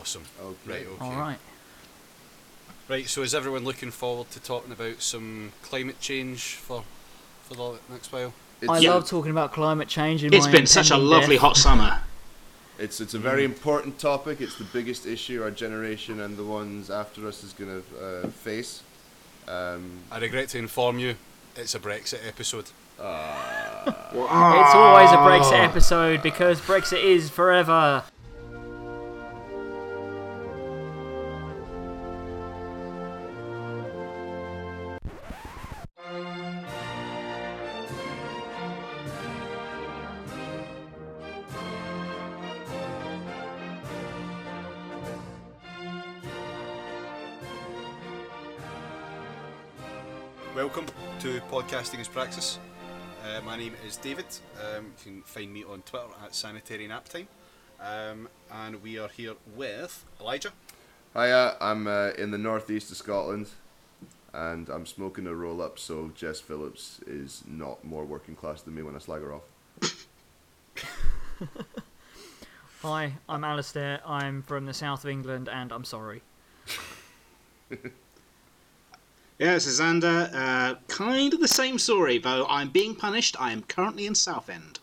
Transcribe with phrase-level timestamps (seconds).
[0.00, 0.22] Awesome.
[0.40, 0.56] Okay.
[0.66, 0.86] Right.
[0.86, 1.04] Okay.
[1.04, 1.38] All right.
[2.88, 3.06] Right.
[3.08, 6.84] So is everyone looking forward to talking about some climate change for
[7.48, 8.32] for the next while?
[8.68, 10.22] I It's, love talking about climate change.
[10.24, 11.42] In It's my been such a lovely death.
[11.42, 12.00] hot summer.
[12.78, 14.40] it's it's a very important topic.
[14.40, 18.28] It's the biggest issue our generation and the ones after us is going to uh,
[18.28, 18.82] face.
[19.48, 21.16] Um, I regret to inform you,
[21.56, 22.70] it's a Brexit episode.
[22.98, 28.04] It's always a Brexit episode because Brexit is forever.
[52.00, 52.58] Podcasting Praxis.
[53.24, 54.24] Uh, my name is David.
[54.58, 57.28] Um, you can find me on Twitter at Sanitary Nap Time.
[57.78, 60.52] Um, and we are here with Elijah.
[61.12, 63.48] hiya, I'm uh, in the northeast of Scotland,
[64.32, 68.74] and I'm smoking a roll up, so Jess Phillips is not more working class than
[68.74, 69.42] me when I slag her off.
[72.82, 74.00] Hi, I'm Alistair.
[74.06, 76.22] I'm from the south of England, and I'm sorry.
[79.40, 80.30] Yeah, this is Xander.
[80.34, 83.34] Uh, kind of the same story, though I'm being punished.
[83.40, 84.80] I am currently in Southend.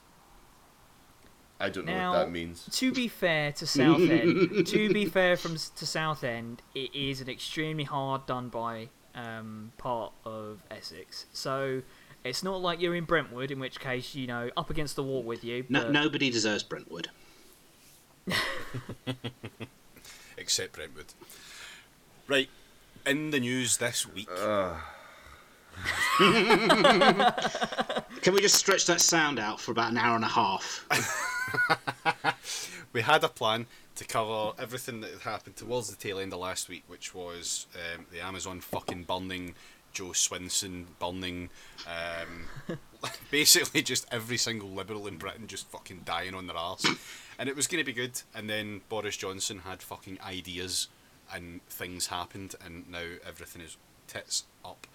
[1.60, 2.68] I don't know Now, what that means.
[2.72, 7.84] to be fair to Southend, to be fair from to Southend, it is an extremely
[7.84, 11.28] hard done by um, part of Essex.
[11.34, 11.84] So
[12.24, 15.22] it's not like you're in Brentwood, in which case you know up against the wall
[15.22, 15.66] with you.
[15.70, 17.10] No, but- nobody deserves Brentwood.
[20.38, 21.14] except Brentwood.
[22.28, 22.50] Right,
[23.08, 24.28] in the news this week.
[26.18, 27.34] Can
[28.34, 30.86] we just stretch that sound out for about an hour and a half?
[32.94, 36.40] we had a plan to cover everything that had happened towards the tail end of
[36.40, 39.56] last week, which was um, the Amazon fucking burning,
[39.94, 41.50] Jo Swinson burning,
[41.88, 42.78] um,
[43.32, 46.86] basically just every single liberal in Britain just fucking dying on their arse.
[47.40, 50.90] And it was going to be good, and then Boris Johnson had fucking ideas,
[51.34, 53.78] and things happened, and now everything is
[54.08, 54.88] tits up.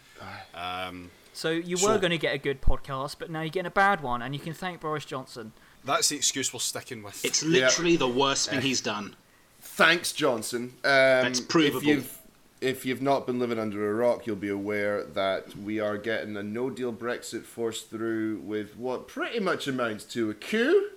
[0.54, 3.66] Um, So you So- were going to get a good podcast, but now you're getting
[3.66, 5.52] a bad one, and you can thank Boris Johnson.
[5.84, 7.24] that's the excuse we're sticking with.
[7.24, 9.16] It's literally the worst thing he's done.
[9.60, 10.74] Thanks, Johnson.
[10.84, 11.82] Um, That's If provable.
[11.82, 12.18] you've,
[12.60, 16.36] if you've not been living under a rock, you'll be aware that we are getting
[16.36, 20.90] a no deal Brexit forced through with what pretty much amounts to a coup.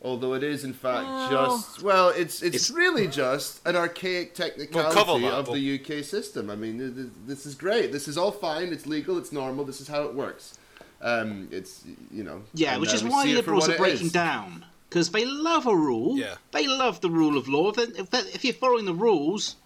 [0.00, 4.34] Although it is in fact Well- just well, it's, it's It's- really just an archaic
[4.34, 6.50] technicality cover that, of we'll- the UK system.
[6.50, 7.90] I mean, th- th- this is great.
[7.90, 8.68] This is all fine.
[8.72, 9.18] It's legal.
[9.18, 9.64] It's normal.
[9.64, 10.56] This is how it works.
[11.02, 11.82] Um, it's
[12.12, 12.42] you know.
[12.54, 14.64] Yeah, and, which uh, is we why see it for liberals are breaking down.
[14.88, 16.16] Because they love a rule.
[16.16, 16.36] Yeah.
[16.52, 17.72] They love the rule of law.
[17.72, 19.56] Then If, if you're following the rules,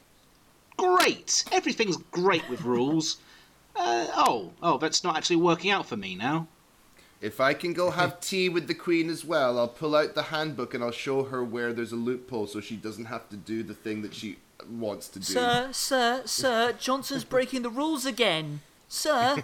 [0.76, 1.44] great.
[1.52, 3.18] Everything's great with rules.
[3.74, 6.46] Uh, oh, oh, that's not actually working out for me now.
[7.22, 10.24] If I can go have tea with the Queen as well, I'll pull out the
[10.24, 13.62] handbook and I'll show her where there's a loophole so she doesn't have to do
[13.62, 14.38] the thing that she
[14.68, 15.24] wants to do.
[15.24, 18.60] Sir, sir, sir, Johnson's breaking the rules again.
[18.88, 19.42] Sir,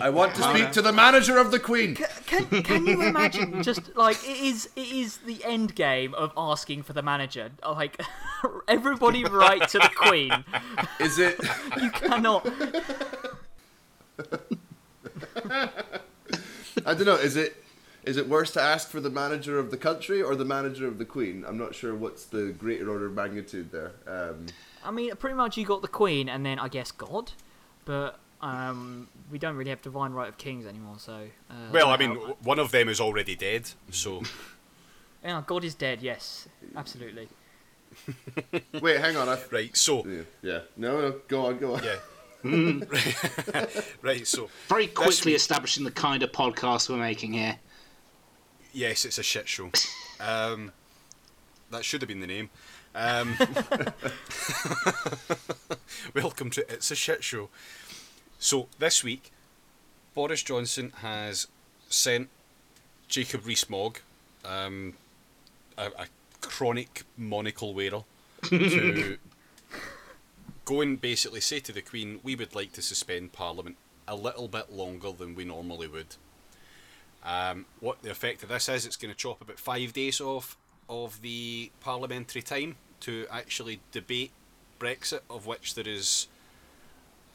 [0.00, 1.94] I want to speak to the manager of the Queen.
[2.24, 6.84] can can you imagine just like it is it is the end game of asking
[6.84, 7.50] for the manager.
[7.62, 8.00] Like
[8.68, 10.32] everybody write to the Queen.
[11.00, 11.38] Is it?
[11.82, 12.48] You cannot
[16.86, 17.14] I don't know.
[17.16, 17.56] Is it?
[18.04, 20.98] Is it worse to ask for the manager of the country or the manager of
[20.98, 21.44] the Queen?
[21.46, 23.92] I'm not sure what's the greater order of magnitude there.
[24.08, 24.46] Um,
[24.84, 27.30] I mean, pretty much you got the Queen and then I guess God,
[27.84, 30.96] but um, we don't really have divine right of kings anymore.
[30.98, 32.20] So uh, well, I mean, know.
[32.20, 34.22] w- one of them is already dead, so
[35.24, 36.02] yeah, God is dead.
[36.02, 37.28] Yes, absolutely.
[38.80, 39.28] wait, hang on.
[39.28, 39.76] I, right.
[39.76, 40.58] So yeah, yeah.
[40.76, 41.20] No, no.
[41.28, 41.58] Go on.
[41.58, 41.84] Go on.
[41.84, 41.96] yeah.
[44.02, 44.26] right.
[44.26, 47.56] So Very quickly establishing the kind of podcast we're making here.
[48.72, 49.70] yes, it's a shit show.
[50.20, 50.70] Um,
[51.72, 52.48] that should have been the name.
[52.94, 53.34] Um,
[56.14, 57.48] welcome to It's a Shit Show.
[58.38, 59.32] So this week,
[60.14, 61.48] Boris Johnson has
[61.88, 62.28] sent
[63.08, 63.98] Jacob Rees-Mogg,
[64.44, 64.92] um,
[65.76, 66.06] a, a
[66.40, 68.04] chronic monocle wearer,
[68.44, 69.18] to
[70.64, 73.76] go and basically say to the Queen, we would like to suspend Parliament
[74.06, 76.16] a little bit longer than we normally would.
[77.24, 80.56] Um, what the effect of this is, it's going to chop about five days off
[80.88, 84.32] of the parliamentary time to actually debate
[84.78, 86.26] Brexit, of which there is,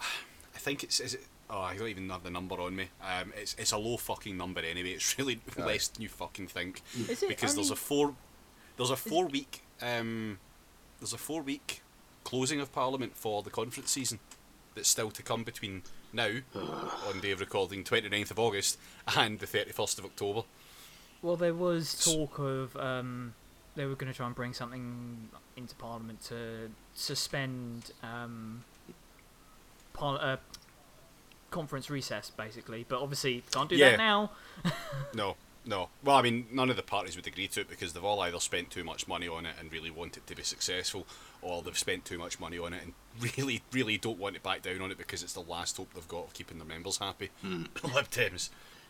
[0.01, 1.25] I think it's is it.
[1.49, 2.89] Oh, I don't even have the number on me.
[3.01, 4.91] Um, it's it's a low fucking number anyway.
[4.91, 8.15] It's really less than you fucking think Is it because there's a four
[8.75, 10.39] there's a four week um,
[10.99, 11.81] there's a four week
[12.27, 14.19] closing of Parliament for the conference season
[14.75, 15.81] that's still to come between
[16.11, 16.29] now,
[17.07, 18.77] on day of recording, 29th of August,
[19.15, 20.41] and the 31st of October.
[21.21, 23.33] Well, there was talk of um,
[23.75, 28.65] they were going to try and bring something into Parliament to suspend um,
[29.93, 30.37] par- uh,
[31.49, 32.85] conference recess, basically.
[32.87, 33.91] But obviously, can't do Yeah.
[33.91, 34.31] that now.
[35.13, 35.89] No, no.
[36.03, 38.39] Well, I mean, none of the parties would agree to it because they've all either
[38.39, 41.05] spent too much money on it and really want it to be successful,
[41.41, 42.93] or they've spent too much money on it and
[43.37, 46.07] really, really don't want to back down on it because it's the last hope they've
[46.07, 47.29] got of keeping their members happy.
[47.43, 47.69] Lib
[48.09, 48.49] Dems.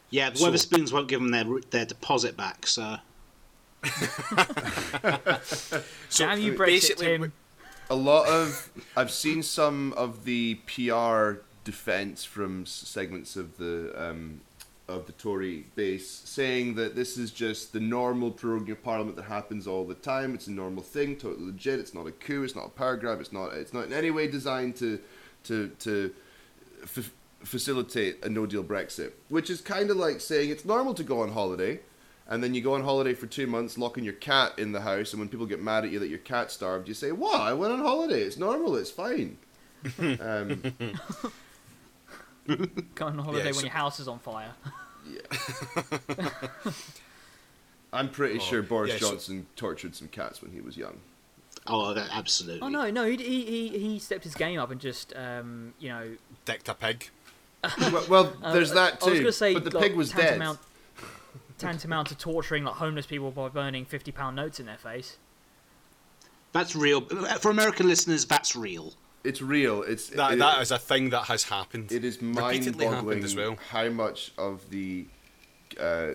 [0.09, 2.97] Yeah, the So- Wetherspoons won't give them their their deposit back, so
[6.09, 7.33] So Damn you, Brexit, basically, Tim.
[7.89, 14.41] a lot of I've seen some of the PR defense from segments of the um,
[14.87, 19.23] of the Tory base saying that this is just the normal proroguing of Parliament that
[19.23, 20.33] happens all the time.
[20.33, 21.79] It's a normal thing, totally legit.
[21.79, 22.43] It's not a coup.
[22.43, 23.19] It's not a power grab.
[23.19, 23.53] It's not.
[23.53, 24.99] It's not in any way designed to
[25.45, 26.13] to to
[26.83, 27.11] f-
[27.43, 31.21] facilitate a no deal Brexit, which is kind of like saying it's normal to go
[31.21, 31.79] on holiday.
[32.29, 35.13] And then you go on holiday for two months, locking your cat in the house,
[35.13, 37.39] and when people get mad at you that your cat starved, you say, "What?
[37.39, 38.21] I went on holiday.
[38.21, 38.75] It's normal.
[38.75, 39.37] It's fine."
[39.99, 40.61] um,
[42.95, 44.51] Go on holiday when so- your house is on fire.
[45.09, 46.29] yeah.
[47.93, 50.97] I'm pretty Oh, sure Boris yeah, so- Johnson tortured some cats when he was young.
[51.67, 52.61] oh, absolutely.
[52.61, 55.89] oh no, no, he he he, he stepped his game up and just um, you
[55.89, 56.09] know.
[56.45, 57.09] dicked a pig.
[57.79, 59.07] well, well, uh, there's that too.
[59.07, 60.21] I was gonna say, but the like, pig was dead.
[60.29, 60.59] tantamount,
[61.57, 65.17] tantamount to torturing like homeless people by burning fifty pound notes in their face.
[66.53, 67.01] That's real.
[67.39, 68.93] For American listeners, that's real.
[69.23, 69.83] It's real.
[69.83, 71.91] It's That, it, that is a thing that has happened.
[71.91, 73.57] it is mind-boggling as well.
[73.71, 75.05] how much of the
[75.79, 76.13] uh,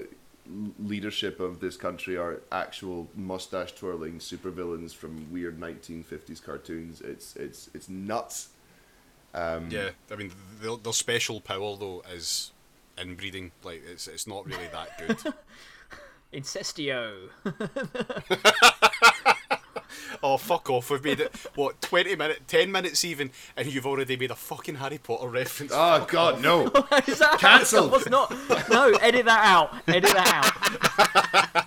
[0.79, 7.01] leadership of this country are actual mustache twirling supervillains from weird 1950s cartoons.
[7.01, 8.49] It's it's it's nuts.
[9.35, 12.51] Um, Yeah, I mean, their, their special power though is
[12.99, 13.53] inbreeding.
[13.63, 15.35] Like, it's it's not really that good.
[16.33, 17.29] Incestio.
[20.23, 20.91] oh fuck off!
[20.91, 24.77] We've made it what twenty minutes, ten minutes even, and you've already made a fucking
[24.77, 25.73] Harry Potter reference.
[25.75, 26.67] Oh God, no!
[27.07, 27.91] Is that Cancelled.
[27.93, 28.35] That was not.
[28.71, 29.75] No, edit that out.
[29.89, 31.67] Edit that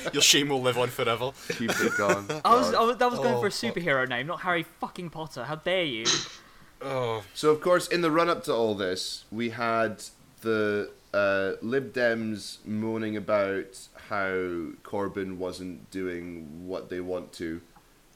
[0.00, 0.12] out.
[0.14, 1.32] Your shame will live on forever.
[1.50, 2.26] Keep it going.
[2.44, 3.74] I was, I was that was going Oh, for a fuck.
[3.74, 5.44] superhero name, not Harry fucking Potter.
[5.44, 6.04] How dare you?
[6.82, 10.02] Oh, So of course, in the run-up to all this, we had
[10.42, 14.28] the uh, Lib Dems moaning about how
[14.82, 17.60] Corbyn wasn't doing what they want to.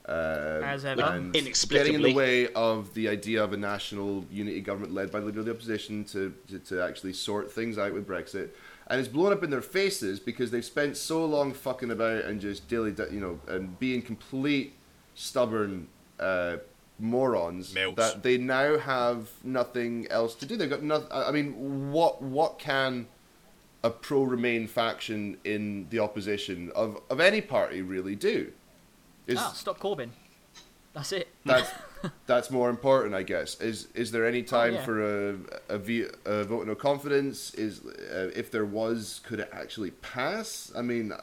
[0.08, 1.02] Uh, As ever.
[1.02, 1.92] and Inexplicably.
[1.92, 5.26] getting in the way of the idea of a national unity government led by the
[5.26, 8.48] Leader of the Opposition to, to, to actually sort things out with Brexit.
[8.88, 12.40] And it's blown up in their faces because they've spent so long fucking about and
[12.40, 14.74] just dilly, you know, and being complete
[15.14, 15.86] stubborn
[16.18, 16.56] uh,
[16.98, 17.96] morons Melts.
[17.96, 20.56] that they now have nothing else to do.
[20.56, 21.08] They've got nothing.
[21.12, 23.06] I mean, what what can
[23.82, 28.52] a pro Remain faction in the opposition of, of any party really do?
[29.26, 30.10] Is Ah, stop Corbyn.
[30.92, 31.28] That's it.
[31.44, 31.70] that's
[32.26, 33.60] that's more important, I guess.
[33.60, 34.84] Is is there any time yeah.
[34.84, 35.30] for
[35.68, 37.54] a vote of no confidence?
[37.54, 40.72] Is uh, if there was, could it actually pass?
[40.76, 41.18] I mean, uh,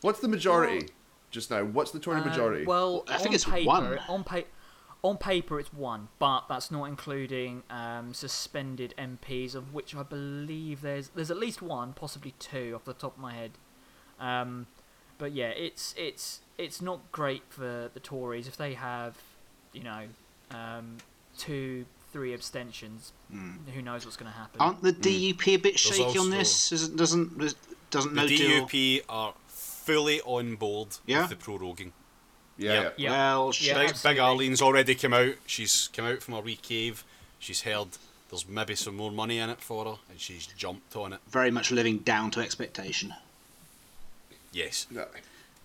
[0.00, 0.88] what's the majority
[1.30, 1.62] just now?
[1.64, 2.64] What's the Tory Um, majority?
[2.66, 3.98] well, I think it's paper, one.
[4.08, 4.42] On, pa-
[5.04, 10.80] on paper, it's one, but that's not including um, suspended MPs, of which I believe
[10.80, 13.52] there's there's at least one, possibly two, off the top of my head.
[14.18, 14.66] Um,
[15.18, 19.16] but yeah, it's it's it's not great for the Tories if they have,
[19.74, 20.04] you know,
[20.50, 20.96] um,
[21.36, 23.12] two, three abstentions.
[23.30, 24.60] Who knows what's going to happen?
[24.60, 26.72] Aren't the DUP a bit shaky also- on this?
[26.72, 27.38] Isn't, doesn't
[27.90, 28.66] doesn't the no deal?
[28.66, 31.28] DUP are fully on board Yeah?
[31.28, 31.92] with the proroguing.
[32.58, 32.82] Yeah, yeah.
[32.82, 32.90] yeah.
[32.96, 33.10] yeah.
[33.10, 33.78] Well, Yeah.
[33.86, 34.16] Big, Big.
[34.18, 35.34] Arlene's already come out.
[35.46, 37.04] She's come out from a wee cave.
[37.38, 37.88] She's heard
[38.30, 41.20] there's maybe some more money in it for her, and she's jumped on it.
[41.28, 43.14] very much living down to expectation.
[44.52, 44.86] Yes.
[44.90, 45.06] No.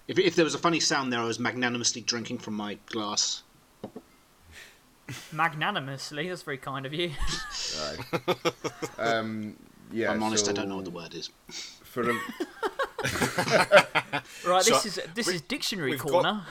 [0.08, 3.43] If, if there was a funny sound there, I was magnanimously drinking from my glass.
[5.31, 7.12] Magnanimously, that's very kind of you.
[8.98, 9.55] Um,
[9.91, 10.12] yeah.
[10.12, 11.29] I'm honest, I don't know what the word is.
[11.84, 12.13] For a,
[14.46, 16.41] right, So, this is this we- is dictionary we've got- corner.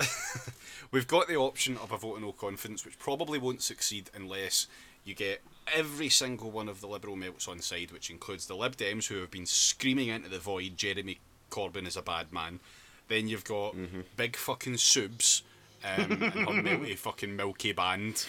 [0.92, 4.66] We've got the option of a vote of no confidence, which probably won't succeed unless
[5.04, 5.40] you get
[5.72, 9.20] every single one of the Liberal melts on side, which includes the Lib Dems who
[9.20, 11.18] have been screaming into the void, Jeremy
[11.50, 12.60] Corbyn is a bad man.
[13.08, 13.74] Then you've got
[14.16, 15.42] big fucking subs.
[15.82, 18.26] Um, and her melty fucking milky band,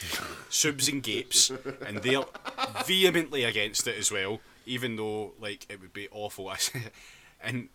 [0.49, 1.51] subs and gapes,
[1.85, 2.23] and they're
[2.85, 4.39] vehemently against it as well.
[4.65, 6.49] Even though, like, it would be awful,
[7.43, 7.67] and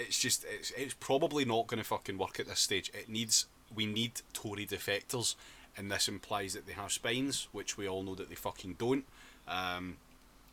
[0.00, 2.90] it's just it's it's probably not going to fucking work at this stage.
[2.94, 5.34] It needs we need Tory defectors,
[5.76, 9.04] and this implies that they have spines, which we all know that they fucking don't.
[9.46, 9.96] Um,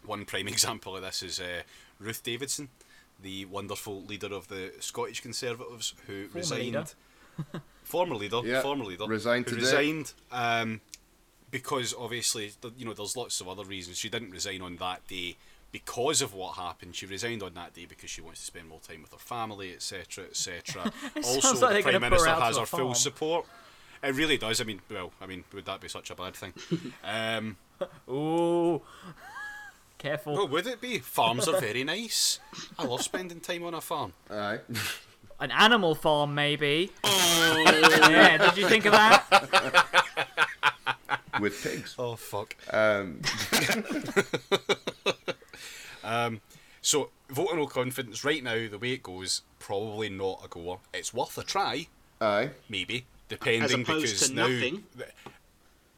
[0.05, 1.61] one prime example of this is uh,
[1.99, 2.69] Ruth Davidson,
[3.21, 6.63] the wonderful leader of the Scottish Conservatives, who Former resigned.
[6.65, 6.85] leader.
[7.83, 9.65] former leader, Yeah, former leader, resigned who today.
[9.65, 10.81] resigned um,
[11.51, 13.97] because obviously you know there's lots of other reasons.
[13.97, 15.37] She didn't resign on that day
[15.71, 16.95] because of what happened.
[16.95, 19.73] She resigned on that day because she wants to spend more time with her family,
[19.73, 20.91] etc., etc.
[21.23, 22.95] Also, like the prime gonna her minister has her a full farm.
[22.95, 23.45] support.
[24.03, 24.61] It really does.
[24.61, 26.53] I mean, well, I mean, would that be such a bad thing?
[27.03, 27.57] um,
[28.09, 28.81] Ooh,
[29.97, 30.39] careful.
[30.39, 30.99] oh, would it be?
[30.99, 32.39] Farms are very nice.
[32.77, 34.13] I love spending time on a farm.
[34.29, 34.59] Aye.
[35.39, 36.91] An animal farm, maybe.
[37.03, 39.23] yeah, did you think of that?
[41.39, 41.93] With pigs.
[41.99, 42.55] Oh fuck.
[42.71, 43.21] Um,
[46.07, 46.41] Um,
[46.81, 48.67] so vote of no confidence right now.
[48.69, 50.77] The way it goes, probably not a goer.
[50.93, 51.87] It's worth a try.
[52.21, 52.51] aye.
[52.69, 54.83] maybe, depending As opposed because to now, nothing.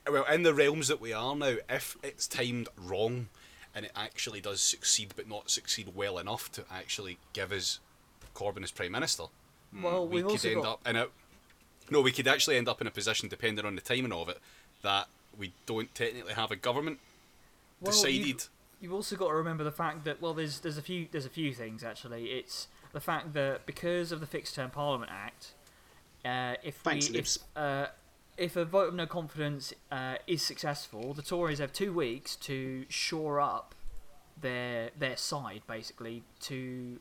[0.09, 3.27] well, in the realms that we are now, if it's timed wrong
[3.75, 7.79] and it actually does succeed, but not succeed well enough to actually give us
[8.33, 9.25] Corbyn as prime minister,
[9.71, 9.83] hmm.
[9.83, 10.73] Well, we we've could end got.
[10.73, 11.07] up in a
[11.91, 14.39] no, we could actually end up in a position, depending on the timing of it,
[14.83, 16.99] that we don't technically have a government
[17.81, 18.25] well, decided.
[18.27, 21.25] You've, you've also got to remember the fact that well, there's there's a few there's
[21.25, 22.25] a few things actually.
[22.25, 25.53] It's the fact that because of the Fixed Term Parliament Act,
[26.25, 27.87] uh, if Thanks, we, if, uh,
[28.37, 32.85] if a vote of no confidence uh, is successful, the Tories have two weeks to
[32.89, 33.75] shore up
[34.41, 36.99] their their side basically to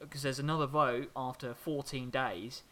[0.00, 2.62] because there's another vote after 14 days,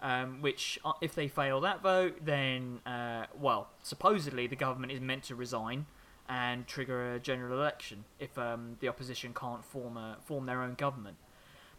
[0.00, 5.00] um, which uh, if they fail that vote, then uh, well, supposedly the government is
[5.00, 5.86] meant to resign
[6.30, 10.74] and trigger a general election if um, the opposition can't form a form their own
[10.74, 11.16] government.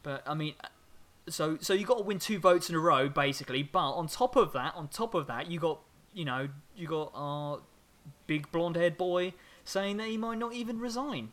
[0.04, 0.56] But I mean,
[1.30, 3.64] so so you got to win two votes in a row basically.
[3.64, 5.80] But on top of that, on top of that, you got
[6.14, 7.60] you know you got our
[8.28, 11.32] big blonde haired boy saying that he might not even resign.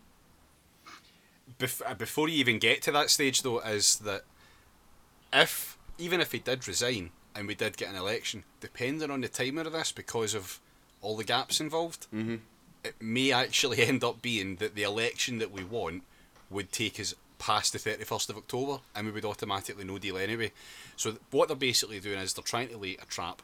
[1.59, 4.23] Bef- uh, before you even get to that stage, though, is that
[5.33, 9.29] if even if he did resign and we did get an election, depending on the
[9.29, 10.61] timing of this, because of
[11.01, 12.37] all the gaps involved, mm-hmm.
[12.85, 16.03] It may actually end up being that the election that we want
[16.51, 20.51] would take us past the 31st of October and we would automatically no deal anyway.
[20.97, 23.43] So what they're basically doing is they're trying to lay a trap.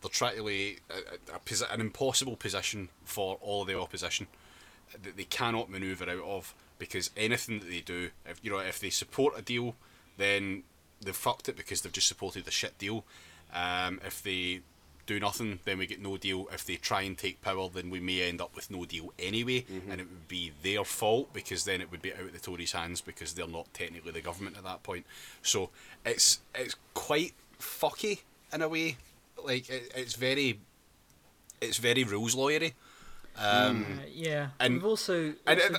[0.00, 4.26] They're trying to lay a, a, a an impossible position for all of the opposition
[5.02, 8.80] that they cannot manoeuvre out of because anything that they do, if you know, if
[8.80, 9.76] they support a deal,
[10.18, 10.64] then
[11.00, 13.04] they've fucked it because they've just supported a shit deal.
[13.54, 14.60] Um, if they
[15.06, 16.48] do nothing, then we get no deal.
[16.52, 19.64] If they try and take power, then we may end up with no deal anyway,
[19.88, 22.72] and it would be their fault because then it would be out of the Tories'
[22.72, 25.04] hands because they're not technically the government at that point.
[25.42, 25.70] So
[26.06, 28.20] it's it's quite fucky
[28.52, 28.96] in a way.
[29.42, 30.60] Like it, it's very
[31.60, 32.72] it's very rules lawyery.
[33.36, 35.76] Um, Uh, yeah, And- we've also, and it-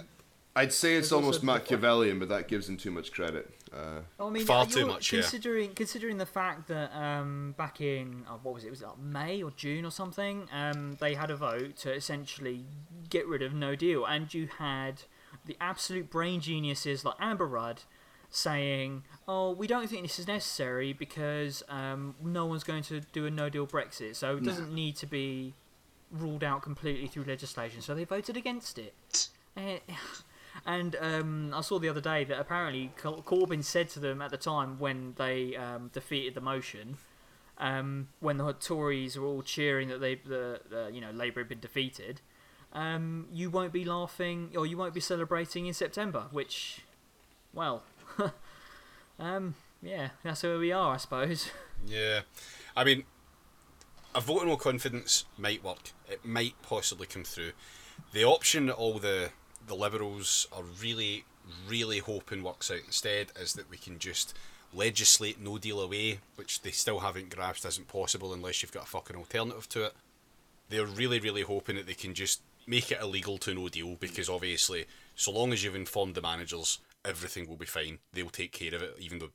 [0.56, 3.50] I'd say it's almost Machiavellian, but that gives him too much credit.
[3.74, 5.22] Uh, I mean, Far uh, too much, yeah.
[5.22, 8.70] Considering considering the fact that um, back in uh, what was it?
[8.70, 10.48] Was it like May or June or something?
[10.52, 12.66] Um, they had a vote to essentially
[13.10, 15.04] get rid of No Deal, and you had
[15.46, 17.82] the absolute brain geniuses like Amber Rudd
[18.30, 23.26] saying, "Oh, we don't think this is necessary because um, no one's going to do
[23.26, 25.54] a No Deal Brexit, so it doesn't need to be
[26.12, 29.30] ruled out completely through legislation." So they voted against it.
[29.58, 29.80] Eh,
[30.66, 34.32] And um, I saw the other day that apparently Cor- Corbyn said to them at
[34.32, 36.98] the time when they um, defeated the motion,
[37.58, 41.50] um, when the Tories were all cheering that they, the, the you know, Labour had
[41.50, 42.22] been defeated,
[42.72, 46.26] um, you won't be laughing or you won't be celebrating in September.
[46.32, 46.82] Which,
[47.54, 47.84] well,
[49.20, 51.50] um, yeah, that's where we are, I suppose.
[51.86, 52.22] Yeah,
[52.78, 53.04] I mean,
[54.16, 55.92] a vote of no confidence might work.
[56.10, 57.52] It might possibly come through.
[58.14, 59.32] The option that all the
[59.68, 61.26] the Liberals are really,
[61.68, 64.36] really hoping works out instead is that we can just
[64.74, 68.88] legislate no deal away, which they still haven't grasped isn't possible unless you've got a
[68.88, 69.94] fucking alternative to it.
[70.70, 74.30] They're really, really hoping that they can just make it illegal to no deal because
[74.30, 78.00] obviously, so long as you've informed the managers, everything will be fine.
[78.14, 79.30] They'll take care of it, even though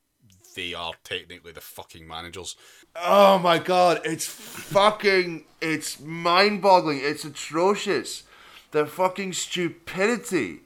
[0.56, 2.56] they are technically the fucking managers.
[2.96, 7.00] oh my god, it's fucking, it's mind-boggling.
[7.02, 8.24] It's atrocious.
[8.70, 10.60] The fucking stupidity.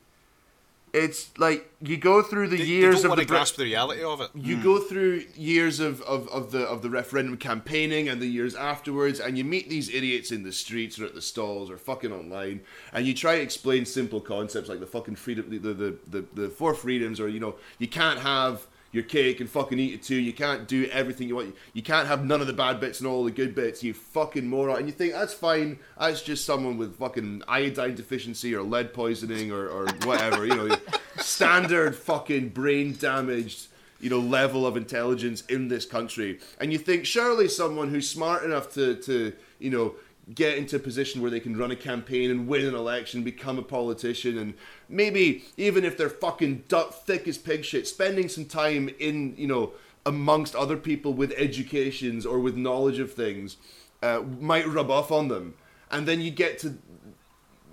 [0.93, 3.57] It's like you go through the They, they years don't of want the to grasp
[3.57, 4.31] the reality of it.
[4.35, 8.55] you go through years of, of, of the of the referendum campaigning and the years
[8.55, 12.13] afterwards and you meet these idiots in the streets or at the stalls or fucking
[12.13, 12.61] online
[12.93, 16.49] and you try to explain simple concepts like the fucking freedom the, the, the, the
[16.51, 20.17] four freedoms or you know you can't have your cake and fucking eat it too.
[20.17, 21.57] You can't do everything you want.
[21.73, 23.83] You can't have none of the bad bits and all the good bits.
[23.83, 24.79] You fucking moron.
[24.79, 25.79] And you think that's fine.
[25.99, 30.47] That's just someone with fucking iodine deficiency or lead poisoning or, or whatever.
[30.47, 30.77] you know,
[31.17, 33.69] standard fucking brain damaged.
[34.01, 38.43] You know, level of intelligence in this country, and you think surely someone who's smart
[38.43, 39.95] enough to, to you know,
[40.35, 43.59] get into a position where they can run a campaign and win an election, become
[43.59, 44.55] a politician, and
[44.89, 49.47] maybe even if they're fucking duck thick as pig shit, spending some time in you
[49.47, 49.73] know
[50.07, 53.57] amongst other people with educations or with knowledge of things
[54.03, 55.55] uh, might rub off on them,
[55.91, 56.79] and then you get to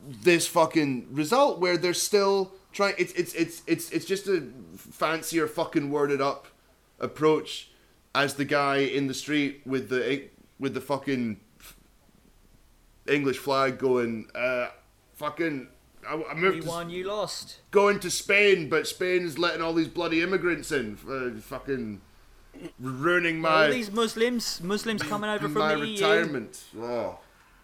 [0.08, 2.96] this fucking result where they're still trying.
[2.98, 4.44] It's it's it's it's it's just a
[4.76, 6.48] fancier fucking worded up
[7.00, 7.70] approach
[8.16, 10.24] as the guy in the street with the
[10.60, 11.40] with the fucking
[13.10, 14.68] English flag going, uh,
[15.16, 15.68] fucking,
[16.08, 17.58] I, I moved You to, won, you lost.
[17.72, 22.02] going to Spain, but Spain's letting all these bloody immigrants in, uh, fucking
[22.80, 23.50] ruining my.
[23.50, 25.94] All my these Muslims, Muslims coming over from my the E EU.
[25.94, 26.64] retirement.
[26.80, 27.20] Oh.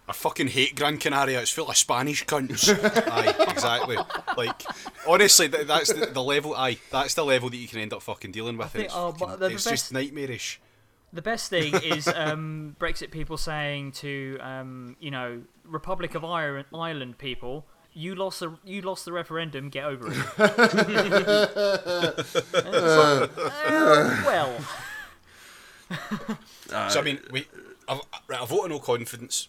[0.08, 1.42] I fucking hate Gran Canaria.
[1.42, 2.70] It's full of Spanish cunts.
[3.12, 3.98] aye, exactly.
[4.38, 4.62] Like,
[5.08, 6.54] honestly, th- that's the, the level.
[6.56, 8.70] Aye, that's the level that you can end up fucking dealing with.
[8.70, 10.60] think- it's oh, fucking- but the it's best- just nightmarish.
[11.16, 16.66] The best thing is um, Brexit people saying to um, you know Republic of Ireland,
[16.74, 19.70] Ireland people, you lost the you lost the referendum.
[19.70, 20.18] Get over it.
[22.56, 23.28] Uh,
[24.26, 24.58] well,
[26.90, 27.48] so I mean, we,
[27.88, 29.48] a, right, a vote of no confidence,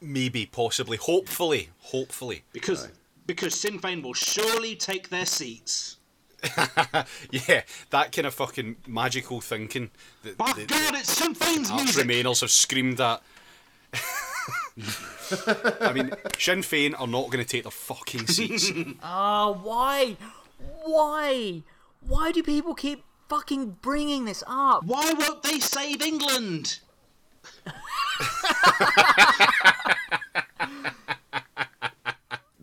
[0.00, 2.42] maybe, possibly, hopefully, hopefully.
[2.52, 2.88] Because
[3.26, 5.98] because Sinn Féin will surely take their seats.
[7.30, 9.90] Yeah, that kind of fucking magical thinking
[10.22, 12.06] that By the, God, it's Sinn Féin's the music.
[12.06, 13.22] Remainers have screamed at.
[15.80, 18.70] I mean, Sinn Féin are not going to take their fucking seats.
[19.02, 20.16] ah, why,
[20.84, 21.62] why,
[22.00, 24.84] why do people keep fucking bringing this up?
[24.84, 26.80] Why won't they save England?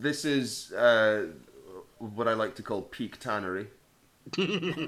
[0.02, 1.28] This is uh,
[2.16, 3.68] what I like to call peak tannery.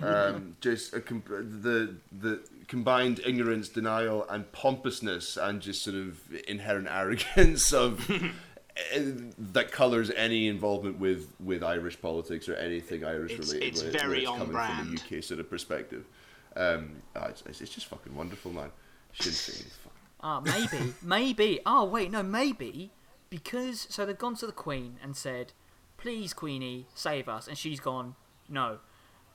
[0.01, 6.19] um, just a com- the the combined ignorance, denial, and pompousness, and just sort of
[6.47, 9.01] inherent arrogance of eh,
[9.53, 13.67] that colours any involvement with, with Irish politics or anything Irish It's- related.
[13.69, 14.99] it's when it- when very it's on coming brand.
[14.99, 16.05] from a UK sort of perspective.
[16.55, 18.69] Um, ah, it's, it's it's just fucking wonderful, man.
[19.19, 19.65] Sinn Féin.
[20.21, 21.59] Ah, maybe, maybe.
[21.65, 22.91] Oh, wait, no, maybe
[23.31, 25.53] because so they've gone to the Queen and said,
[26.03, 28.15] "Please, Queenie, save us," and she's gone,
[28.47, 28.79] "No."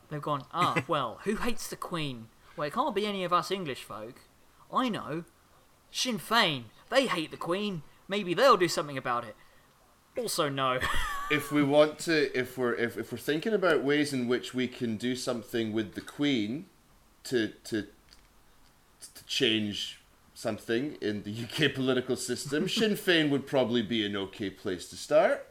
[0.09, 2.29] They've gone, ah, well, who hates the Queen?
[2.57, 4.21] Well, it can't be any of us English folk.
[4.73, 5.25] I know.
[5.91, 6.67] Sinn Fein.
[6.91, 7.83] They hate the Queen.
[8.09, 9.37] Maybe they'll do something about it.
[10.17, 10.79] Also, no.
[11.31, 14.67] if we want to if we're if, if we're thinking about ways in which we
[14.67, 16.67] can do something with the queen
[17.25, 17.83] to to
[19.15, 20.01] to change
[20.35, 24.97] something in the UK political system Sinn Féin would probably be an okay place to
[24.97, 25.47] start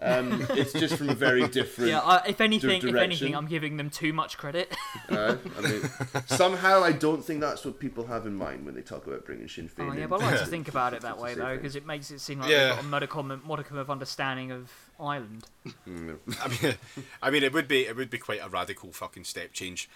[0.00, 3.76] um, it's just from a very different yeah, I, if anything, if anything, I'm giving
[3.78, 4.74] them too much credit.
[5.08, 5.82] uh, I mean
[6.26, 9.48] somehow I don't think that's what people have in mind when they talk about bringing
[9.48, 10.08] Sinn Féin Oh, yeah, in.
[10.10, 12.40] but I like to think about it that way though, because it makes it seem
[12.40, 12.66] like Yeah.
[12.68, 15.44] they've got a modicum, modicum of understanding of Ireland.
[15.86, 16.74] I mean,
[17.22, 19.88] I mean, it would be it would be quite a radical fucking step change.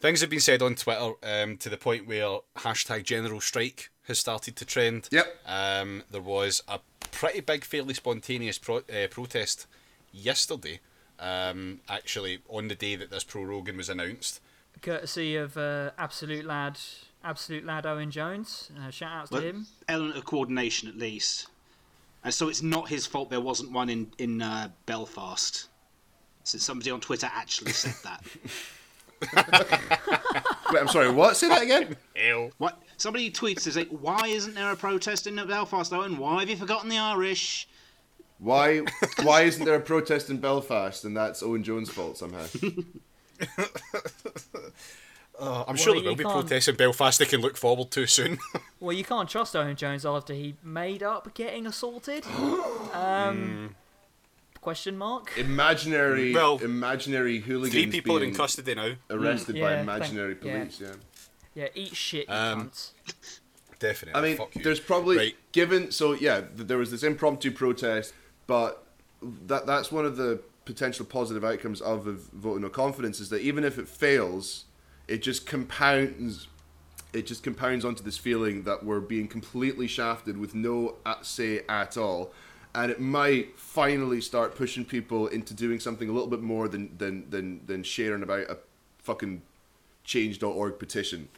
[0.00, 4.18] Things have been said on Twitter um, to the point where hashtag General Strike has
[4.18, 5.08] started to trend.
[5.12, 5.26] Yep.
[5.46, 6.80] Um, there was a
[7.12, 9.66] pretty big, fairly spontaneous pro- uh, protest
[10.12, 10.80] yesterday.
[11.20, 14.40] Um, actually, on the day that this proroguing was announced.
[14.80, 16.78] Courtesy of uh, Absolute Lad,
[17.22, 18.70] Absolute Lad Owen Jones.
[18.80, 19.66] Uh, shout outs to But him.
[19.88, 21.46] element of coordination at least.
[22.24, 25.68] And so it's not his fault there wasn't one in in uh, Belfast.
[26.44, 28.24] Since somebody on Twitter actually said that.
[30.72, 32.50] Wait, I'm sorry what say that again Ew.
[32.58, 36.16] what somebody tweets says like, why isn't there a protest in Belfast, Owen?
[36.16, 37.68] Why have you forgotten the Irish?
[38.38, 38.80] why
[39.22, 42.44] why isn't there a protest in Belfast and that's Owen Jones' fault somehow
[45.40, 47.90] Uh, I'm sure Well, there will be can't- protests in Belfast they can look forward
[47.92, 48.38] to soon.
[48.80, 52.24] Well, you can't trust Owen Jones after he made up getting assaulted.
[52.92, 53.74] um,
[54.60, 55.32] question mark.
[55.38, 58.92] imaginary Well, imaginary hooligans Three people are in being custody now.
[59.08, 60.80] arrested by Yeah, imaginary thank- police.
[60.80, 60.88] Yeah.
[60.88, 60.94] Yeah,
[61.74, 62.90] eat shit, you Um, cunts.
[63.78, 64.18] Definitely.
[64.20, 64.62] I mean, Fuck you.
[64.62, 65.36] there's probably Right.
[65.52, 68.14] given so yeah, there was this impromptu protest,
[68.46, 68.86] but
[69.46, 73.28] that that's one of the potential positive outcomes of a vote of no confidence is
[73.30, 74.66] that even if it fails,
[75.08, 76.46] it just compounds.
[77.12, 81.62] It just compounds onto this feeling that we're being completely shafted with no at- say
[81.68, 82.32] at all,
[82.74, 86.96] and it might finally start pushing people into doing something a little bit more than
[86.96, 88.56] than than, than sharing about a
[88.98, 89.42] fucking
[90.04, 91.28] change.org petition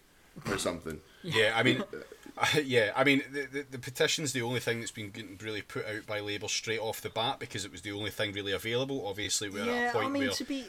[0.51, 1.01] or something.
[1.23, 1.83] Yeah, I mean,
[2.65, 6.07] yeah, I mean, the, the, the petition's the only thing that's been really put out
[6.07, 9.07] by Labour straight off the bat because it was the only thing really available.
[9.07, 10.65] Obviously, we're at a point I mean where to be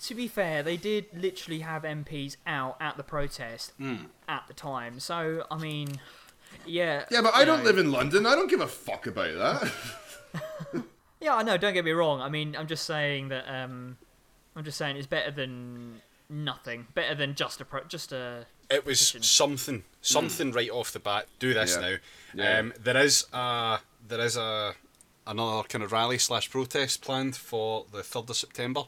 [0.00, 3.72] to be fair, they did literally have MPs out at the protest
[4.28, 5.00] at the time.
[5.00, 6.00] So I mean,
[6.66, 7.04] yeah.
[7.10, 8.24] Yeah, but I don't know- live in London.
[8.26, 9.72] I don't give a fuck about that.
[11.20, 11.56] Yeah, I know.
[11.56, 12.20] Don't get me wrong.
[12.20, 13.44] I mean, I'm just saying that.
[13.52, 13.96] Um,
[14.54, 16.86] I'm just saying it's better than nothing.
[16.94, 18.46] Better than just a pro- just a.
[18.70, 19.22] it was petition.
[19.22, 21.26] something, something right off the bat.
[21.38, 21.80] Do this Yeah.
[21.80, 21.96] now.
[22.34, 22.58] Yeah.
[22.58, 24.74] Um, there is a there is a
[25.26, 28.82] another kind of rally slash protest planned for the third of September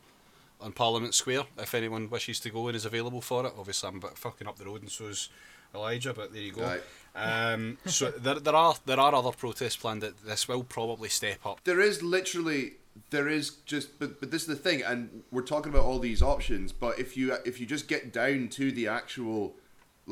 [0.60, 1.44] on Parliament Square.
[1.58, 4.46] If anyone wishes to go and is available for it, obviously I'm a bit fucking
[4.46, 5.28] up the road, and so's
[5.74, 6.12] Elijah.
[6.14, 6.62] But there you go.
[6.62, 6.82] Right.
[7.14, 11.44] Um, so there, there are there are other protests planned that this will probably step
[11.46, 11.60] up.
[11.64, 12.74] there is literally
[13.10, 16.22] there is just but but this is the thing and we're talking about all these
[16.22, 19.54] options but if you if you just get down to the actual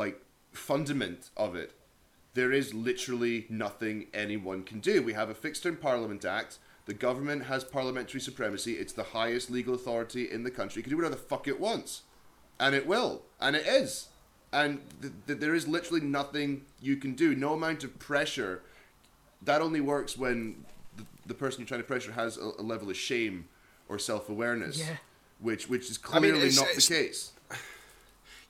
[0.03, 0.17] like
[0.53, 1.73] fundament of it
[2.35, 5.03] there is literally nothing anyone can do.
[5.03, 6.59] We have a fixed term parliament act.
[6.87, 8.75] The government has parliamentary supremacy.
[8.75, 10.79] It's the highest legal authority in the country.
[10.81, 12.03] It can do whatever the fuck it wants.
[12.61, 13.23] And it will.
[13.41, 14.09] And it is.
[14.53, 17.35] And th- th- there is literally nothing you can do.
[17.35, 18.63] No amount of pressure.
[19.43, 20.65] That only works when
[20.97, 23.49] the, the person you're trying to pressure has a, a level of shame
[23.89, 24.97] or self-awareness Yeah.
[25.41, 27.33] which which is I mean, clearly it's- not it's- the case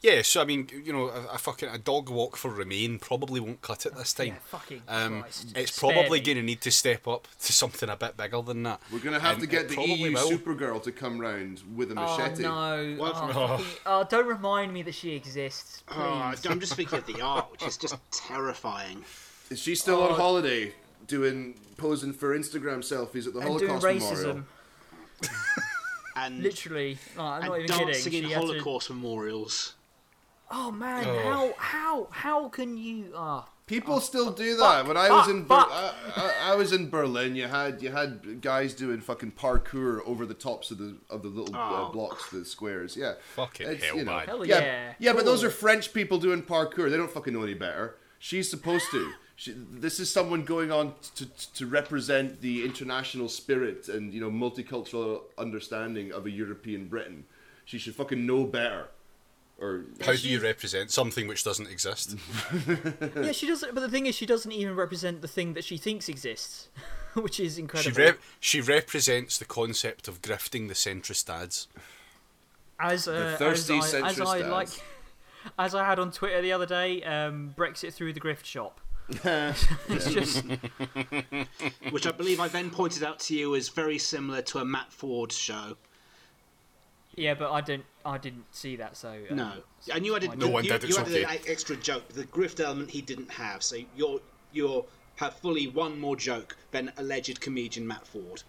[0.00, 3.40] Yeah, so I mean, you know, a, a fucking a dog walk for Remain probably
[3.40, 4.28] won't cut it this time.
[4.28, 5.52] Yeah, fucking um, Christ.
[5.56, 8.62] it's Spare probably going to need to step up to something a bit bigger than
[8.62, 8.80] that.
[8.92, 10.30] we're gonna have And to get the EU will.
[10.30, 12.96] Supergirl to come round with a Oh machete no!
[13.00, 13.66] Oh, Oh.
[13.86, 15.96] oh, don't remind me that she exists, please.
[15.98, 19.04] Oh, I'm just speaking of the art, which is just terrifying.
[19.50, 20.10] is she still Oh.
[20.10, 20.74] on holiday
[21.08, 24.44] doing posing for instagram selfies at the and doing holocaust racism, memorial
[26.16, 26.98] And, literally.
[27.16, 28.22] No, I'm and not even dancing kidding.
[28.24, 29.74] in She had to- Holocaust memorials.
[30.50, 31.18] Oh man, Oh.
[31.18, 33.12] how how how can you?
[33.14, 34.78] Oh, People still do that.
[34.78, 37.82] fuck, when I was fuck, in Ber- I, I, I was in Berlin, you had
[37.82, 41.88] you had guys doing fucking parkour over the tops of the of the little uh,
[41.88, 41.90] Oh.
[41.92, 42.96] blocks, the squares.
[42.96, 44.18] Yeah, Fucking It's, hell, you know.
[44.20, 44.92] Hell yeah, yeah.
[44.98, 45.12] yeah.
[45.12, 46.88] But those are French people doing parkour.
[46.90, 47.96] They don't fucking know any better.
[48.18, 49.12] She's supposed to.
[49.36, 54.30] She, this is someone going on to to represent the international spirit and you know
[54.30, 57.24] multicultural understanding of a European Britain.
[57.66, 58.88] She should fucking know better.
[59.60, 62.16] Or How do you represent something which doesn't exist?
[63.16, 63.74] yeah, she doesn't.
[63.74, 66.68] But the thing is, she doesn't even represent the thing that she thinks exists,
[67.14, 67.96] which is she incredible.
[68.00, 71.66] rep- she represents the concept of grifting the centrist dads.
[72.78, 74.48] as uh, The as thirsty I, as I dads.
[74.50, 74.68] like,
[75.58, 78.80] as I had on Twitter the other day, um, Brexit through the grift shop.
[79.24, 80.44] it's just
[81.90, 84.90] which I believe I then pointed out to you is very similar to a Matt
[84.90, 85.76] Forde show.
[87.16, 88.96] yeah, but I didn't I didn't see that.
[88.96, 89.52] So uh, No,
[89.92, 90.38] I knew I did.
[90.38, 91.24] No one you, did, You it's added okay.
[91.24, 92.08] an e- extra joke.
[92.08, 94.20] The grift element he didn't have, so you're
[94.52, 94.84] you're
[95.16, 98.42] have fully one more joke than alleged comedian Matt Forde.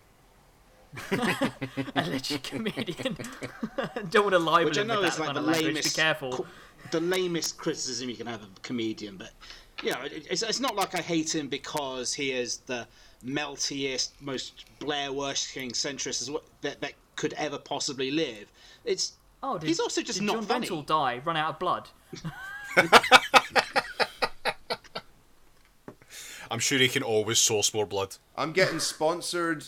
[1.95, 3.17] alleged comedian.
[4.09, 6.31] Don't want to libel Which I him know is like the lamest, Be careful.
[6.31, 6.45] co-
[6.91, 9.17] the lamest criticism you can have of a comedian.
[9.17, 9.31] But
[9.83, 12.87] you know, it, it's, it's not like I hate him because he is the
[13.25, 18.45] meltiest, most Blair worshipping centrist as well, that that could ever possibly live.
[18.85, 20.67] It's Oh, did, he's also just did not John funny.
[20.67, 21.89] Dontle die, run out of blood.
[26.51, 28.15] I'm sure he can always source more blood.
[28.35, 29.65] I'm getting sponsored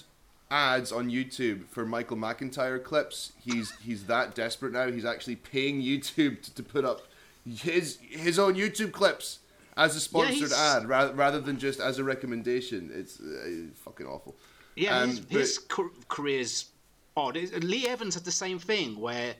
[0.49, 3.33] ads on YouTube for Michael McIntyre clips.
[3.43, 4.91] He's he's that desperate now.
[4.91, 7.01] He's actually paying YouTube to, to put up
[7.45, 9.39] his his own YouTube clips
[9.77, 12.89] as a sponsored he's- ad rather, rather than just as a recommendation.
[12.93, 14.35] It's uh, fucking awful.
[14.75, 16.65] Yeah, Um, his, but- his ca- career's
[17.15, 17.35] odd.
[17.63, 19.35] Lee Evans had the same thing where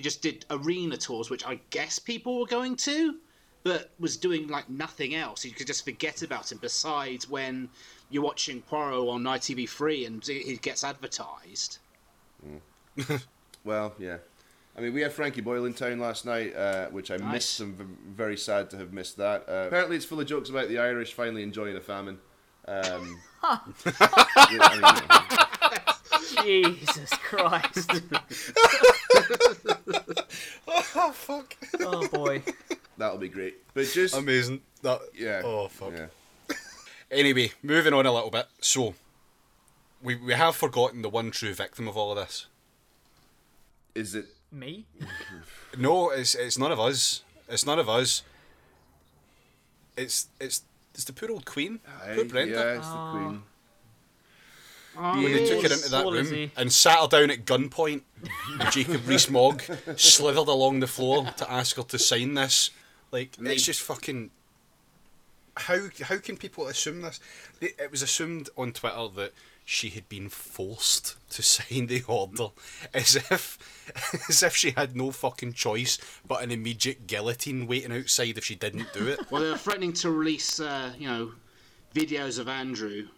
[0.00, 3.16] he just did arena tours, which I guess people were going to,
[3.64, 5.44] but was doing like nothing else.
[5.44, 6.58] You could just forget about him.
[6.62, 7.68] Besides, when
[8.08, 11.78] you're watching Poirot on ITV3 and he he gets advertised.
[13.62, 14.16] Well, yeah.
[14.74, 17.32] I mean, we had Frankie Boyle in town last night, uh, which I Nice.
[17.34, 17.60] missed.
[17.60, 19.44] I'm very sad to have missed that.
[19.46, 22.18] Uh, apparently, it's full of jokes about the Irish finally enjoying a famine.
[22.66, 23.60] Um, yeah,
[24.48, 25.49] I mean,
[26.44, 27.90] Jesus Christ.
[30.68, 31.56] Oh fuck!
[31.80, 32.42] Oh boy.
[32.98, 33.56] that'll be great.
[33.74, 34.60] But just Amazing.
[34.82, 35.00] That.
[35.14, 35.42] yeah.
[35.44, 35.92] Oh fuck.
[35.92, 36.06] Yeah.
[37.10, 38.46] Anyway, moving on a little bit.
[38.60, 38.94] So,
[40.02, 42.46] we we have forgotten the one true victim of all of this.
[43.94, 44.86] Is it Me?
[45.78, 47.22] No, it's it's none of us.
[47.48, 48.22] It's none of us.
[49.96, 50.62] It's it's
[50.94, 51.80] it's the poor old Queen.
[51.86, 52.54] Aye, poor Brenda.
[52.54, 53.12] Yeah, it's Oh.
[53.12, 53.42] the Queen.
[53.42, 53.49] Oh.
[54.98, 58.02] Oh, When they took her into that room and sat her down at gunpoint,
[58.70, 59.62] Jacob Rees-Mogg
[59.96, 62.70] slithered along the floor to ask her to sign this.
[63.12, 64.30] Like And they- it's just fucking.
[65.56, 67.20] How how can people assume this?
[67.60, 69.32] It was assumed on Twitter that
[69.64, 72.48] she had been forced to sign the order,
[72.94, 73.58] as if
[74.28, 78.54] as if she had no fucking choice but an immediate guillotine waiting outside if she
[78.54, 79.20] didn't do it.
[79.30, 81.32] Well, they were threatening to release, uh, you know,
[81.94, 83.08] videos of Andrew,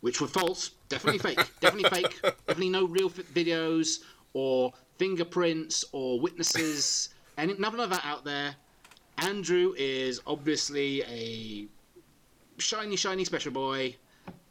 [0.00, 4.00] which were false, definitely fake, definitely fake, definitely no real f- videos
[4.32, 8.54] or fingerprints or witnesses, and none of that out there.
[9.18, 11.66] Andrew is obviously a
[12.58, 13.96] shiny, shiny special boy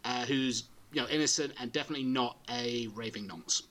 [0.03, 3.63] uh, who's you know innocent and definitely not a raving nonce.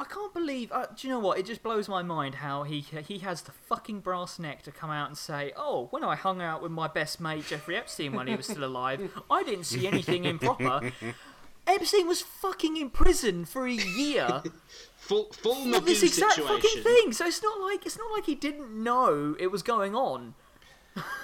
[0.00, 0.72] I can't believe.
[0.72, 1.38] Uh, do you know what?
[1.38, 4.88] It just blows my mind how he he has the fucking brass neck to come
[4.90, 8.26] out and say, "Oh, when I hung out with my best mate Jeffrey Epstein when
[8.26, 10.92] he was still alive, I didn't see anything improper."
[11.66, 14.42] Epstein was fucking in prison for a year
[14.96, 16.56] Full, full for this exact situation.
[16.62, 17.12] fucking thing.
[17.12, 20.34] So it's not like it's not like he didn't know it was going on.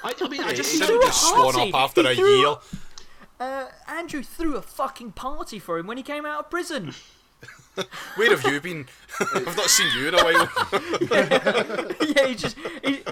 [0.05, 1.71] I, I mean, I just didn't threw a just swan party.
[1.73, 2.57] up after He a threw- year.
[3.41, 6.95] Uh, Andrew threw a fucking party for him when he came out of prison.
[8.17, 8.87] Where have you been?
[9.35, 10.49] I've not seen you in a while.
[12.17, 13.03] yeah, he just he,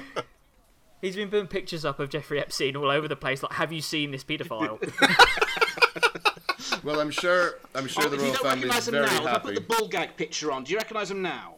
[1.01, 3.43] he's been putting pictures up of Jeffrey Epstein all over the place.
[3.43, 4.79] Like, have you seen this paedophile?
[6.83, 7.59] Well, I'm sure.
[7.75, 9.27] I'm sure Oh, the if you royal don't family recognise is him very now, if
[9.35, 11.55] I put the bull gag picture on, do you recognise him now?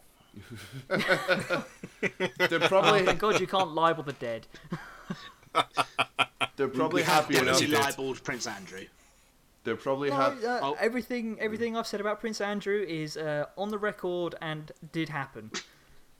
[0.89, 4.47] They're oh, probably thank God you can't libel the dead.
[6.57, 7.61] they're probably We have happy enough.
[7.61, 8.85] libelled Prince Andrew.
[9.67, 10.47] They're probably No, happy.
[10.47, 10.77] uh, Oh.
[10.81, 15.51] Everything, everything I've said about Prince Andrew is uh, on the record and did happen.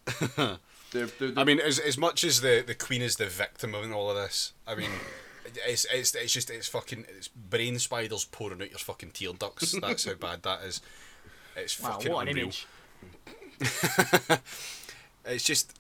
[0.93, 3.91] They're, they're, I mean, as, as much as the, the Queen is the victim of
[3.93, 4.91] all of this, I mean,
[5.67, 9.75] it's, it's, it's just it's fucking it's brain spiders pouring out your fucking tear ducts.
[9.81, 10.81] That's how bad that is.
[11.57, 12.45] It's Wow, fucking what an unreal.
[12.47, 12.67] image!
[15.25, 15.77] It's just,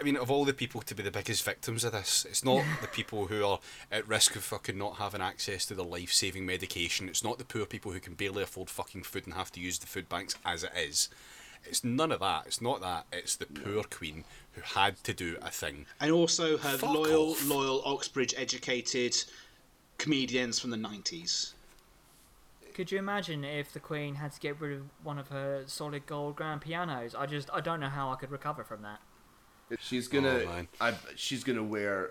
[0.00, 2.64] I mean, of all the people to be the biggest victims of this, it's not
[2.80, 3.58] the people who are
[3.90, 7.08] at risk of fucking not having access to their life saving medication.
[7.08, 9.78] It's not the poor people who can barely afford fucking food and have to use
[9.78, 11.08] the food banks as it is.
[11.64, 12.44] It's none of that.
[12.46, 13.06] It's not that.
[13.12, 15.86] It's the poor queen who had to do a thing.
[16.00, 17.48] And also her Fuck loyal, off.
[17.48, 19.16] loyal Oxbridge educated
[19.98, 21.54] comedians from the 90s.
[22.74, 26.06] Could you imagine if the Queen had to get rid of one of her solid
[26.06, 27.12] gold grand pianos?
[27.12, 29.00] I just, I don't know how I could recover from that.
[29.80, 30.42] She's gonna.
[30.46, 30.66] Oh.
[30.80, 32.10] I, she's gonna wear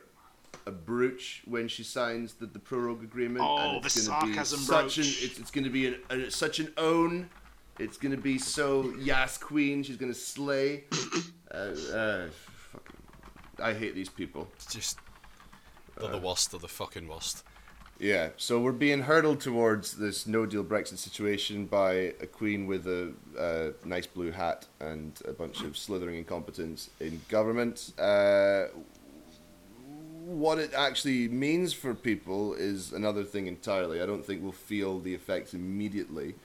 [0.65, 3.45] a brooch when she signs the, the prorogue agreement.
[3.47, 5.03] Oh, and it's the gonna sarcasm be such an.
[5.03, 5.23] brooch.
[5.23, 7.29] It's, it's gonna be an, an, such an own.
[7.79, 9.83] It's gonna be so yes, queen.
[9.83, 10.85] She's gonna slay.
[11.51, 12.27] uh, uh,
[12.71, 12.97] fucking,
[13.61, 14.47] I hate these people.
[14.55, 14.99] It's just
[15.99, 16.51] they're the worst.
[16.51, 17.43] They're the fucking worst.
[17.99, 22.86] Yeah, so we're being hurdled towards this no deal Brexit situation by a queen with
[22.86, 27.93] a uh, nice blue hat and a bunch of slithering incompetence in government.
[27.97, 28.65] Uh,
[30.25, 34.01] what it actually means for people is another thing entirely.
[34.01, 36.36] I don't think we'll feel the effects immediately.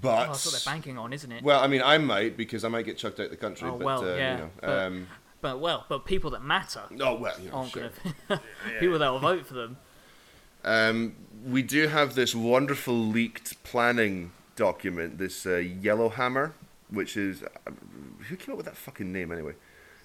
[0.00, 1.42] But Oh, that's what they're banking on, isn't it?
[1.44, 3.68] well, I mean, I might because I might get chucked out of the country.
[3.68, 5.06] Oh, but well, uh, yeah, you know, but- um,
[5.42, 7.90] but well, but people that matter oh well, you know, aren't sure.
[8.28, 8.40] gonna.
[8.80, 9.76] people that will vote for them.
[10.64, 16.54] Um, we do have this wonderful leaked planning document, this uh, Yellowhammer,
[16.90, 17.70] which is uh,
[18.28, 19.54] who came up with that fucking name anyway?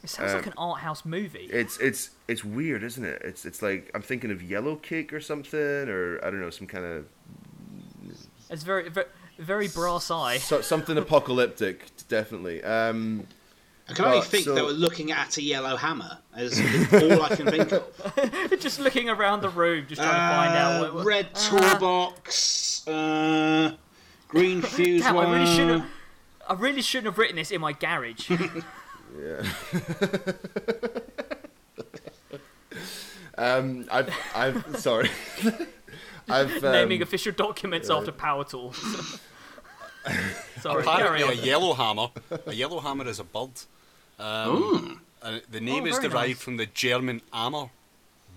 [0.04, 1.50] It sounds Uh, like an art house movie.
[1.52, 3.22] It's it's it's weird, isn't it?
[3.24, 6.67] It's it's like I'm thinking of Yellow Cake or something, or I don't know, some
[6.67, 7.06] kind of
[8.50, 10.38] It's very, very, very brass eye.
[10.38, 12.63] so, something apocalyptic, definitely.
[12.63, 13.28] Um,
[13.89, 16.60] I can only But, think so- they were looking at a yellow hammer as
[16.91, 18.60] all I can think of.
[18.60, 20.71] just looking around the room, just trying to find out.
[20.73, 23.71] Uh, What, what, red uh, toolbox, uh,
[24.28, 25.82] green fuse Damn, I really shouldn't.
[25.82, 25.91] Have,
[26.50, 28.30] I really shouldn't have written this in my garage.
[29.19, 29.43] yeah.
[33.38, 35.10] um, I've I've sorry,
[36.30, 39.19] I've um, naming official documents after power tools.
[40.62, 42.08] Sorry, carry Apparently, a yellow hammer.
[42.45, 43.52] A yellow hammer is a bird.
[44.19, 46.41] Um, and the name Oh, is derived nice.
[46.41, 47.69] from the German hammer,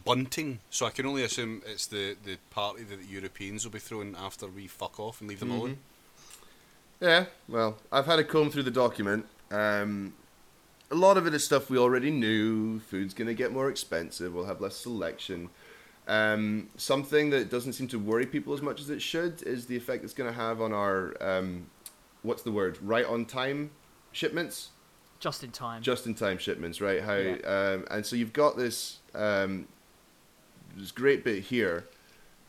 [0.05, 0.61] bunting.
[0.71, 4.15] So I can only assume it's the, the party that the Europeans will be throwing
[4.17, 5.79] after we fuck off and leave them alone.
[7.01, 9.25] Yeah, well, I've had a comb through the document.
[9.51, 10.13] Um,
[10.91, 12.81] a lot of it is stuff we already knew.
[12.81, 14.35] Food's going to get more expensive.
[14.35, 15.49] We'll have less selection.
[16.07, 19.77] Um, something that doesn't seem to worry people as much as it should is the
[19.77, 21.69] effect it's going to have on our, um,
[22.23, 23.71] what's the word, right on time
[24.13, 24.71] shipments?
[25.21, 25.83] Just in time.
[25.83, 27.03] Just in time shipments, right?
[27.03, 27.35] How Yeah.
[27.45, 29.67] um, and so you've got this um,
[30.77, 31.85] this great bit here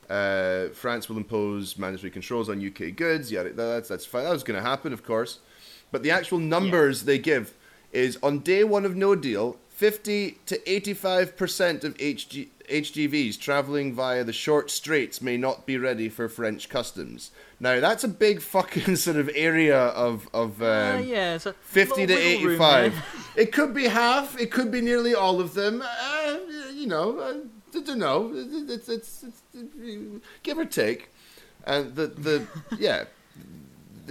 [0.10, 3.32] Uh, France will impose mandatory controls on UK goods.
[3.32, 4.24] Yeah, that's that's fine.
[4.26, 5.40] That was going to happen, of course.
[5.92, 7.54] But the actual numbers they give
[7.94, 13.96] is on day one of No Deal, 50 to 85 percent of HG, HGVs traveling
[13.96, 17.32] via the short straits may not be ready for French customs.
[17.60, 22.14] Now that's a big fucking sort of area of of um, Uh, yeah, 50 to
[22.14, 23.34] of wiggle room 85.
[23.36, 24.40] It could be half.
[24.40, 25.82] It could be nearly all of them.
[25.82, 26.38] Uh,
[26.72, 27.40] you know, uh,
[27.76, 28.32] I don't know.
[28.36, 29.36] It's, it's, it's,
[30.44, 31.10] give or take.
[31.66, 32.46] And the the
[32.78, 33.06] yeah,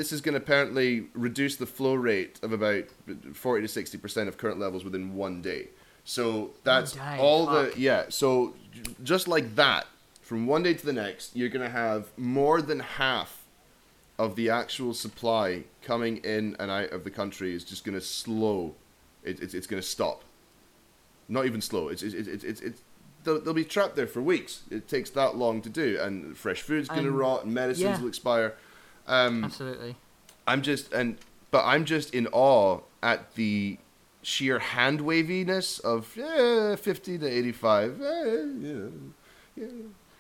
[0.01, 2.85] this is going to apparently reduce the flow rate of about
[3.35, 5.69] 40 to 60 percent of current levels within one day.
[6.05, 7.75] So that's all fuck.
[7.75, 8.05] the yeah.
[8.09, 8.55] So
[9.03, 9.87] just like that,
[10.23, 13.45] from one day to the next, you're going to have more than half
[14.19, 18.01] of the actual supply coming in and out of the country is just going to
[18.01, 18.75] slow.
[19.23, 20.25] It, it's it's going to stop.
[21.29, 21.89] Not even slow.
[21.89, 22.81] It's it's it's it's, it's
[23.25, 24.63] they'll, they'll be trapped there for weeks.
[24.71, 28.01] It takes that long to do, and fresh food's going to rot, and medicines yeah.
[28.01, 28.55] will expire.
[29.07, 29.97] Um, Absolutely.
[30.47, 31.17] I'm just and
[31.51, 33.79] but I'm just in awe at the
[34.23, 38.01] sheer hand waviness of eh, 50 to 85.
[38.01, 38.93] Eh, know,
[39.57, 39.67] yeah.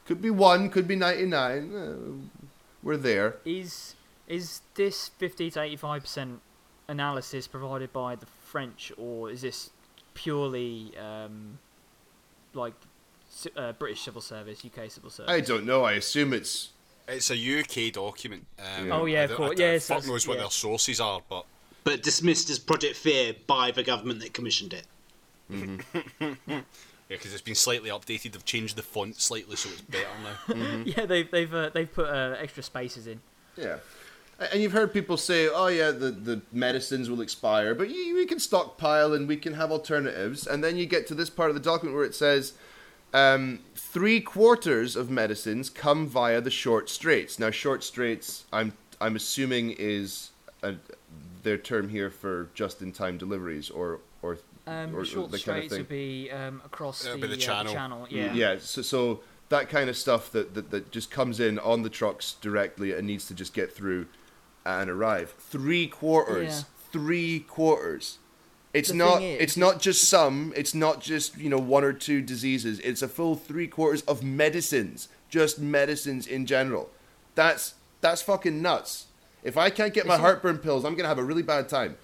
[0.07, 1.73] Could be one, could be 99.
[1.75, 2.39] eh,
[2.83, 3.37] we're there.
[3.45, 3.95] Is
[4.27, 6.41] is this fifty to eighty five percent
[6.89, 9.71] analysis provided by the French, or is this
[10.15, 11.59] purely um,
[12.55, 12.75] like
[13.57, 15.31] uh, British civil service, UK civil service?
[15.31, 15.85] I don't know.
[15.85, 16.71] I assume it's
[17.11, 18.47] It's a UK document.
[18.59, 18.95] Um, Yeah.
[18.95, 19.61] Oh, yeah, I of don't- course.
[19.61, 20.41] I, Yeah, fuck it's- knows what yeah.
[20.45, 21.45] their sources are, but
[21.85, 24.85] But dismissed as Project Fear by the government that commissioned it.
[25.51, 26.61] yeah,
[27.09, 28.33] because it's been slightly updated.
[28.33, 30.07] They've changed the font slightly, so it's better
[30.55, 30.83] now.
[30.87, 33.21] yeah, they've they've uh, they've put uh, extra spaces in.
[33.57, 33.79] Yeah.
[34.53, 38.25] And you've heard people say, oh, yeah, the, the medicines will expire, but you, we
[38.25, 40.47] can stockpile and we can have alternatives.
[40.47, 42.55] And then you get to this part of the document where it says
[43.13, 47.39] um, three quarters of medicines come via the short straits.
[47.39, 50.31] Now, short straits, I'm, I'm assuming, is
[50.63, 50.75] a,
[51.43, 54.01] their term here for just in time deliveries or.
[54.23, 55.79] or Um, or, or short that kind of thing.
[55.81, 57.73] would be um, across the, be the uh, channel.
[57.73, 58.07] channel.
[58.11, 58.33] Yeah.
[58.33, 61.91] Yeah, so, so that kind of stuff that, that, that just comes in on the
[61.91, 64.07] trucks directly and needs to just get through
[64.65, 65.35] and arrive.
[65.39, 66.61] Three quarters.
[66.61, 66.91] Yeah.
[66.93, 68.19] Three quarters.
[68.73, 72.21] It's not is- it's not just some, it's not just, you know, one or two
[72.23, 72.79] diseases.
[72.81, 75.09] It's a full three quarters of medicines.
[75.29, 76.91] Just medicines in general.
[77.35, 79.07] That's that's fucking nuts.
[79.43, 81.97] If I can't get my all- heartburn pills, I'm gonna have a really bad time.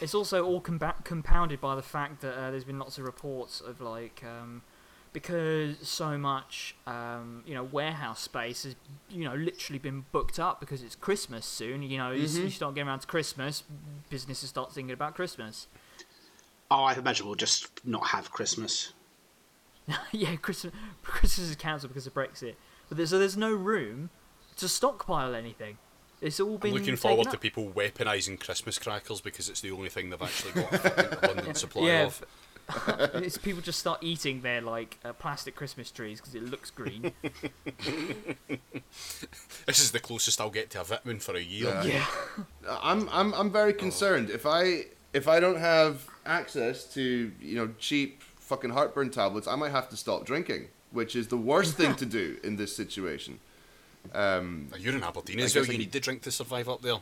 [0.00, 3.60] It's also all compa- compounded by the fact that uh, there's been lots of reports
[3.60, 4.62] of like um,
[5.12, 8.76] because so much um, you know warehouse space has
[9.08, 11.82] you know literally been booked up because it's Christmas soon.
[11.82, 12.44] You know, you s- Mm-hmm.
[12.44, 13.64] you start getting around to Christmas,
[14.08, 15.66] businesses start thinking about Christmas.
[16.70, 18.92] Oh, I imagine we'll just not have Christmas.
[20.12, 22.54] yeah, Christmas Christmas is cancelled because of Brexit,
[22.88, 24.10] but there's, so there's no room
[24.56, 25.78] to stockpile anything.
[26.20, 27.32] It's all been I'm looking taken forward up.
[27.32, 31.56] to people weaponising Christmas crackers because it's the only thing they've actually got a abundant
[31.56, 32.22] supply yeah, of.
[32.70, 36.70] F- it's people just start eating their like uh, plastic Christmas trees because it looks
[36.70, 37.12] green.
[39.66, 41.80] This is the closest I'll get to a vitamin for a year.
[41.84, 41.84] Yeah.
[41.84, 42.06] yeah.
[42.82, 44.30] I'm I'm I'm very concerned.
[44.30, 49.54] If I if I don't have access to you know cheap fucking heartburn tablets, I
[49.56, 53.38] might have to stop drinking, which is the worst thing to do in this situation.
[54.14, 55.66] Um, You're in Aberdeen I as well.
[55.66, 56.96] You need to drink to survive up there.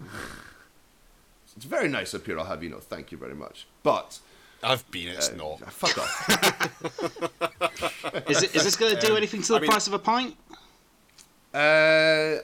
[1.56, 2.38] it's very nice up here.
[2.38, 2.78] I'll have you know.
[2.78, 3.66] Thank you very much.
[3.82, 4.20] But
[4.62, 5.08] I've been.
[5.08, 5.72] It's uh, not.
[5.72, 6.28] Fuck off.
[8.28, 9.92] Is, it, is this going to do Um, anything to the I mean- price of
[9.92, 10.36] a pint?
[11.54, 12.36] uh,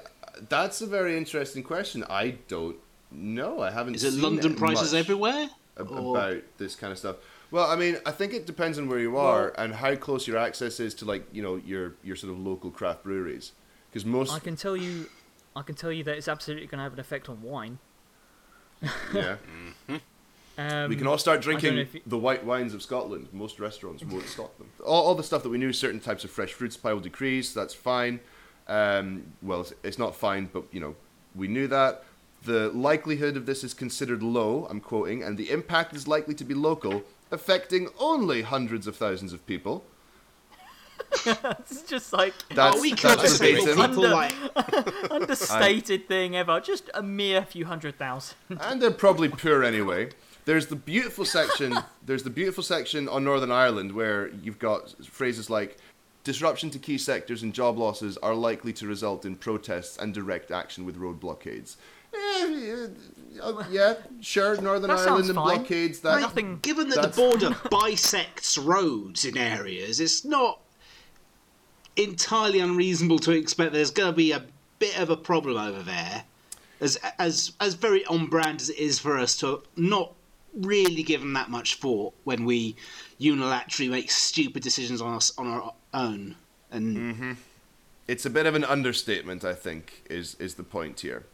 [0.49, 2.05] that's a very interesting question.
[2.09, 2.77] I don't
[3.11, 3.61] know.
[3.61, 3.95] I haven't.
[3.97, 5.49] Is it seen London prices much everywhere?
[5.79, 7.17] ab- about this kind of stuff.
[7.51, 10.39] Well, I mean, I think it depends on where you are and how close your
[10.39, 13.53] access is to like you know your your sort of local craft breweries.
[13.91, 15.09] Because most I can tell you,
[15.55, 17.79] I can tell you that it's absolutely going to have an effect on wine.
[19.13, 19.37] yeah.
[20.59, 23.29] Um, We can all start I don't know drinking you- the white wines of Scotland.
[23.33, 24.69] Most restaurants won't stock them.
[24.85, 27.53] All, all the stuff that we knew, certain types of fresh fruit supply will decrease.
[27.55, 28.21] That's fine.
[28.69, 30.95] Um, well, it's, it's not fine, but you know,
[31.35, 32.05] we knew that.
[32.45, 34.67] The likelihood of this is considered low.
[34.69, 39.33] I'm quoting, and the impact is likely to be local, affecting only hundreds of thousands
[39.33, 39.85] of people.
[41.27, 43.91] it's just like That's, oh, we that's could just make verbatim.
[43.91, 46.61] people like understated thing ever.
[46.61, 48.37] Just a mere few hundred thousand.
[48.61, 50.11] and they're probably poor anyway.
[50.45, 51.75] There's the beautiful section.
[52.07, 55.79] There's the beautiful section on Northern Ireland where you've got phrases like
[56.25, 60.51] disruption to key sectors and job losses are likely to result in protests and direct
[60.51, 61.77] action with road blockades.
[62.15, 62.87] Eh,
[63.41, 65.57] uh, yeah, sure, Northern That Ireland and fine.
[65.59, 66.01] blockades.
[66.01, 70.61] That Nothing- Given that That's- the border bisects roads in areas, it's not
[71.97, 74.45] entirely unreasonable to expect there's going to be a
[74.79, 76.25] bit of a problem over there.
[76.81, 80.13] As as as very on brand as it is for us to not
[80.55, 82.77] really give them that much thought when we
[83.21, 86.37] unilaterally make stupid decisions on us on our own.
[86.71, 87.37] And
[88.09, 91.25] It's a bit of an understatement, I think, is is the point here.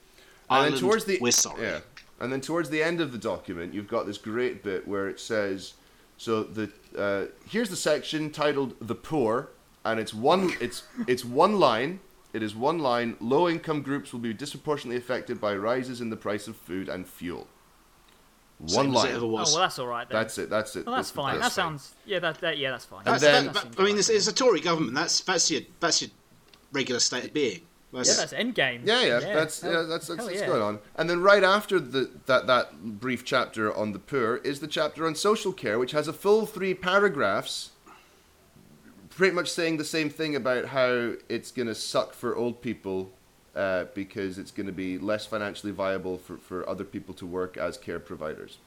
[0.51, 1.63] And Ireland, then towards the we're sorry.
[1.63, 1.81] Yeah.
[2.21, 5.21] And then towards the end of the document, you've got this great bit where it
[5.21, 5.75] says,
[6.17, 9.51] so the uh, here's the section titled "The Poor,"
[9.85, 12.01] and it's one it's it's one line.
[12.33, 13.17] It is one line.
[13.21, 17.07] Low income groups will be disproportionately affected by rises in the price of food and
[17.07, 17.47] fuel.
[18.59, 19.15] One same as it line.
[19.15, 20.21] ever Oh well, that's all right then.
[20.21, 20.51] That's it.
[20.51, 20.85] That's it.
[20.87, 21.35] well, that's fine.
[21.35, 22.19] That that's sounds yeah.
[22.19, 23.01] That, that yeah, that's fine.
[23.01, 23.99] And That's, then- that, That I mean, right.
[24.01, 24.95] it's, it's a Tory government.
[24.95, 26.11] That's that's your that's your
[26.73, 27.61] regular state of being.
[27.93, 28.81] That's, yeah, that's Endgame.
[28.85, 30.47] Yeah, yeah, that's hell- yeah, that's that's hell what's yeah.
[30.47, 30.81] going on.
[30.97, 35.07] And then right after the that that brief chapter on the poor is the chapter
[35.07, 37.71] on social care, which has a full three paragraphs,
[39.09, 43.13] pretty much saying the same thing about how it's going to suck for old people
[43.59, 47.57] uh, because it's going to be less financially viable for, for other people to work
[47.57, 48.59] as care providers.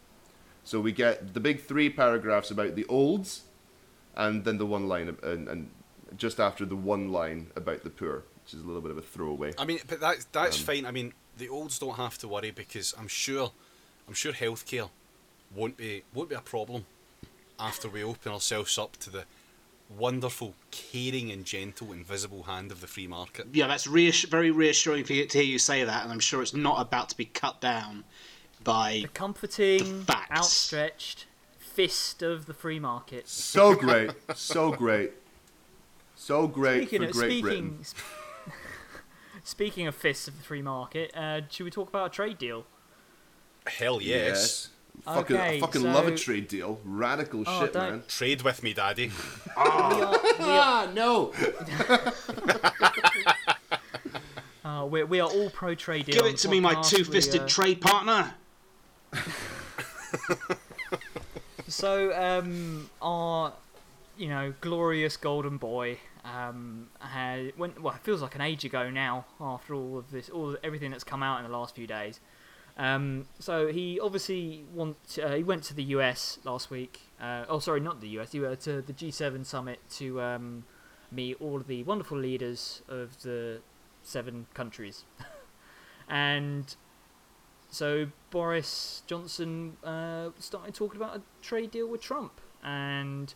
[0.65, 3.43] So we get the big three paragraphs about the olds,
[4.15, 5.69] and then the one line, and, and
[6.17, 9.01] just after the one line about the poor, which is a little bit of a
[9.01, 9.53] throwaway.
[9.57, 10.85] I mean, but that that's fine.
[10.85, 13.53] I mean, the olds don't have to worry because I'm sure,
[14.09, 14.89] I'm sure healthcare
[15.55, 16.85] won't be won't be a problem
[17.57, 19.23] after we open ourselves up to the
[19.97, 23.47] wonderful, caring, and gentle, invisible hand of the free market.
[23.53, 26.41] yeah, that's reass- very reassuring for you to hear you say that, and I'm sure
[26.41, 28.03] it's not about to be cut down
[28.63, 30.31] by The comforting, The facts.
[30.31, 31.25] outstretched
[31.57, 33.27] fist of the free market.
[33.27, 35.11] So great, so great,
[36.15, 37.83] so great Speaking for of, Great speaking, Britain.
[37.85, 37.97] sp-
[39.43, 42.65] speaking of fists of the free market, uh, should we talk about a trade deal?
[43.67, 44.69] Hell yes.
[45.05, 46.79] Fucking, Okay, I fucking love a trade deal.
[46.83, 48.03] Radical Oh, shit, don't- man.
[48.07, 49.07] Trade with me, daddy.
[49.07, 49.13] We
[49.57, 51.33] are, we are, Ah, no.
[54.63, 56.15] uh, we're, we are all pro trade deal.
[56.15, 58.33] Give it the to me, my two-fisted uh, trade partner.
[61.67, 63.53] So, um, our,
[64.17, 67.81] you know, glorious golden boy, um, had went.
[67.81, 69.25] Well, it feels like an age ago now.
[69.39, 72.19] After all of this, all everything that's come out in the last few days.
[72.77, 75.19] Um, so he obviously want.
[75.21, 77.01] Uh, he went to the US last week.
[77.19, 78.31] Uh, oh, sorry, not the US.
[78.31, 80.63] He went to the G7 summit to um,
[81.11, 83.61] meet all of the wonderful leaders of the
[84.03, 85.03] seven countries,
[86.09, 86.75] and
[87.69, 93.33] so Boris Johnson uh, started talking about a trade deal with Trump, and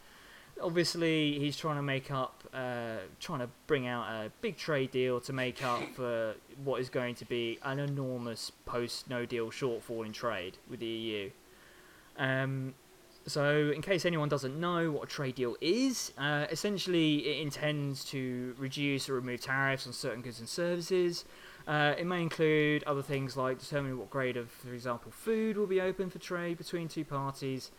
[0.61, 5.19] obviously he's trying to make up, uh, trying to bring out a big trade deal
[5.21, 10.05] to make up for what is going to be an enormous post No Deal shortfall
[10.05, 11.29] in trade with the EU.
[12.17, 12.73] Um,
[13.27, 18.05] so, in case anyone doesn't know what a trade deal is, uh, essentially it intends
[18.05, 21.25] to reduce or remove tariffs on certain goods and services.
[21.67, 25.65] Uh, it may include other things like determining what grade of, for example, food will
[25.65, 27.71] be open for trade between two parties.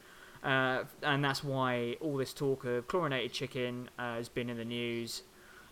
[0.43, 4.64] Uh, and that's why all this talk of chlorinated chicken uh, has been in the
[4.64, 5.22] news.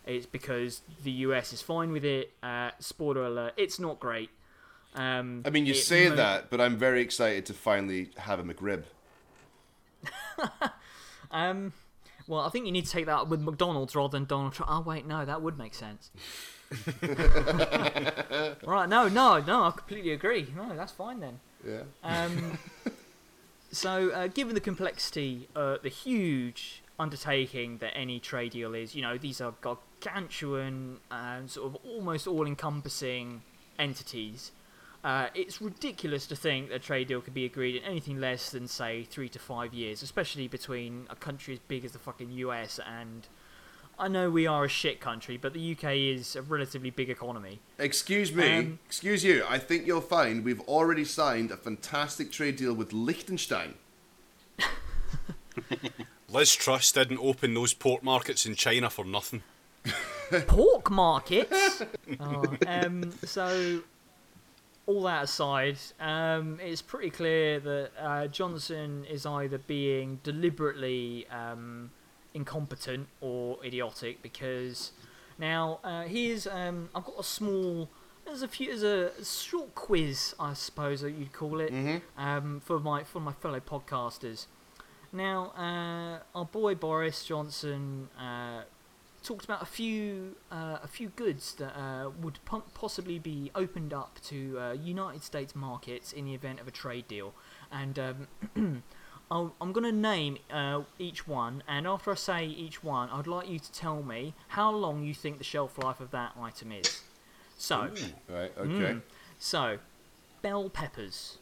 [0.05, 2.31] It's because the US is fine with it.
[2.43, 4.29] Uh, spoiler alert, it's not great.
[4.93, 8.43] Um, I mean, you say mo- that, but I'm very excited to finally have a
[8.43, 8.83] McRib.
[11.31, 11.73] Um,
[12.27, 14.71] well, I think you need to take that up with McDonald's rather than Donald Trump.
[14.71, 16.11] Oh wait, no, that would make sense.
[18.65, 18.87] right?
[18.89, 19.63] No, no, no.
[19.63, 20.47] I completely agree.
[20.55, 21.39] No, that's fine then.
[21.67, 21.81] Yeah.
[22.03, 22.57] Um,
[23.75, 29.01] so, uh, given the complexity, uh, the huge undertaking that any trade deal is, you
[29.01, 33.41] know, these are gargantuan and sort of almost all-encompassing
[33.77, 34.51] entities.
[35.03, 38.49] Uh, it's ridiculous to think that a trade deal could be agreed in anything less
[38.49, 42.31] than, say, three to five years, especially between a country as big as the fucking
[42.31, 43.27] US and.
[43.97, 47.59] I know we are a shit country, but the UK is a relatively big economy.
[47.79, 48.57] Excuse me.
[48.57, 49.45] Um, excuse you.
[49.47, 53.75] I think you'll find we've already signed a fantastic trade deal with Liechtenstein.
[56.29, 59.43] Liz Truss didn't open those pork markets in China for nothing.
[60.47, 61.81] pork markets.
[62.19, 63.81] oh, um, so,
[64.87, 71.91] all that aside, um, it's pretty clear that uh, Johnson is either being deliberately um,
[72.35, 74.91] incompetent or idiotic because
[75.39, 77.89] now uh, here's um, I've got a small.
[78.25, 78.67] There's a few.
[78.67, 81.71] There's a short quiz, I suppose that you'd call it,
[82.17, 84.47] um, for my for my fellow podcasters.
[85.13, 88.63] Now, uh, our boy Boris Johnson uh,
[89.23, 93.93] talked about a few uh, a few goods that uh, would po- possibly be opened
[93.93, 97.33] up to uh, United States markets in the event of a trade deal,
[97.71, 98.27] and um,
[99.31, 103.25] I'll, I'm going to name uh, each one, and after I say each one, I'd
[103.27, 106.71] like you to tell me how long you think the shelf life of that item
[106.71, 107.01] is.
[107.57, 107.89] So,
[108.29, 108.51] Right.
[108.57, 108.67] Okay.
[108.67, 109.01] mm,
[109.39, 109.79] so
[110.41, 111.37] bell peppers.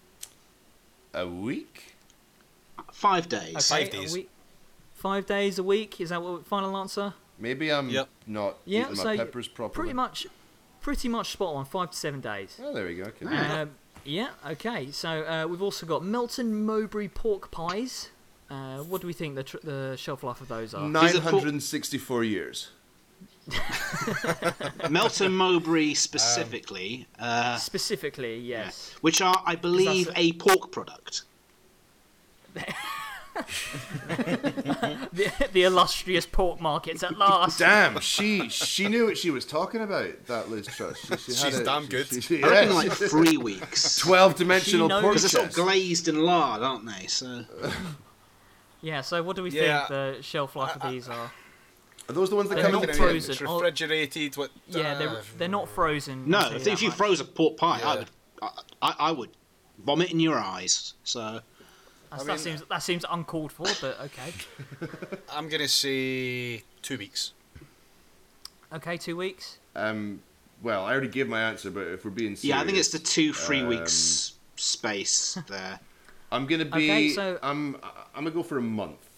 [1.14, 1.96] A week.
[2.92, 3.72] Five days.
[3.72, 4.14] Okay, Five a days.
[4.14, 4.30] week-
[4.96, 6.00] five days a week.
[6.00, 7.14] Is that what final answer?
[7.38, 8.08] Maybe I'm Yep.
[8.28, 9.76] not Yeah, eating so my peppers properly.
[9.76, 10.26] pretty much,
[10.82, 11.66] pretty much spot on.
[11.66, 12.58] Five to seven days.
[12.64, 13.04] Oh, there we go.
[13.04, 13.26] Okay.
[13.26, 13.72] Um,
[14.06, 14.92] yeah, okay.
[14.92, 18.10] So uh, we've also got Melton Mowbray pork pies.
[18.50, 20.88] Uh, what do we think the, tr- the shelf life of those are?
[20.88, 22.70] Nine These are for- hundred and sixty-four years.
[24.90, 28.96] Melton Mowbray specifically, uh, Specifically, yes.
[29.02, 31.24] which are, I believe, that's a pork product.
[35.14, 37.60] The, the illustrious pork markets at last.
[37.60, 40.26] Damn, she she knew what she was talking about.
[40.28, 41.00] That Liz Truss.
[41.00, 42.08] She, she had She's a- damn she- good.
[42.08, 43.00] she- she- I reckon yes.
[43.02, 43.98] like three weeks.
[43.98, 47.08] Twelve-dimensional She knows- pork Because they're sort of glazed and lard, aren't they?
[47.08, 47.46] So
[48.82, 49.02] Yeah.
[49.02, 49.80] So what do we Yeah.
[49.80, 51.32] think the shelf life of these are?
[52.10, 53.32] Are those the ones that They're come not in It's the frozen.
[53.32, 54.36] It's refrigerated.
[54.38, 54.52] What?
[54.68, 56.30] Yeah, they're uh, they're not frozen.
[56.30, 56.98] no, if, you if you much.
[56.98, 58.10] froze a pork pie, I would,
[58.42, 58.50] I,
[58.82, 59.30] I, I would
[59.86, 60.96] vomit in your eyes.
[61.04, 61.40] So
[62.18, 64.34] That's- I that seems that seems uncalled for, but okay.
[65.32, 67.34] I'm gonna say two weeks.
[68.72, 69.58] Okay, two weeks.
[69.76, 70.22] Um,
[70.62, 72.90] well, I already gave my answer, but if we're being serious, yeah, I think it's
[72.90, 75.80] the two three um, weeks space there.
[76.32, 76.90] I'm gonna be.
[76.92, 77.78] Okay, so- I'm.
[78.16, 79.10] I'm gonna go for a month.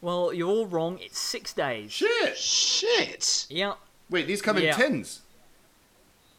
[0.00, 0.98] Well, you're all wrong.
[1.00, 1.90] It's six days.
[1.90, 2.36] Shit!
[2.36, 3.46] Shit.
[3.48, 3.74] Yeah.
[4.10, 5.22] Wait, these come in tins.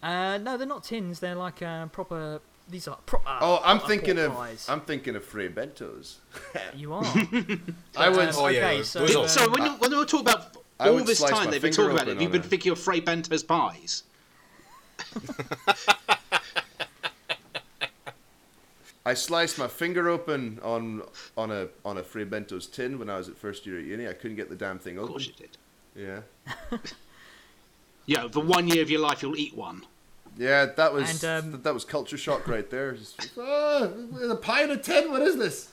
[0.03, 1.19] Uh, no, they're not tins.
[1.19, 2.41] They're like uh, proper.
[2.68, 3.24] These are proper.
[3.41, 4.34] Oh, I'm thinking of.
[4.34, 4.68] pies.
[4.68, 6.16] I'm thinking of Fray Bentos.
[6.76, 7.03] You are.
[7.95, 8.30] I would.
[8.30, 10.57] Um, Oh, yeah, okay, those so, are- um, So when you, when we talk about
[10.80, 13.01] I all this time they've been talking about it, open you've been thinking of Fray
[13.01, 14.03] Bentos pies.
[19.07, 21.03] I sliced my finger open on
[21.38, 24.07] on a on a Fray Bentos tin when I was at first year at uni.
[24.07, 25.03] I couldn't get the damn thing open.
[25.03, 25.57] Of course you did.
[25.95, 26.80] Yeah.
[28.07, 29.84] Yeah, for one year of your life you'll eat one.
[30.38, 32.93] Yeah, that was and, um, that was culture shock right there.
[32.93, 33.89] Just, ah,
[34.29, 35.11] a pie in a tin.
[35.11, 35.71] What is this?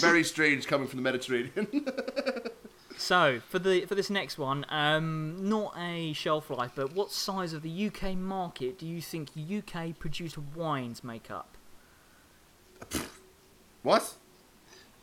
[0.00, 1.86] Very strange coming from the Mediterranean.
[2.98, 7.52] So for the for this next one, um, not a shelf life, but what size
[7.52, 11.56] of the UK market do you think UK produced wines make up?
[13.84, 14.14] what?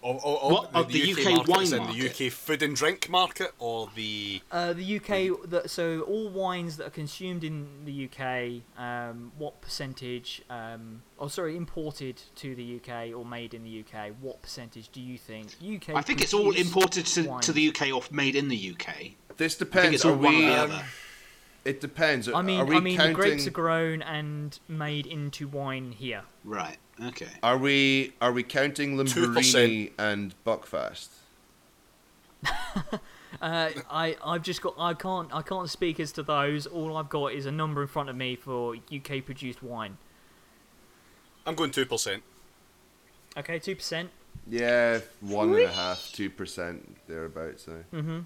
[0.06, 2.16] Of, of, What, the, of the UK market wine in market?
[2.16, 6.78] the UK food and drink market, or the Uh, the UK, the, so all wines
[6.78, 10.44] that are consumed in the UK, um, what percentage?
[10.48, 14.12] Um, oh, sorry, imported to the UK or made in the UK?
[14.22, 15.96] What percentage do you think UK?
[15.96, 19.14] I think it's all imported to, to the UK or made in the UK.
[19.38, 19.96] This depends.
[19.96, 20.46] it's Are one or we?
[20.46, 20.84] the um, other.
[21.66, 22.30] It depends.
[22.30, 23.14] I mean, are we I mean, counting?
[23.14, 26.22] the grapes are grown and made into wine here.
[26.44, 26.78] Right.
[27.04, 27.28] Okay.
[27.44, 28.14] Are we?
[28.22, 29.92] Are we counting Lambrini 2%.
[29.98, 31.10] and Buckfast?
[33.42, 36.66] Uh, I I've just got I can't I can't speak as to those.
[36.68, 39.98] All I've got is a number in front of me for UK produced wine.
[41.46, 42.24] I'm going two percent.
[43.38, 44.10] Okay, two percent.
[44.50, 47.64] Yeah, one and a half, two percent thereabouts.
[47.66, 47.84] So.
[47.94, 48.26] Mhm.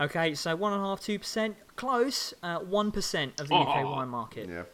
[0.00, 2.34] Okay, so one and a half, two percent, close.
[2.42, 3.92] uh, One percent of the UK Oh.
[3.92, 4.48] wine market.
[4.48, 4.64] Yeah.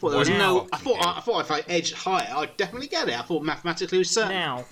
[0.00, 0.68] I thought there was Now- no.
[0.72, 1.06] I thought.
[1.06, 3.18] I, thought if I edged higher, I'd definitely get it.
[3.18, 4.30] I thought mathematically it was certain.
[4.32, 4.64] Now,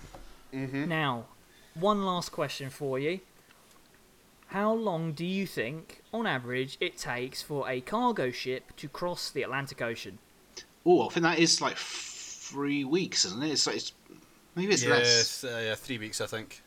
[0.53, 1.27] now,
[1.75, 3.21] one last question for you.
[4.47, 9.29] How long do you think, on average, it takes for a cargo ship to cross
[9.29, 10.19] the Atlantic Ocean?
[10.87, 13.51] Oh, I think that is like three weeks, isn't it?
[13.51, 13.93] It's, like, it's
[14.55, 15.43] maybe it's less.
[15.43, 16.63] Yes, uh, yeah, three weeks I think.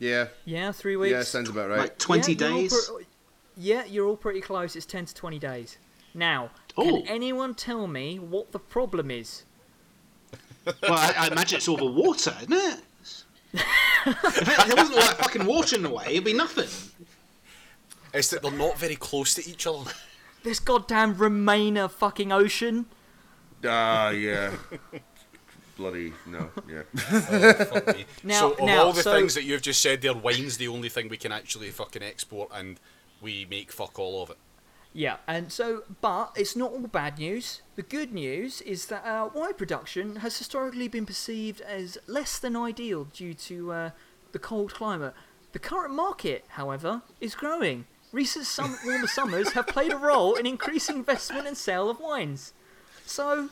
[0.00, 0.26] Yeah.
[0.44, 1.12] Yeah, three weeks.
[1.12, 1.78] Yeah, sounds about right.
[1.78, 2.90] Like twenty Yeah, you're days.
[2.90, 3.06] pre-
[3.56, 4.74] yeah, you're all pretty close.
[4.74, 5.78] It's 10 to 20 days.
[6.12, 7.02] Now, Oh.
[7.02, 9.44] can anyone tell me what the problem is?
[10.66, 12.80] well, I, I imagine it's all the water, isn't it?
[13.54, 16.68] if it, there wasn't all that fucking water in the way, it'd be nothing.
[18.12, 19.90] It's that they're not very close to each other.
[20.42, 22.86] This goddamn Remainer fucking ocean.
[23.64, 24.52] Ah, yeah.
[25.76, 26.50] Bloody no.
[26.68, 26.82] Yeah.
[27.64, 28.04] Fuck me.
[28.22, 30.68] Now- so of now, all the so- things that you've just said, there, wine's the
[30.68, 32.80] only thing we can actually fucking export, and
[33.20, 34.38] we make fuck all of it.
[34.96, 37.60] Yeah, and so, but it's not all bad news.
[37.74, 42.56] The good news is that uh, wine production has historically been perceived as less than
[42.56, 43.90] ideal due to uh,
[44.32, 45.12] the cold climate.
[45.52, 47.84] The current market, however, is growing.
[48.10, 52.54] Recent sum- warmer summers have played a role in increasing investment and sale of wines.
[53.04, 53.50] So,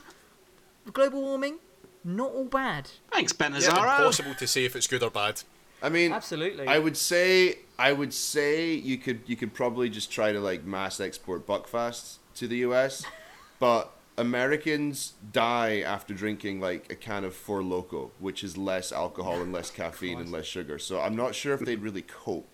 [0.93, 1.59] global warming,
[2.03, 2.89] not all bad.
[3.11, 3.99] Thanks, Yeah, Benazaro.
[3.99, 5.43] impossible to say if it's good or bad.
[5.83, 6.65] I mean, Absolutely.
[6.67, 10.63] I would say I would say you could you could probably just try to like
[10.65, 13.05] mass export Buckfasts to the US,
[13.59, 19.41] but Americans die after drinking like a can of Four Loco, which is less alcohol
[19.41, 20.79] and less caffeine and less sugar.
[20.79, 22.47] So I'm not sure if they'd really cope.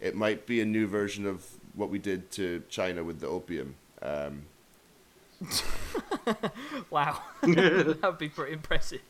[0.00, 3.76] It might be a new version of what we did to China with the opium.
[4.02, 4.46] Um,
[6.90, 9.00] Wow, that would be pretty impressive.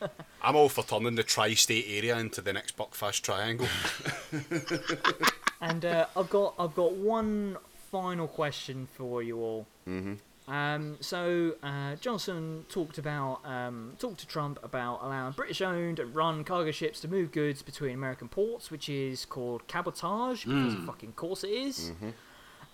[0.42, 3.68] I'm all for turning the tri-state area into the next Buckfast Triangle.
[5.60, 7.56] And uh, I've got I've got one
[7.90, 9.66] final question for you all.
[9.88, 10.14] Mm-hmm.
[10.52, 16.42] Um, so uh, Johnson talked about um, talked to Trump about allowing British-owned and run
[16.42, 21.12] cargo ships to move goods between American ports, which is called cabotage because of fucking
[21.12, 21.92] course it is.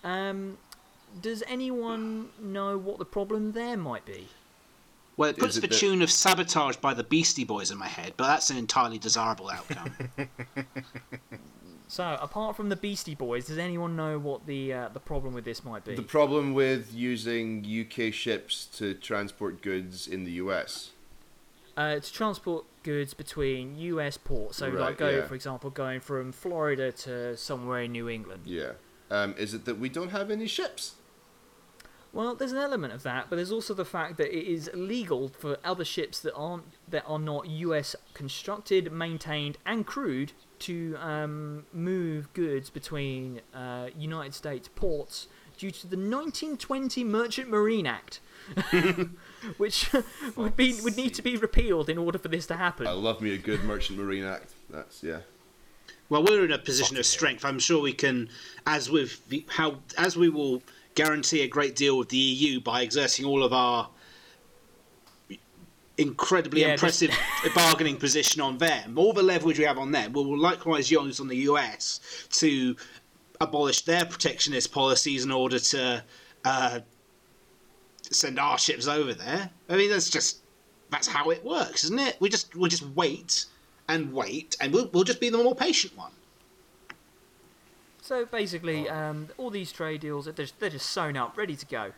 [0.03, 0.57] Um,
[1.21, 4.27] does anyone know what the problem there might be?
[5.17, 7.87] Well, it puts it the that- tune of "Sabotage" by the Beastie Boys in my
[7.87, 9.93] head, but that's an entirely desirable outcome.
[11.87, 15.45] So apart from the Beastie Boys, does anyone know what the uh, the problem with
[15.45, 15.95] this might be?
[15.95, 20.91] the problem with using UK ships to transport goods in the US.
[21.77, 24.17] Uh, to transport goods between U.S.
[24.17, 25.25] ports, so like go yeah.
[25.25, 28.43] for example, going from Florida to somewhere in New England.
[28.45, 28.73] Yeah.
[29.11, 30.95] Um, is it that we don't have any ships?
[32.15, 35.27] Well, there's an element of that, but there's also the fact that it is legal
[35.27, 37.93] for other ships that aren't that are not U.S.
[38.13, 45.87] constructed, maintained, and crewed to um, move goods between uh, United States ports due to
[45.87, 48.21] the 1920 Merchant Marine Act,
[49.57, 49.91] which
[50.37, 52.87] would be would need to be repealed in order for this to happen.
[52.87, 54.53] I love me a good Merchant Marine Act.
[54.69, 55.19] That's yeah.
[56.07, 57.43] Well, we're in a position of strength.
[57.43, 58.29] I'm sure we can,
[58.65, 60.61] as with the, how as we will
[60.95, 63.89] guarantee a great deal with the EU by exerting all of our
[65.97, 68.97] incredibly Yeah, just- impressive bargaining position on them.
[68.97, 71.99] All the leverage we have on them, we will likewise use on the US
[72.31, 72.75] to
[73.41, 76.03] abolish their protectionist policies in order to
[76.43, 76.79] uh,
[78.01, 79.49] send our ships over there.
[79.69, 80.39] I mean, that's just
[80.91, 82.17] that's how it works, isn't it?
[82.19, 83.45] We just we just wait
[83.89, 86.11] and wait, and we'll, we'll just be the more patient one.
[88.05, 91.65] So basically, um, all these trade deals, they're just, they're just sewn up, ready to
[91.65, 91.91] go.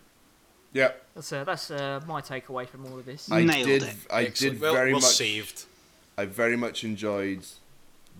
[0.72, 0.92] Yeah.
[1.14, 3.30] That's uh, that's uh, my takeaway from all of this.
[3.30, 3.84] I Nailed did.
[3.84, 3.96] it.
[4.10, 4.54] I Excellent.
[4.54, 5.04] did well, very we're much.
[5.04, 5.66] saved.
[6.18, 7.46] I very much enjoyed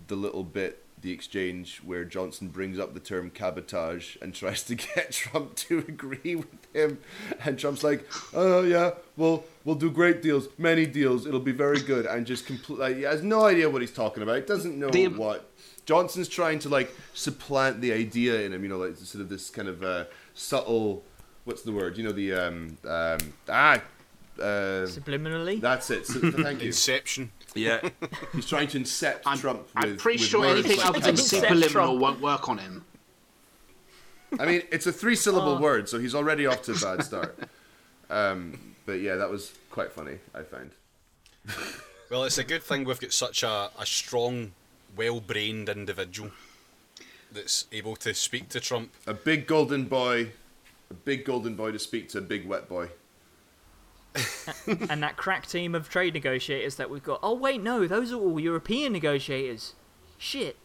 [0.06, 4.74] the little bit, the exchange where Johnson brings up the term cabotage and tries to
[4.94, 6.98] get Trump to agree with him,
[7.42, 11.24] and Trump's like, "Oh yeah, well we'll do great deals, many deals.
[11.26, 14.22] It'll be very good," and just completely like, he has no idea what he's talking
[14.22, 14.46] about.
[14.46, 15.47] Doesn't know The- what.
[15.88, 19.48] Johnson's trying to like supplant the idea in him, you know, like sort of this
[19.48, 21.02] kind of uh, subtle.
[21.46, 21.96] What's the word?
[21.96, 23.18] You know the um um
[23.48, 23.80] ah.
[24.38, 26.06] Uh, Subliminally, that's it.
[26.06, 26.66] So, thank you.
[26.66, 27.32] Inception.
[27.54, 27.80] Yeah,
[28.34, 29.66] he's trying to incept I'm, Trump.
[29.74, 31.32] I'm pretty with sure words anything like other than cabotage.
[31.32, 32.84] Incept superliminal won't work on him.
[34.38, 35.60] I mean, it's a three-syllable Oh.
[35.60, 37.38] word, so he's already off to a bad start.
[38.10, 40.18] Um, but yeah, that was quite funny.
[40.34, 40.70] I found.
[42.10, 44.52] Well, it's a good thing we've got such a, a strong,
[44.98, 46.32] well-brained individual
[47.32, 48.92] that's able to speak to Trump.
[49.06, 50.32] A big golden boy,
[50.90, 52.88] a big golden boy to speak to a big wet boy.
[54.66, 57.20] and that crack team of trade negotiators that we've got.
[57.22, 59.74] Oh wait, no, those are all European negotiators.
[60.18, 60.56] Shit.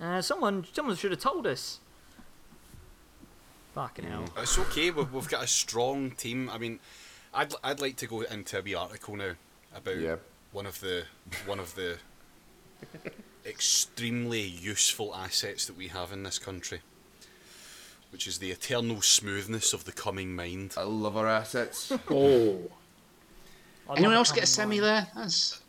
[0.00, 1.80] Uh, someone, someone should have told us.
[3.74, 4.24] Fucking hell.
[4.36, 4.90] It's okay.
[4.90, 6.50] We've, we've got a strong team.
[6.52, 6.80] I mean,
[7.32, 9.32] I'd I'd like to go into a wee article now
[9.74, 10.16] about Yeah.
[10.52, 11.04] one of the
[11.46, 11.98] one of the
[13.48, 16.80] extremely useful assets that we have in this country,
[18.12, 20.74] which is the eternal smoothness of the coming mind.
[20.76, 21.92] I love our assets.
[22.10, 22.58] Oh.
[23.96, 25.06] Anyone else get a semi in there?
[25.16, 25.62] That's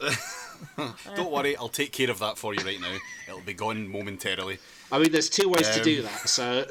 [1.16, 2.94] Don't worry, I'll take care of that for you right now.
[3.26, 4.58] It'll be gone momentarily.
[4.92, 6.28] I mean, there's two ways to Um, do that.
[6.28, 6.66] So.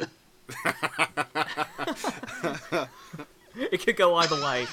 [3.56, 4.68] It could go either way.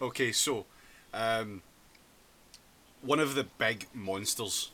[0.00, 0.66] Okay, so
[1.12, 1.62] um,
[3.04, 4.70] one of the big monsters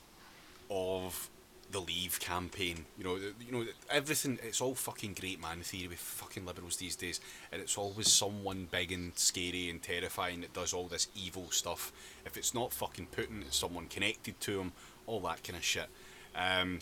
[0.70, 1.28] of
[1.70, 4.38] the Leave campaign, you know, you know, everything.
[4.42, 7.20] It's all fucking great man theory with fucking liberals these days,
[7.52, 11.92] and it's always someone big and scary and terrifying that does all this evil stuff.
[12.26, 14.72] If it's not fucking Putin, it's someone connected to him,
[15.06, 15.88] all that kind of shit.
[16.34, 16.80] Um,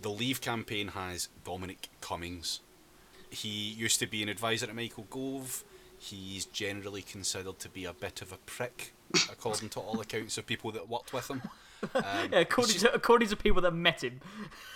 [0.00, 2.60] the Leave campaign has Dominic Cummings.
[3.30, 5.64] He used to be an advisor to Michael Gove.
[5.98, 8.92] He's generally considered to be a bit of a prick,
[9.32, 11.42] according to all accounts of people that worked with him.
[11.94, 14.20] Um, Yeah, according to according to people that met him.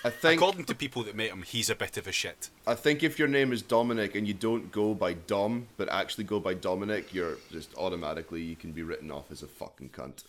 [0.04, 0.40] I think.
[0.40, 2.50] according to people that met him, he's a bit of a shit.
[2.66, 6.24] I think if your name is Dominic and you don't go by Dom, but actually
[6.24, 10.24] go by Dominic, you're just automatically you can be written off as a fucking cunt.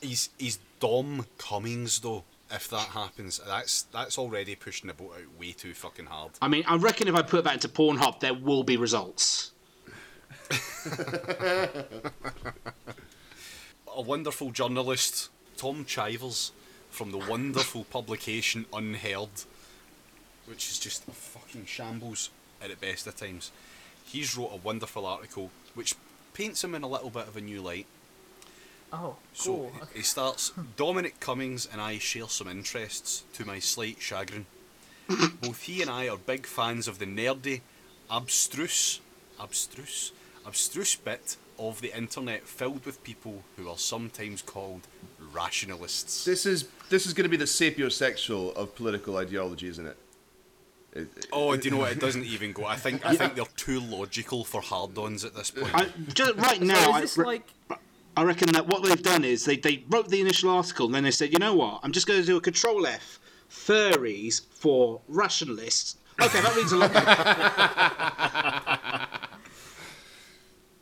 [0.00, 2.24] He's he's Dom Cummings though.
[2.50, 3.40] if that happens.
[3.46, 6.32] That's that's already pushing the boat out way too fucking hard.
[6.42, 9.52] I mean, I reckon if I put that into Pornhub, there will be results.
[13.96, 16.52] A wonderful journalist, Tom Chivers,
[16.90, 19.46] from the wonderful publication UnHerd,
[20.46, 22.30] which is just a fucking shambles
[22.62, 23.50] at the best of times.
[24.04, 25.94] He's wrote a wonderful article which
[26.34, 27.86] paints him in a little bit of a new light.
[28.92, 29.72] Oh, So cool.
[29.94, 30.52] he starts.
[30.76, 34.46] Dominic Cummings and I share some interests, to my slight chagrin.
[35.40, 37.60] Both he and I are big fans of the nerdy,
[38.10, 39.00] abstruse,
[39.40, 40.12] abstruse,
[40.46, 44.86] abstruse bit of the internet filled with people who are sometimes called
[45.32, 46.24] rationalists.
[46.24, 49.96] This is this is going to be the sapiosexual of political ideology, isn't it?
[50.92, 51.92] It- it- Oh, do you know what?
[51.92, 52.64] It doesn't even go.
[52.64, 55.74] I think I think they're too logical for hard-ons at this point.
[55.74, 57.48] I, just right So now, is this I, re- like
[58.18, 61.04] I reckon that what they've done is they, they wrote the initial article and then
[61.04, 63.18] they said, you know what, I'm just going to do a control F,
[63.50, 65.96] furries for rationalists.
[66.22, 66.92] Okay, that means a lot.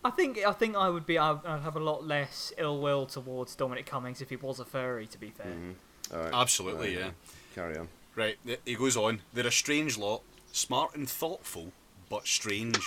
[0.04, 3.06] I think I think I would be I'd I'd have a lot less ill will
[3.06, 5.06] towards Dominic Cummings if he was a furry.
[5.06, 6.14] To be fair, mm-hmm.
[6.14, 6.34] all right.
[6.34, 7.12] Absolutely, All right,
[7.54, 7.54] yeah.
[7.54, 7.88] Carry on.
[8.14, 9.22] Right, he goes on.
[9.32, 11.72] They're a strange lot, smart and thoughtful,
[12.08, 12.78] but strange.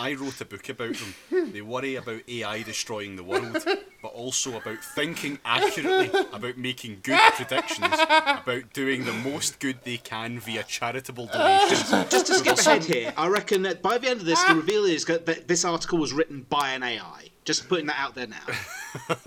[0.00, 1.14] I wrote a book about them.
[1.52, 3.62] They worry about AI destroying the world,
[4.00, 9.98] but also about thinking accurately, about making good predictions, about doing the most good they
[9.98, 11.90] can via charitable donations.
[12.10, 14.84] just to skip ahead here, I reckon that by the end of this, the reveal
[14.84, 17.28] is that that this article was written by an AI.
[17.44, 18.46] Just putting that out there now.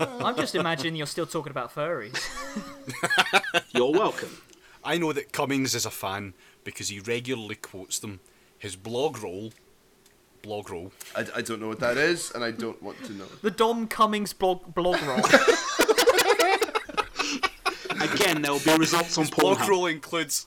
[0.00, 2.18] I'm just imagining you're still talking about furries.
[3.72, 4.38] You're welcome.
[4.82, 8.20] I know that Cummings is a fan because he regularly quotes them.
[8.58, 9.52] His blog roll,
[10.44, 13.24] blog roll, I, I don't know what that is, and I don't want to know.
[13.42, 15.18] The Dom Cummings blog blog roll.
[18.00, 19.68] Again, there will be results on blog Pornhub.
[19.68, 20.46] roll includes.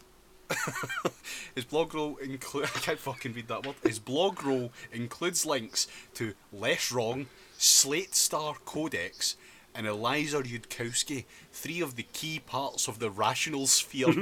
[1.56, 2.66] His blog roll include.
[2.76, 3.76] I can't fucking read that word.
[3.84, 7.26] His blog roll includes links to Less Wrong,
[7.58, 9.36] Slate Star Codex,
[9.74, 14.14] and Eliezer Yudkowsky, three of the key parts of the rational sphere.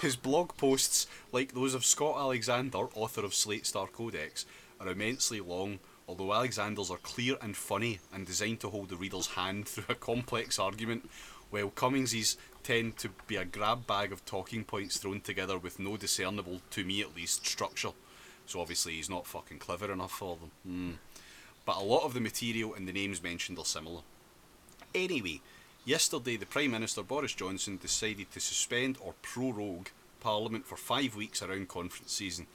[0.00, 4.46] His blog posts, like those of Scott Alexander, author of Slate Star Codex,
[4.80, 9.28] are immensely long, although Alexander's are clear and funny and designed to hold the reader's
[9.28, 11.08] hand through a complex argument,
[11.50, 15.96] while Cummings's tend to be a grab bag of talking points thrown together with no
[15.96, 17.92] discernible, to me at least, structure.
[18.46, 20.50] So obviously he's not fucking clever enough for them.
[20.66, 20.90] Hmm.
[21.64, 24.00] But a lot of the material and the names mentioned are similar.
[24.94, 25.40] Anyway,
[25.84, 29.88] yesterday the Prime Minister Boris Johnson decided to suspend or prorogue
[30.20, 32.46] Parliament for five weeks around conference season.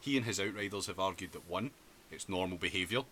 [0.00, 1.70] He and his outriders have argued that one,
[2.10, 3.02] it's normal behaviour,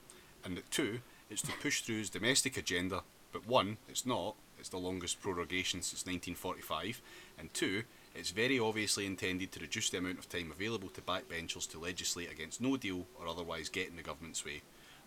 [0.45, 3.03] and that two, it's to push through his domestic agenda,
[3.33, 7.03] but one, it's not, it's the longest prorogation since 1945,
[7.39, 7.83] and two,
[8.14, 12.33] it's very obviously intended to reduce the amount of time available to backbenchers to legislate
[12.33, 14.62] against no deal or otherwise get in the government's way.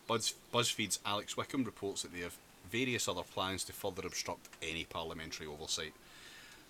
[0.08, 2.38] Buzz, BuzzFeed's Alex Wickham reports that they have
[2.70, 5.94] various other plans to further obstruct any parliamentary oversight.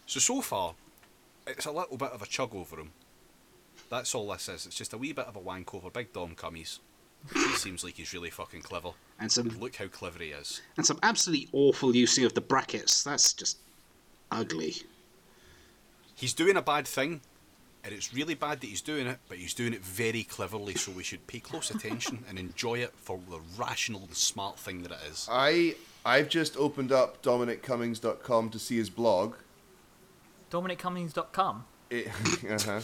[0.05, 0.73] So, so far,
[1.47, 2.91] it's a little bit of a chug over him.
[3.89, 4.65] That's all this is.
[4.65, 6.79] It's just a wee bit of a wank over Big Dom Cummies.
[7.33, 8.91] He seems like he's really fucking clever.
[9.19, 10.61] And some Look how clever he is.
[10.77, 13.03] and some absolutely awful using of the brackets.
[13.03, 13.57] That's just
[14.31, 14.75] ugly.
[16.15, 17.21] He's doing a bad thing,
[17.83, 20.91] and it's really bad that he's doing it, but he's doing it very cleverly, so
[20.91, 24.91] we should pay close attention and enjoy it for the rational and smart thing that
[24.91, 25.27] it is.
[25.31, 25.75] I
[26.05, 29.35] I've just opened up DominicCummings.com to see his blog.
[30.51, 31.65] DominicCummings.com.
[31.89, 32.07] It,
[32.49, 32.81] uh-huh.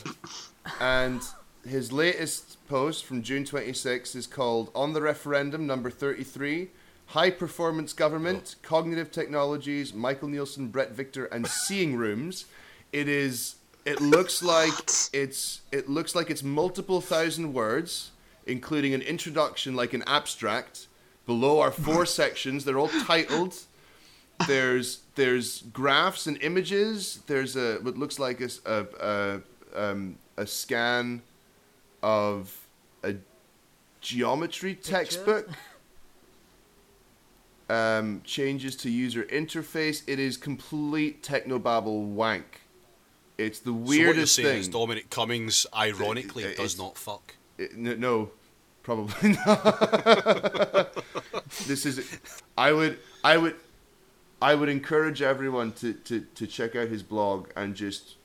[0.80, 1.22] And
[1.68, 6.70] his latest post from June 26 is called On the Referendum, number 33
[7.08, 12.45] High Performance Government, Cognitive Technologies, Michael Nielsen, Bret Victor, and Seeing Rooms.
[12.91, 13.56] It is.
[13.88, 14.73] It looks like
[15.13, 15.61] it's.
[15.71, 18.11] It looks like it's multiple thousand words,
[18.45, 20.88] including an introduction, like an abstract.
[21.25, 22.65] Below are four sections.
[22.65, 23.55] They're all titled
[24.45, 27.21] there's there's graphs and images.
[27.27, 29.41] There's a what looks like a a, a,
[29.75, 31.21] um, a scan
[32.03, 32.67] of
[33.03, 33.15] a
[34.01, 35.49] geometry textbook.
[37.69, 40.01] Um, changes to user interface.
[40.07, 42.61] It is complete technobabble wank.
[43.38, 44.59] It's the so what you're weirdest saying thing.
[44.59, 47.35] is Dominic Cummings, ironically, it- does not fuck.
[47.57, 48.31] It- no,
[48.83, 50.93] probably not.
[51.67, 52.19] this is.
[52.57, 52.99] I would.
[53.23, 53.55] I would.
[54.41, 58.17] I would encourage everyone to, to, to check out his blog and just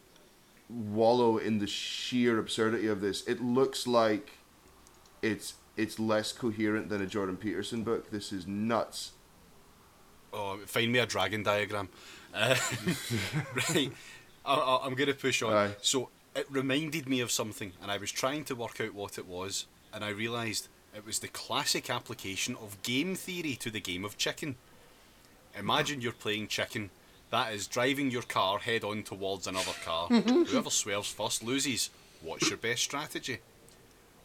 [0.69, 3.27] wallow in the sheer absurdity of this.
[3.27, 4.33] It looks like
[5.23, 8.11] it's it's less coherent than a Jordan Peterson book.
[8.11, 9.13] This is nuts.
[10.35, 11.89] Oh, find me a dragon diagram.
[12.35, 12.57] Uh,
[13.75, 13.91] right,
[14.45, 15.53] I, I'm going to push on.
[15.53, 15.77] Aye.
[15.83, 19.27] So it reminded me of something, and I was trying to work out what it
[19.27, 24.05] was, and I realised it was the classic application of game theory to the game
[24.05, 24.57] of chicken.
[25.59, 26.91] Imagine you're playing chicken.
[27.31, 30.09] That is driving your car head on towards another car.
[30.09, 31.91] Whoever swerves first loses.
[32.21, 33.39] What's your best strategy?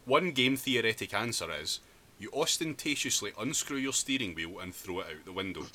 [0.06, 1.80] One game theoretic answer is
[2.20, 5.68] you ostentatiously unscrew your steering wheel and throw it out the window.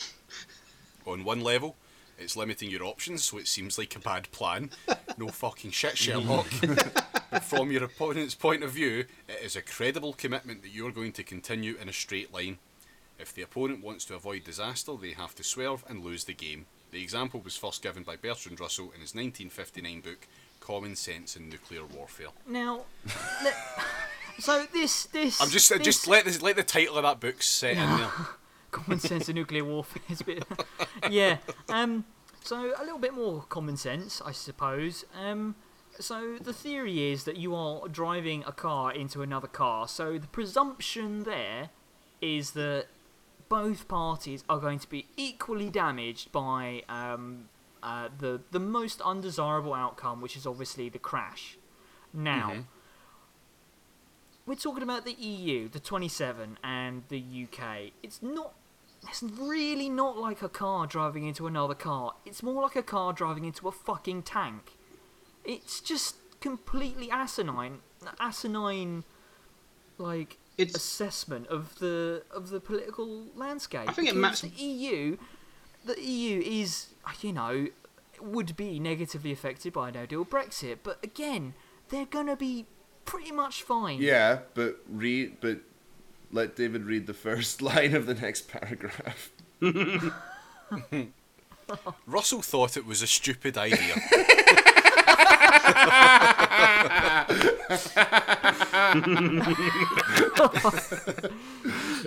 [1.07, 1.77] On one level,
[2.19, 4.71] it's limiting your options, so it seems like a bad plan.
[5.19, 6.47] No fucking shit, Sherlock.
[7.31, 11.13] but from your opponent's point of view, it is a credible commitment that you're going
[11.13, 12.57] to continue in a straight line.
[13.19, 16.65] If the opponent wants to avoid disaster, they have to swerve and lose the game.
[16.93, 20.27] The example was first given by Bertrand Russell in his 1959 book,
[20.61, 22.29] Common Sense in Nuclear Warfare.
[22.47, 22.83] Now,
[23.45, 23.57] let-
[24.39, 27.43] so this this I'm just this, just let this, let the title of that book
[27.43, 28.11] set in there.
[28.73, 30.45] Common sense of nuclear warfare is a bit
[31.11, 31.37] yeah
[31.69, 32.05] um
[32.43, 35.55] so a little bit more common sense i suppose um
[36.01, 40.27] so the theory is that you are driving a car into another car so the
[40.27, 41.71] presumption there
[42.21, 42.87] is that
[43.49, 47.51] both parties are going to be equally damaged by um,
[47.83, 51.59] uh, the the most undesirable outcome which is obviously the crash
[52.15, 52.65] now
[54.45, 57.93] we're talking about the EU, the 27, and the UK.
[58.03, 58.55] It's not.
[59.09, 62.15] It's really not like a car driving into another car.
[62.25, 64.77] It's more like a car driving into a fucking tank.
[65.45, 67.81] It's just completely asinine,
[68.21, 69.05] asinine,
[69.99, 73.89] like It's- assessment of the of the political landscape.
[73.89, 75.17] I think it Because maps- the EU.
[75.85, 76.89] The EU is,
[77.23, 77.67] you know,
[78.21, 81.55] would be negatively affected by a no deal Brexit, but again,
[81.89, 82.67] they're gonna be
[83.05, 84.01] pretty much fine.
[84.01, 85.59] Yeah, but read, but
[86.33, 89.31] let David read the first line of the next paragraph.
[92.07, 93.95] Russell thought it was a stupid idea.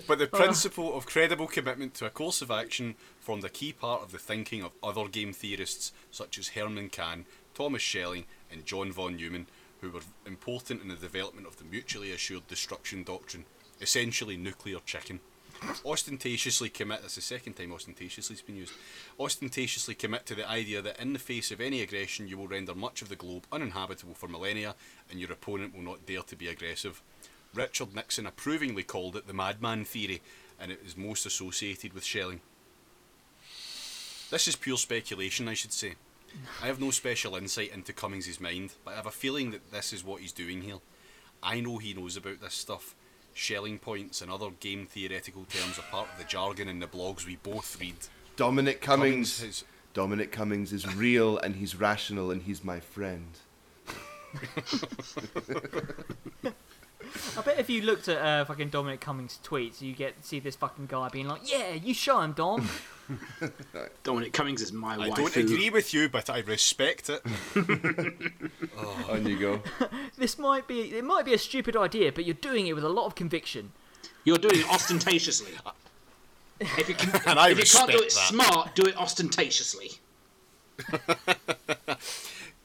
[0.07, 4.01] but the principle of credible commitment to a course of action formed a key part
[4.03, 8.91] of the thinking of other game theorists such as Herman Kahn, Thomas Schelling, and John
[8.91, 9.47] von Neumann,
[9.81, 13.45] who were important in the development of the mutually assured destruction doctrine,
[13.81, 15.19] essentially nuclear chicken.
[15.85, 18.73] Ostentatiously commit that's the second time ostentatiously has been used
[19.19, 22.75] ostentatiously commit to the idea that in the face of any aggression you will render
[22.75, 24.75] much of the globe uninhabitable for millennia
[25.09, 27.01] and your opponent will not dare to be aggressive.
[27.53, 30.21] Richard nixon approvingly called it the madman theory
[30.59, 32.41] and it is most associated with Schelling.
[34.29, 35.93] This is pure speculation i should say.
[36.61, 39.93] I have no special insight into cummings's mind but i have a feeling that this
[39.93, 40.79] is what he's doing here.
[41.41, 42.93] I know he knows about this stuff
[43.35, 47.25] Schelling points and other game theoretical terms are part of the jargon in the blogs
[47.27, 47.95] we both read.
[48.37, 49.41] Dominic Cummings.
[49.41, 49.63] has-
[49.93, 53.27] Dominic Cummings is real and he's rational and he's my friend.
[57.37, 60.55] I bet if you looked at uh, fucking Dominic Cummings' tweets, you get see this
[60.55, 62.67] fucking guy being like, "Yeah, you show him, Dom."
[64.03, 65.05] Dominic Cummings is my wife.
[65.05, 65.33] I wife.
[65.33, 67.21] don't agree with you, but I respect it.
[68.77, 69.61] Oh, on you go.
[70.17, 72.89] this might be it might be a stupid idea, but you're doing it with a
[72.89, 73.71] lot of conviction.
[74.25, 75.51] You're doing it ostentatiously.
[76.59, 78.29] If you, can, And I if you can't do it that.
[78.29, 79.91] smart, do it ostentatiously.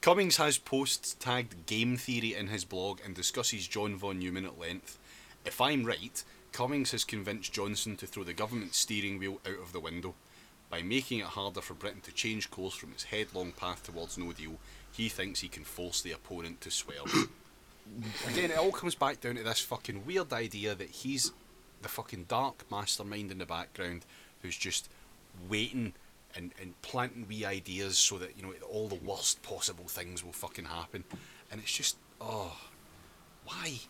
[0.00, 4.60] Cummings has posts tagged game theory in his blog and discusses John von Neumann at
[4.60, 4.96] length.
[5.44, 6.22] If I'm right,
[6.52, 10.14] Cummings has convinced Johnson to throw the government steering wheel out of the window.
[10.70, 14.32] By making it harder for Britain to change course from its headlong path towards no
[14.32, 14.58] deal,
[14.92, 17.12] he thinks he can force the opponent to swerve.
[18.28, 21.32] Again, it all comes back down to this fucking weird idea that he's
[21.82, 24.04] the fucking dark mastermind in the background
[24.42, 24.88] who's just
[25.48, 25.94] waiting
[26.36, 30.32] and, and planting wee ideas so that, you know, all the worst possible things will
[30.32, 31.04] fucking happen.
[31.50, 32.56] And it's just, oh,
[33.44, 33.80] why?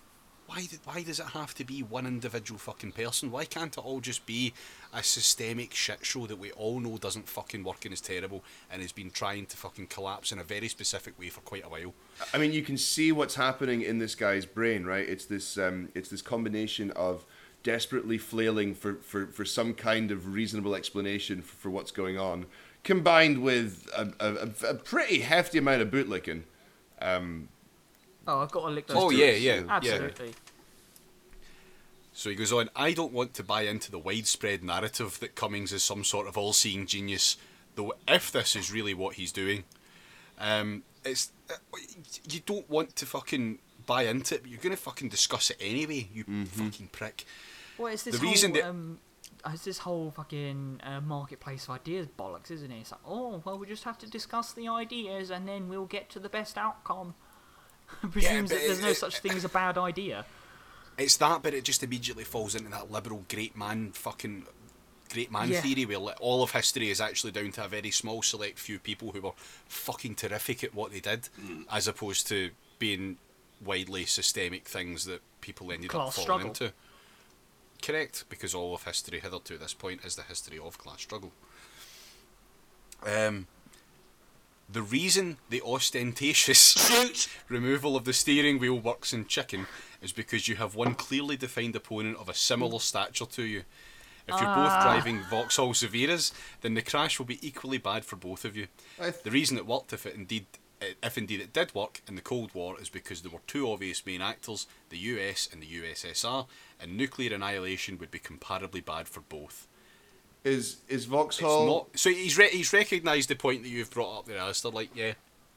[0.51, 3.31] Why, why does it have to be one individual fucking person?
[3.31, 4.53] Why can't it all just be
[4.93, 8.83] a systemic shit show that we all know doesn't fucking work and is terrible and
[8.83, 11.95] has been trying to fucking collapse in a very specific way for quite a while?
[12.35, 15.09] I mean, you can see what's happening in this guy's brain, right?
[15.09, 17.25] It's this, um, it's this combination of
[17.63, 22.47] desperately flailing for, for, for some kind of reasonable explanation for, for what's going on,
[22.83, 26.43] combined with a, a, a pretty hefty amount of bootlicking.
[27.01, 27.51] Um,
[28.31, 28.97] Oh, I've got to lick those.
[28.97, 29.17] Oh, two.
[29.17, 29.63] yeah, yeah, yeah.
[29.69, 30.35] absolutely.
[32.13, 35.73] So he goes on, I don't want to buy into the widespread narrative that Cummings
[35.73, 37.37] is some sort of all seeing genius,
[37.75, 39.65] though if this is really what he's doing,
[40.39, 41.55] um, it's uh,
[42.29, 45.57] you don't want to fucking buy into it, but you're going to fucking discuss it
[45.61, 47.25] anyway, you fucking prick.
[47.79, 48.99] Well, it's this The reason whole, that- um,
[49.47, 52.81] it's this whole fucking uh, marketplace of ideas bollocks, isn't it?
[52.81, 56.11] It's like, oh, well, we just have to discuss the ideas and then we'll get
[56.11, 57.15] to the best outcome.
[58.11, 60.25] Presumes but that there's it- no it- such thing as a bad idea.
[60.99, 64.45] It's that, but it just immediately falls into that liberal great man fucking
[65.13, 65.61] great man Yeah.
[65.63, 69.13] theory where all of history is actually down to a very small select few people
[69.13, 69.33] who were
[69.67, 71.29] fucking terrific at what they did,
[71.71, 73.17] as opposed to being
[73.65, 76.49] widely systemic things that people ended Class up falling struggle.
[76.49, 76.73] into.
[77.83, 81.33] Correct, because all of history hitherto at this point is the history of class struggle.
[83.07, 83.47] Um,
[84.73, 89.67] the reason the ostentatious removal of the steering wheel works in chicken
[90.03, 93.61] is because you have one clearly defined opponent of a similar stature to you.
[94.29, 94.83] If you're both Ah.
[94.85, 98.69] driving Vauxhall Zafiras, then the crash will be equally bad for both of you.
[98.99, 100.47] Th- The reason it worked, if it indeed,
[101.03, 104.07] if indeed it did work in the Cold War, is because there were two obvious
[104.07, 106.47] main actors, the US and the USSR,
[106.79, 109.67] and nuclear annihilation would be comparably bad for both.
[110.45, 111.67] Is is It's Vauxhall?
[111.67, 111.99] not.
[111.99, 114.71] So he's re- he's recognised the point that you've brought up there, Alistair.
[114.71, 115.13] Like, yeah,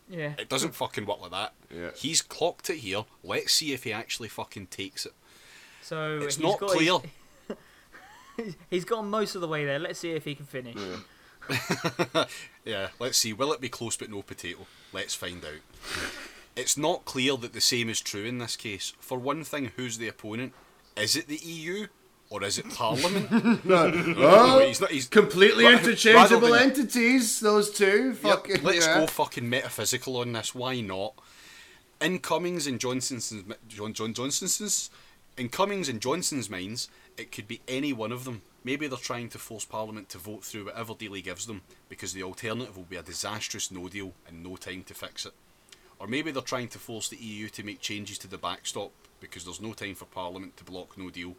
[0.10, 0.34] Yeah.
[0.38, 1.54] it doesn't fucking work like that.
[1.74, 1.92] Yeah.
[1.96, 3.06] He's clocked it here.
[3.24, 5.14] Let's see if he actually fucking takes it.
[5.82, 6.98] So It's he's not got clear.
[8.38, 9.80] His, he's gone most of the way there.
[9.80, 10.76] Let's see if he can finish.
[10.78, 12.26] Yeah.
[12.66, 13.34] Yeah, let's see.
[13.34, 14.66] Will it be close but no potato?
[14.94, 15.60] Let's find out.
[16.56, 18.94] It's not clear that the same is true in this case.
[19.02, 20.54] For one thing, who's the opponent?
[20.96, 21.88] Is it the EU
[22.34, 23.28] or is it Parliament?
[23.70, 24.90] oh, he's not.
[24.90, 27.40] He's completely Ra- interchangeable rather than- entities.
[27.40, 28.08] Those two.
[28.08, 28.64] Yep, Fucking.
[28.64, 29.02] let's yeah.
[29.02, 30.56] go fucking metaphysical on this.
[30.56, 31.14] Why not?
[32.02, 33.32] In Cummings and Johnson's,
[33.68, 34.90] John, John Johnson's,
[35.38, 38.42] in Cummings and Johnson's minds, it could be any one of them.
[38.64, 42.14] Maybe they're trying to force Parliament to vote through whatever deal he gives them, because
[42.14, 45.34] the alternative will be a disastrous no deal and no time to fix it.
[46.00, 49.46] Or maybe they're trying to force the EU to make changes to the backstop, because
[49.46, 51.36] there's no time for Parliament to block no deal.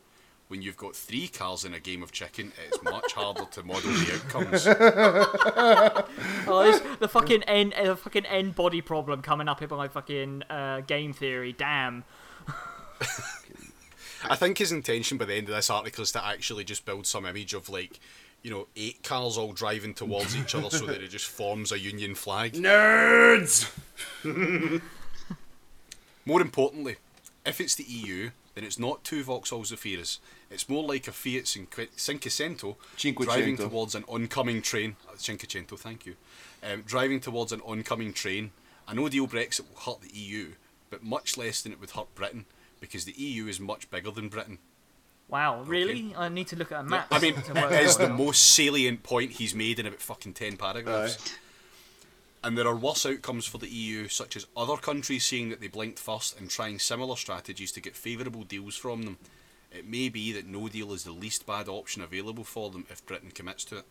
[0.55, 3.90] When you've got three cars in a game of chicken, it's much harder to model
[3.90, 4.66] the outcomes.
[6.46, 10.82] Oh, the fucking end, uh, the fucking n-body problem coming up in my fucking uh,
[10.82, 11.52] game theory.
[11.52, 12.05] Damn.
[14.30, 17.09] I think his intention by the end of this article is to actually just build
[17.09, 17.98] some image of like,
[18.44, 21.80] you know, eight cars all driving towards each other so that it just forms a
[21.80, 22.52] Union flag.
[22.52, 23.72] Nerds.
[26.24, 26.94] More importantly,
[27.44, 30.18] if it's the EU, then it's not two Vauxhall Zafiras.
[30.50, 33.24] It's more like a Fiat Cinquecento Cinquecento.
[33.26, 34.96] driving towards an oncoming train.
[35.09, 36.16] uh, Cinquecento, thank you.
[36.62, 38.52] Um, driving towards an oncoming train.
[38.86, 40.52] A no deal Brexit will hurt the EU,
[40.90, 42.44] but much less than it would hurt Britain,
[42.80, 44.59] because the EU is much bigger than Britain.
[45.28, 46.14] Wow, really?
[46.16, 47.09] I need to look at a map.
[47.11, 48.18] I mean, to it is the out.
[48.18, 51.34] most salient point he's made in about fucking 10 paragraphs.
[52.45, 55.66] And there are worse outcomes for the EU, such as other countries seeing that they
[55.66, 59.16] blinked first and trying similar strategies to get favourable deals from them.
[59.72, 63.05] It may be that no deal is the least bad option available for them if
[63.07, 63.86] Britain commits to it.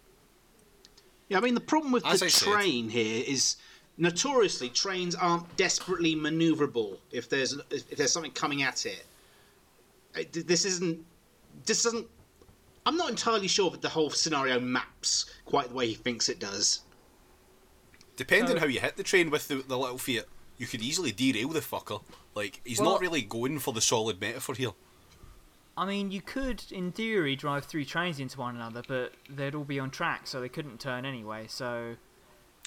[1.30, 3.56] Yeah, I mean the problem with As the I said- train here is
[3.98, 9.04] notoriously trains aren't desperately manoeuvrable if there's if there's something coming at it.
[10.16, 11.04] Uh, it- This isn't.
[11.66, 12.08] This doesn't.
[12.86, 16.38] I'm not entirely sure that the whole scenario maps quite the way he thinks it
[16.40, 16.82] does.
[18.16, 20.26] Depending So- how you hit the train with the, the little Fiat,
[20.58, 22.02] you could easily derail the fucker.
[22.36, 24.72] Like, he's Well- not really going for the solid metaphor here.
[25.76, 29.64] I mean, you could, in theory, drive three trains into one another, but they'd all
[29.64, 31.46] be on track, so they couldn't turn anyway.
[31.48, 31.96] So,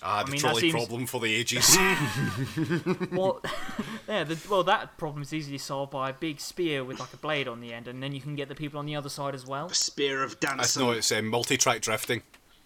[0.02, 1.76] Ah, the mean, trolley seems- problem for the ages.
[3.12, 3.40] well,
[4.08, 7.16] yeah, the, well, that problem is easily solved by a big spear with like a
[7.16, 9.36] blade on the end, and then you can get the people on the other side
[9.36, 9.66] as well.
[9.66, 10.82] A spear of That's Danson.
[10.82, 12.22] no, it's um, multi-track drifting.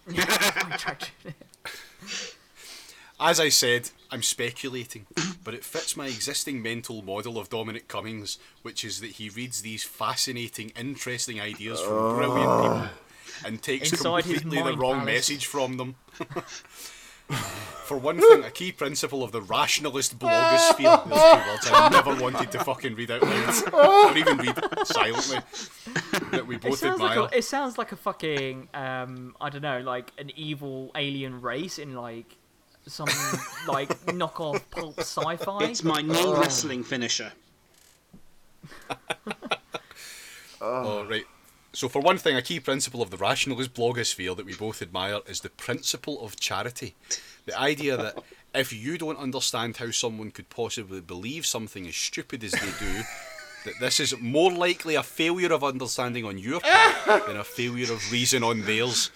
[0.08, 1.12] Attraction.
[3.22, 5.06] As I said, I'm speculating,
[5.44, 9.60] but it fits my existing mental model of Dominic Cummings, which is that he reads
[9.62, 12.88] these fascinating, interesting ideas from brilliant people
[13.44, 15.06] and takes Inside completely the wrong palace.
[15.14, 15.94] message from them.
[17.84, 21.10] For one thing, a key principle of the rationalist blogosphere, those
[21.44, 23.72] two words I never wanted to fucking read out loud,
[24.12, 25.38] or even read silently,
[26.30, 27.20] that we It both sounds, admire.
[27.20, 31.40] like a, it sounds like a fucking um I don't know like an evil alien
[31.40, 32.36] race in like
[32.90, 33.08] some
[33.66, 35.64] like knockoff pulp sci-fi.
[35.64, 36.40] It's my knee oh.
[36.40, 37.32] wrestling finisher.
[40.60, 41.24] Oh, right.
[41.72, 45.20] So, for one thing, a key principle of the rationalist blogosphere that we both admire
[45.26, 46.94] is the principle of charity.
[47.46, 48.18] The idea that
[48.54, 53.02] if you don't understand how someone could possibly believe something as stupid as they do,
[53.64, 57.92] that this is more likely a failure of understanding on your part than a failure
[57.92, 59.10] of reason on theirs,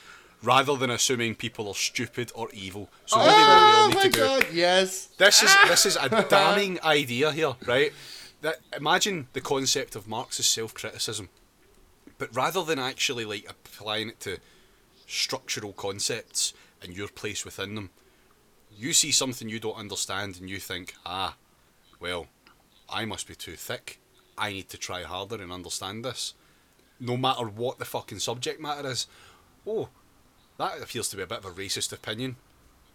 [0.45, 2.89] rather than assuming people are stupid or evil.
[3.07, 4.47] So, really, what we all Oh need to do god!
[4.53, 5.07] Yes.
[5.19, 7.93] this is this is a damning idea here, right?
[8.43, 11.29] That imagine the concept of Marxist self-criticism.
[12.19, 14.39] But rather than actually like applying it to
[15.07, 17.91] structural concepts and your place within them,
[18.77, 21.37] you see something you don't understand and you think, ah,
[22.01, 22.27] well,
[22.89, 23.99] I must be too thick.
[24.37, 26.35] I need to try harder and understand this.
[27.01, 29.07] No matter what the fucking subject matter is.
[29.67, 29.89] Oh,
[30.59, 32.37] that appears to be a bit of a racist opinion.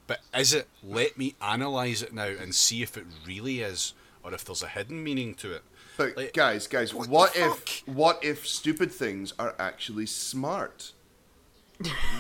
[0.07, 0.67] But is it?
[0.83, 3.93] Let me analyse it now and see if it really is,
[4.23, 5.61] or if there's a hidden meaning to it.
[5.97, 7.69] But Like, guys, guys, what what, if fuck?
[7.95, 10.93] what if stupid things are actually smart?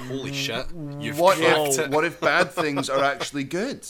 [0.07, 0.67] Holy shit!
[0.99, 1.89] You've What if it.
[1.89, 3.85] what if bad things are actually good?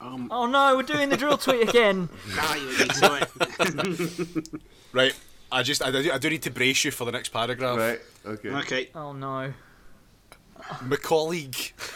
[0.00, 2.08] Um, Oh no, we're doing the drill tweet again.
[2.36, 4.48] now you need it.
[4.92, 5.14] Right.
[5.50, 7.78] I just I do, I do need to brace you for the next paragraph.
[7.78, 8.00] Right?
[8.26, 8.48] Okay.
[8.50, 8.90] okay.
[8.94, 9.52] Oh no.
[10.82, 11.50] Macaulay.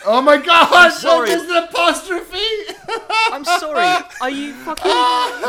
[0.04, 0.90] Oh my god!
[0.90, 1.30] sorry.
[1.30, 2.38] What is the apostrophe?
[3.32, 4.04] I'm sorry.
[4.20, 4.90] Are you fucking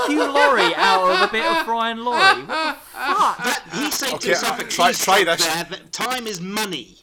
[0.07, 2.19] Hugh Laurie out of a bit of Fry and Laurie?
[2.19, 3.37] What the fuck?
[3.37, 5.45] That, he said Okay, to himself, uh, try- try this.
[5.45, 6.97] There, that time is money.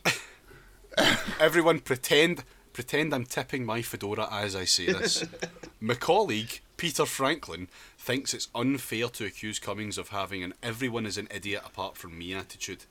[1.41, 5.25] Everyone pretend pretend I'm tipping my fedora as I say this.
[5.81, 11.17] my colleague, Peter Franklin, thinks it's unfair to accuse Cummings of having an everyone is
[11.17, 12.85] an idiot apart from me attitude.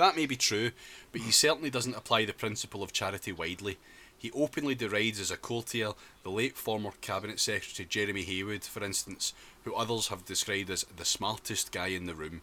[0.00, 0.70] That may be true,
[1.12, 3.76] but he certainly doesn't apply the principle of charity widely.
[4.16, 5.90] He openly derides as a courtier
[6.22, 9.34] the late former Cabinet Secretary Jeremy Heywood, for instance,
[9.64, 12.40] who others have described as the smartest guy in the room.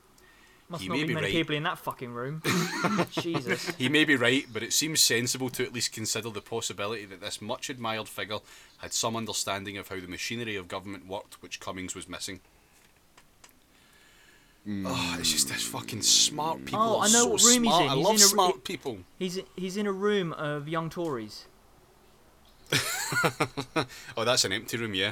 [0.69, 1.33] Must He not may be many right.
[1.33, 2.43] people in that fucking room.
[3.09, 3.73] Jesus.
[3.75, 7.21] He may be right, but it seems sensible to at least consider the possibility that
[7.21, 8.39] this much admired figure
[8.77, 12.39] had some understanding of how the machinery of government worked, which Cummings was missing.
[14.69, 16.81] Oh, it's just this fucking smart people.
[16.81, 17.83] Oh, I know so what room he's smart.
[17.83, 17.89] in.
[17.89, 18.97] I He's love in a- smart people.
[19.17, 21.45] He's he's in a room of young Tories.
[24.17, 25.11] Oh, that's an empty room, yeah.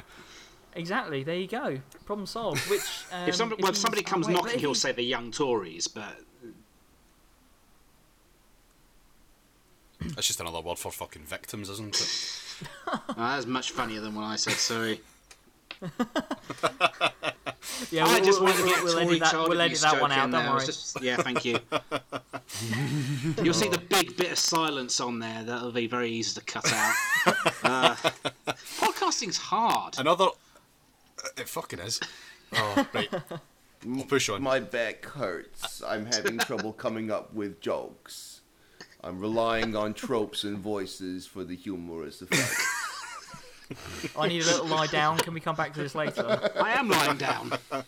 [0.74, 1.22] Exactly.
[1.22, 1.78] There you go.
[2.04, 2.68] Problem solved.
[2.68, 2.82] Which
[3.12, 5.30] um, if somebody, well, if he's- somebody oh, comes wait, knocking, he'll say the young
[5.30, 6.18] Tories, but
[10.00, 12.68] That's just another word for fucking victims, isn't it?
[13.08, 14.52] uh, that's much funnier than what I said.
[14.54, 15.00] Sorry.
[17.90, 19.30] Yeah, I we'll, just we'll, wanted to get we'll Tory edit that.
[19.32, 20.30] child We'll edit abuse that joke one out.
[20.30, 20.40] Don't there.
[20.50, 20.66] I was worry.
[20.66, 21.58] just- yeah, thank you.
[23.44, 25.42] You'll see the big bit of silence on there.
[25.44, 26.94] That'll be very easy to cut out.
[27.64, 27.94] uh,
[28.78, 29.98] podcasting's hard.
[29.98, 30.24] Another.
[30.26, 32.00] uh, It fucking is.
[32.54, 33.08] Oh, right.
[33.14, 34.42] I'll push on.
[34.42, 35.82] My back hurts.
[35.82, 38.40] I'm having trouble coming up with jokes.
[39.04, 42.54] I'm relying on tropes and voices for the humorous effect.
[44.18, 45.18] I need a little lie down.
[45.18, 46.50] Can we come back to this later?
[46.60, 47.52] I am lying down.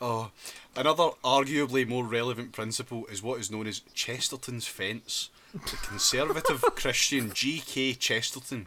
[0.00, 0.30] Oh,
[0.76, 5.30] another arguably more relevant principle is what is known as Chesterton's fence.
[5.52, 7.94] The conservative Christian G.K.
[7.94, 8.66] Chesterton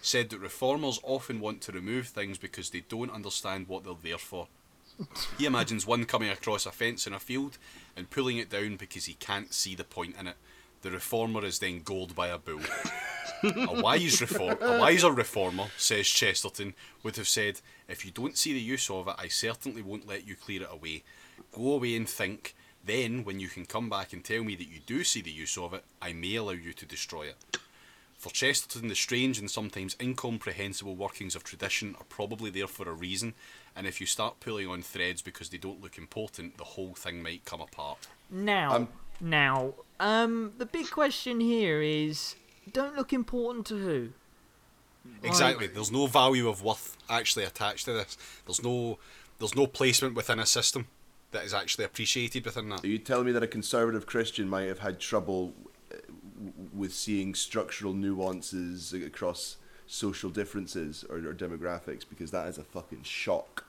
[0.00, 4.18] said that reformers often want to remove things because they don't understand what they're there
[4.18, 4.46] for.
[5.38, 7.58] He imagines one coming across a fence in a field
[7.96, 10.36] and pulling it down because he can't see the point in it.
[10.82, 12.60] The reformer is then gored by a bull.
[13.68, 18.52] A wise reform, a wiser reformer, says Chesterton, would have said, "If you don't see
[18.52, 21.02] the use of it, I certainly won't let you clear it away.
[21.52, 22.54] Go away and think.
[22.84, 25.56] Then, when you can come back and tell me that you do see the use
[25.56, 27.36] of it, I may allow you to destroy it."
[28.18, 32.92] For Chesterton, the strange and sometimes incomprehensible workings of tradition are probably there for a
[32.92, 33.34] reason,
[33.74, 37.20] and if you start pulling on threads because they don't look important, the whole thing
[37.20, 38.06] might come apart.
[38.30, 38.88] Now, Um,
[39.20, 42.36] now, um, the big question here is:
[42.70, 44.08] don't look important to who?
[45.22, 45.66] Exactly.
[45.66, 48.16] There's no value of worth actually attached to this.
[48.46, 48.98] There's no
[49.38, 50.86] there's no placement within a system
[51.32, 52.84] that is actually appreciated within that.
[52.84, 55.54] Are you telling me that a conservative Christian might have had trouble
[55.92, 55.96] uh,
[56.72, 59.56] with seeing structural nuances across
[59.86, 62.04] social differences or, or demographics?
[62.08, 63.64] Because that is a fucking shock.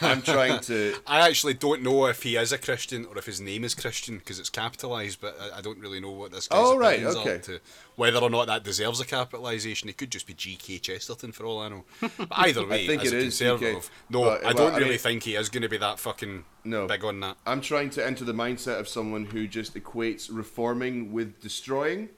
[0.00, 0.94] I'm trying to.
[1.06, 4.18] I actually don't know if he is a Christian or if his name is Christian
[4.18, 7.38] because it's capitalised, but I, I don't really know what this guy's Oh, right, okay.
[7.38, 7.60] to
[7.96, 9.88] whether or not that deserves a capitalization.
[9.88, 10.78] It could just be G.K.
[10.78, 11.84] Chesterton for all I know.
[12.00, 14.76] But either way, think as it a is conservative, GK, no, but, I don't I
[14.78, 16.86] really mean- think he is going to be that fucking No.
[16.86, 17.36] big on that.
[17.46, 22.08] I'm trying to enter the mindset of someone who just equates reforming with destroying,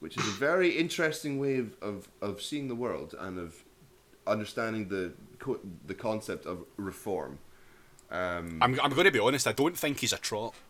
[0.00, 3.64] which is a very interesting way of, of, of seeing the world and of
[4.26, 7.38] understanding the co- the concept of reform.
[8.10, 9.46] Um, I'm, I'm going to be honest.
[9.46, 10.54] I don't think he's a trot.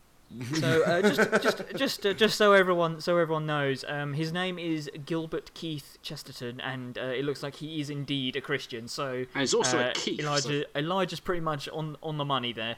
[0.54, 4.58] So uh, just just just uh, just so everyone so everyone knows, um, his name
[4.58, 8.88] is Gilbert Keith Chesterton, and uh, it looks like he is indeed a Christian.
[8.88, 12.52] So And he's also a uh, Keith, Elijah Elijah's pretty much on on the money
[12.52, 12.76] there.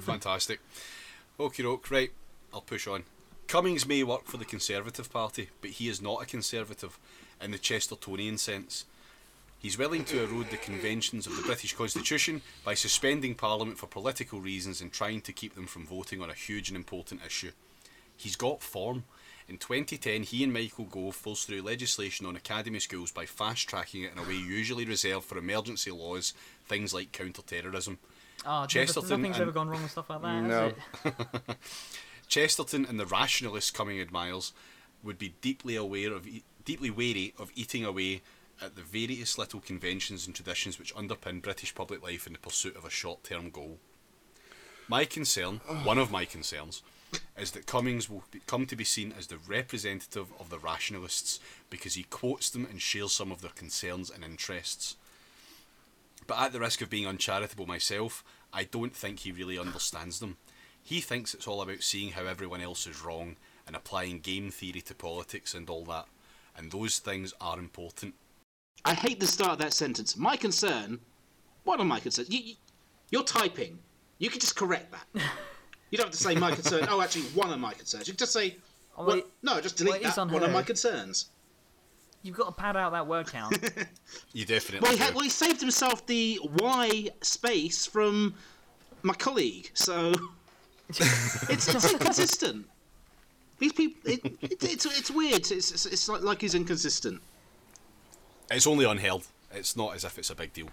[0.00, 0.58] Fantastic.
[1.38, 2.10] Okie doke, right,
[2.52, 3.04] I'll push on.
[3.46, 6.98] Cummings may work for the Conservative Party, but he is not a Conservative
[7.40, 8.84] in the Chestertonian sense.
[9.58, 14.40] He's willing to erode the conventions of the British Constitution by suspending Parliament for political
[14.40, 17.50] reasons and trying to keep them from voting on a huge and important issue.
[18.16, 19.04] He's got form.
[19.48, 24.02] In 2010, he and Michael Gove forced through legislation on academy schools by fast tracking
[24.02, 26.34] it in a way usually reserved for emergency laws,
[26.66, 27.98] things like counter terrorism.
[28.44, 30.72] Oh, ah, Chesterton nothing's and- ever gone wrong with stuff like that, has No.
[31.04, 31.56] it?
[32.28, 34.52] Chesterton and the rationalist coming admirers
[35.02, 38.20] would be deeply aware of, e- deeply wary of eating away
[38.60, 42.76] at the various little conventions and traditions which underpin British public life in the pursuit
[42.76, 43.78] of a short-term goal.
[44.88, 46.82] My concern, one of my concerns,
[47.36, 51.40] is that Cummings will be, come to be seen as the representative of the rationalists
[51.70, 54.96] because he quotes them and shares some of their concerns and interests.
[56.26, 60.36] But at the risk of being uncharitable myself, I don't think he really understands them.
[60.82, 63.36] He thinks it's all about seeing how everyone else is wrong
[63.66, 66.06] and applying game theory to politics and all that.
[66.56, 68.14] And those things are important.
[68.84, 70.16] I hate the start of that sentence.
[70.16, 70.98] My concern.
[71.64, 72.30] One of my concerns.
[72.30, 72.54] You, you,
[73.10, 73.78] you're typing.
[74.18, 75.22] You can just correct that.
[75.90, 76.86] You don't have to say my concern.
[76.90, 78.06] Oh, actually, one of my concerns.
[78.08, 78.56] You can just say.
[78.98, 80.30] Oh, well, it- no, just delete it is that.
[80.30, 81.30] One of my concerns.
[82.22, 83.56] You've got to pad out that word count.
[84.34, 85.04] You definitely Well, he, do.
[85.04, 88.34] had, well, he saved himself the Y space from
[89.02, 90.12] my colleague, so
[90.90, 92.66] it's, it's inconsistent.
[93.58, 95.50] These people, it, it, it's it's weird.
[95.50, 97.22] It's it's, it's like, like he's inconsistent.
[98.50, 99.26] It's only UnHerd.
[99.52, 100.68] It's not as if it's a big deal.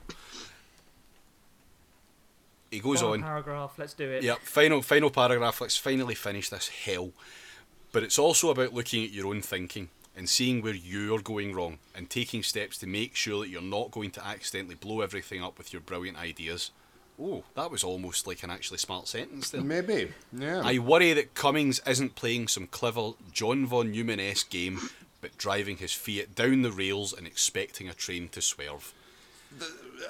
[2.72, 3.22] He goes Final on.
[3.22, 3.74] paragraph.
[3.78, 4.24] Let's do it.
[4.24, 5.62] Yep, final final paragraph.
[5.62, 7.12] Let's finally finish this hell.
[7.92, 11.78] But it's also about looking at your own thinking and seeing where you're going wrong
[11.96, 15.58] and taking steps to make sure that you're not going to accidentally blow everything up
[15.58, 16.72] with your brilliant ideas.
[17.22, 19.62] Oh, that was almost like an actually smart sentence there.
[19.62, 20.12] Maybe.
[20.34, 20.62] Yeah.
[20.66, 24.82] I worry that Cummings isn't playing some clever John von Neumann esque game,
[25.26, 28.94] but driving his Fiat down the rails and expecting a train to swerve.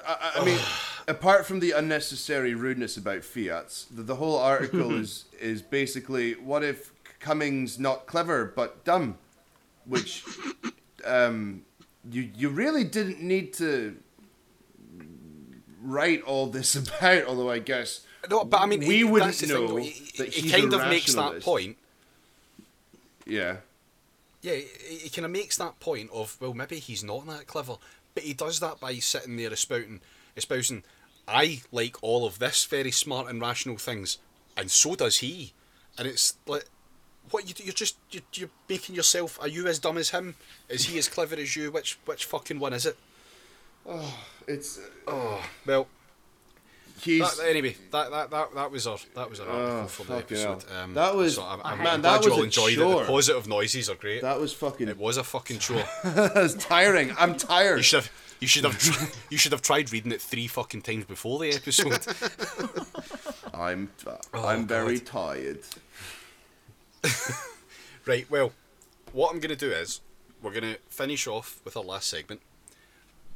[0.06, 0.60] I, I mean,
[1.08, 6.66] apart from the unnecessary rudeness about Fiats, the, the whole article is is basically what
[6.66, 9.18] if Cummings not clever but dumb,
[9.86, 10.26] which
[11.06, 11.62] um,
[12.12, 13.96] you you really didn't need to
[15.82, 17.24] write all this about.
[17.24, 19.80] Although I guess No, but I mean, we he- wouldn't the thing, know
[20.18, 21.78] that he kind of makes that point.
[23.26, 23.58] yeah.
[24.46, 27.78] Yeah, he, he kind of makes that point of well, maybe he's not that clever,
[28.14, 30.02] but he does that by sitting there espousing,
[30.38, 30.84] espousing,
[31.28, 34.20] I like all of this very smart and rational things,
[34.56, 35.54] and so does he,
[35.98, 36.66] and it's like,
[37.32, 39.40] what you do- you're just you're, you're making yourself.
[39.42, 40.36] Are you as dumb as him?
[40.70, 41.72] Is he as clever as you?
[41.72, 42.98] Which which fucking one is it?
[43.88, 44.16] Oh
[44.48, 45.88] it's Oh well.
[47.02, 50.04] He's That, anyway, that, that, that, that was our that was our article Oh, for
[50.06, 50.64] the episode.
[50.82, 52.74] Um, That was- so I'm, I I'm, hate glad That you was all a enjoyed
[52.74, 52.78] it.
[53.00, 54.22] The positive noises are great.
[54.22, 55.84] that was fucking It was a fucking chore.
[56.04, 57.12] that was tiring.
[57.18, 57.78] I'm tired.
[57.78, 58.12] You should have.
[58.42, 59.16] You should have.
[59.30, 62.06] You should have tried reading it three fucking times before the episode.
[63.54, 63.90] I'm
[64.34, 65.06] Oh, I'm very God.
[65.08, 65.60] tired.
[68.06, 68.30] right.
[68.30, 68.52] Well,
[69.14, 70.02] what I'm going to do is
[70.42, 72.42] we're going to finish off with our last segment,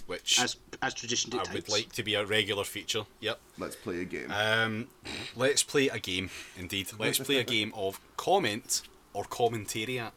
[0.10, 1.50] which As as tradition dictates.
[1.50, 3.04] I would like to be a regular feature.
[3.20, 3.40] Yep.
[3.60, 4.32] Let's play a game.
[4.32, 4.88] Um,
[5.36, 6.32] let's play a game.
[6.58, 8.82] Indeed, let's play a game of comment
[9.14, 10.12] or commentariat.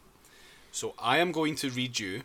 [0.70, 2.23] So I am going to read you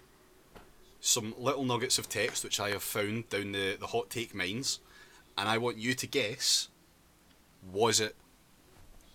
[1.02, 4.80] some little nuggets of text which I have found down the, the hot take mines,
[5.38, 6.70] and I want you to guess
[7.70, 8.16] was it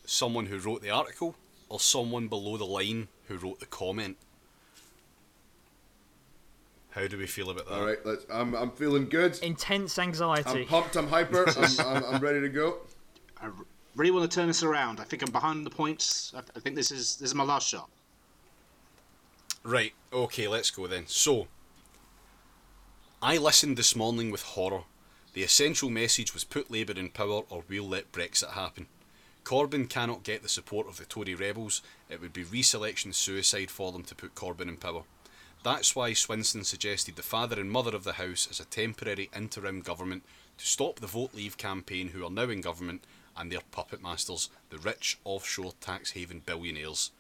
[0.05, 1.37] someone who wrote the article
[1.71, 4.19] or someone below the line who wrote the comment?
[6.93, 7.75] How do we feel about that?
[7.75, 8.27] All right, let's.
[8.31, 9.39] I'm I'm feeling good.
[9.43, 10.61] Intense anxiety.
[10.63, 10.97] I'm pumped.
[10.97, 11.49] I'm hyper.
[11.59, 12.79] I'm, I'm, I'm ready to go.
[13.41, 13.53] I r-
[13.97, 15.01] really want to turn this around.
[15.01, 16.33] I think I'm behind the points.
[16.37, 17.89] I, I think this is this is my last shot.
[19.65, 21.05] Right, okay, let's go then.
[21.07, 21.47] So,
[23.23, 24.83] I listened this morning with horror.
[25.35, 28.89] The essential message was put Labour in power or we'll let Brexit happen.
[29.45, 31.81] Corbyn cannot get the support of the Tory rebels.
[32.11, 35.05] It would be reselection suicide for them to put Corbyn in power.
[35.63, 39.81] That's why Swinson suggested the father and mother of the House as a temporary interim
[39.81, 40.25] government
[40.59, 43.05] to stop the Vote Leave campaign who are now in government
[43.37, 47.13] and their puppet masters, the rich offshore tax haven billionaires.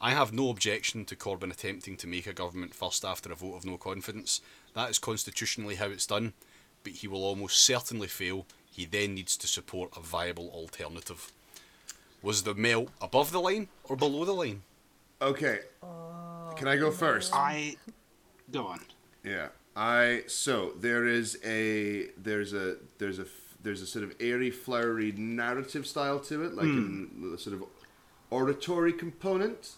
[0.00, 3.54] I have no objection to Corbyn attempting to make a government first after a vote
[3.54, 4.40] of no confidence.
[4.74, 6.32] That is constitutionally how it's done,
[6.82, 8.46] but he will almost certainly fail.
[8.70, 11.32] He then needs to support a viable alternative.
[12.20, 14.62] Was the melt above the line or below the line?
[15.20, 15.60] Okay.
[16.56, 17.32] Can I go first?
[17.34, 17.76] I
[18.50, 18.80] go on.
[19.24, 19.48] Yeah.
[19.74, 23.26] I so there is a there's a there's a
[23.62, 27.64] there's a sort of airy flowery narrative style to it, like in the sort of
[28.30, 29.72] oratory component.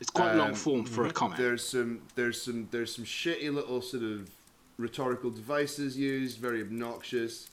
[0.00, 1.38] It's quite long Um, form for a comment.
[1.40, 4.30] There's some there's some there's some shitty little sort of
[4.78, 7.50] rhetorical devices used, very obnoxious.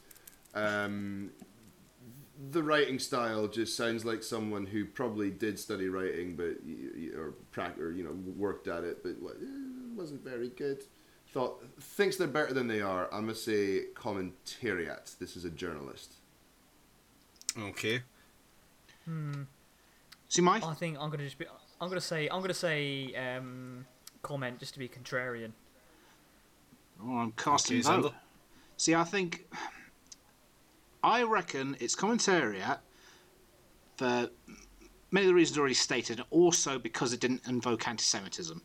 [0.56, 1.32] Um,
[2.52, 7.16] the writing style just sounds like someone who probably did study writing, but y- y-
[7.18, 9.46] or prac- or you know worked at it, but eh,
[9.96, 10.84] wasn't very good.
[11.32, 13.06] Thought thinks they're better than they are.
[13.14, 15.18] I'm gonna say commentariat.
[15.20, 16.14] This is a journalist.
[17.58, 18.02] Okay.
[19.06, 19.44] Hmm.
[20.30, 21.46] See, my I think I'm gonna just be.
[21.82, 22.28] I'm gonna say.
[22.30, 23.14] I'm gonna say.
[23.16, 23.86] Um,
[24.22, 25.52] comment just to be contrarian.
[27.04, 28.14] Oh, I'm casting Okay, vote.
[28.78, 29.46] See, I think
[31.04, 32.80] I reckon it's commentariat
[33.98, 34.30] for
[35.12, 38.62] many of the reasons already stated, and also because it didn't invoke anti-Semitism.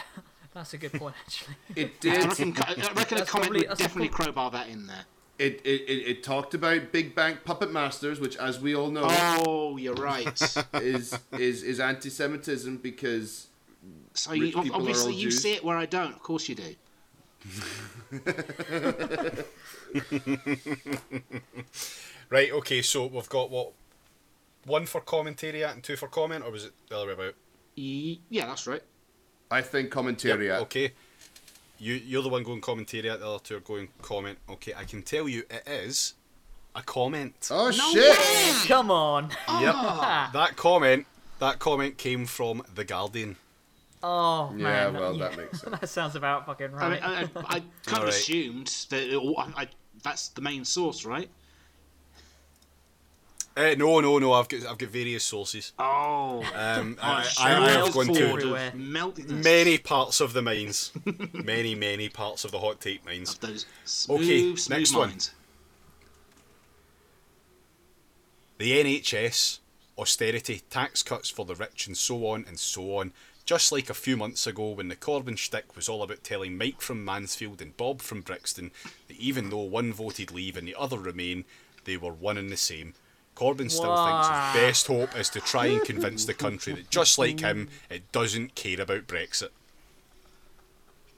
[0.54, 1.54] That's a good point, actually.
[1.76, 2.24] It I did.
[2.24, 5.04] reckon, I reckon a comment probably- would definitely prob- crowbar that in there.
[5.38, 9.06] It, it, it, it talked about Big Bank Puppet Masters, which, as we all know,
[9.08, 10.26] Oh, you're right.
[10.74, 13.46] is is is anti-Semitism because
[14.12, 15.40] So Rich you, people are obviously all you Jews.
[15.42, 16.12] see it where I don't.
[16.12, 16.74] Of course you do.
[22.30, 22.52] Right.
[22.52, 22.80] Okay.
[22.80, 23.72] So we've got what
[24.64, 27.34] one for commentariat and two for comment, or was it the other way about?
[27.74, 28.82] Yeah, that's right.
[29.50, 30.60] I think commentariat.
[30.62, 30.92] Okay.
[31.78, 33.18] You you're the one going commentariat.
[33.18, 34.38] The other two are going comment.
[34.48, 34.72] Okay.
[34.76, 36.14] I can tell you it is
[36.76, 37.48] a comment.
[37.50, 38.68] Oh shit!
[38.68, 39.30] Come on.
[39.48, 39.74] Yep.
[39.76, 40.30] Ah.
[40.32, 41.06] that comment.
[41.40, 43.36] That comment came from the Guardian.
[44.02, 44.94] Oh Yeah, man.
[44.94, 45.80] well, that makes sense.
[45.80, 46.90] that sounds about fucking I right.
[46.90, 48.08] mean, I, I, I kind of Alright.
[48.14, 49.68] assumed that it, I, I,
[50.02, 51.28] that's the main source, right?
[53.56, 54.32] Uh, no, no, no.
[54.32, 55.72] I've got I've got various sources.
[55.78, 57.28] Oh, Um, I.
[57.38, 58.68] I, I have gone to Everywhere.
[58.68, 60.92] of melting many parts of the mines,
[61.32, 63.38] many many parts of the hot tape mines.
[63.84, 65.12] smooth, Okay, smooth next one.
[68.58, 69.58] The NHS,
[69.98, 73.12] austerity, tax cuts for the rich, and so on and so on.
[73.50, 76.80] Just like a few months ago when the Corbyn shtick was all about telling Mike
[76.80, 78.70] from Mansfield and Bob from Brixton
[79.08, 81.44] that even though one voted leave and the other remain,
[81.84, 82.94] they were one and the same.
[83.34, 87.18] Corbyn still thinks his best hope is to try and convince the country that just
[87.18, 89.48] like him, it doesn't care about Brexit.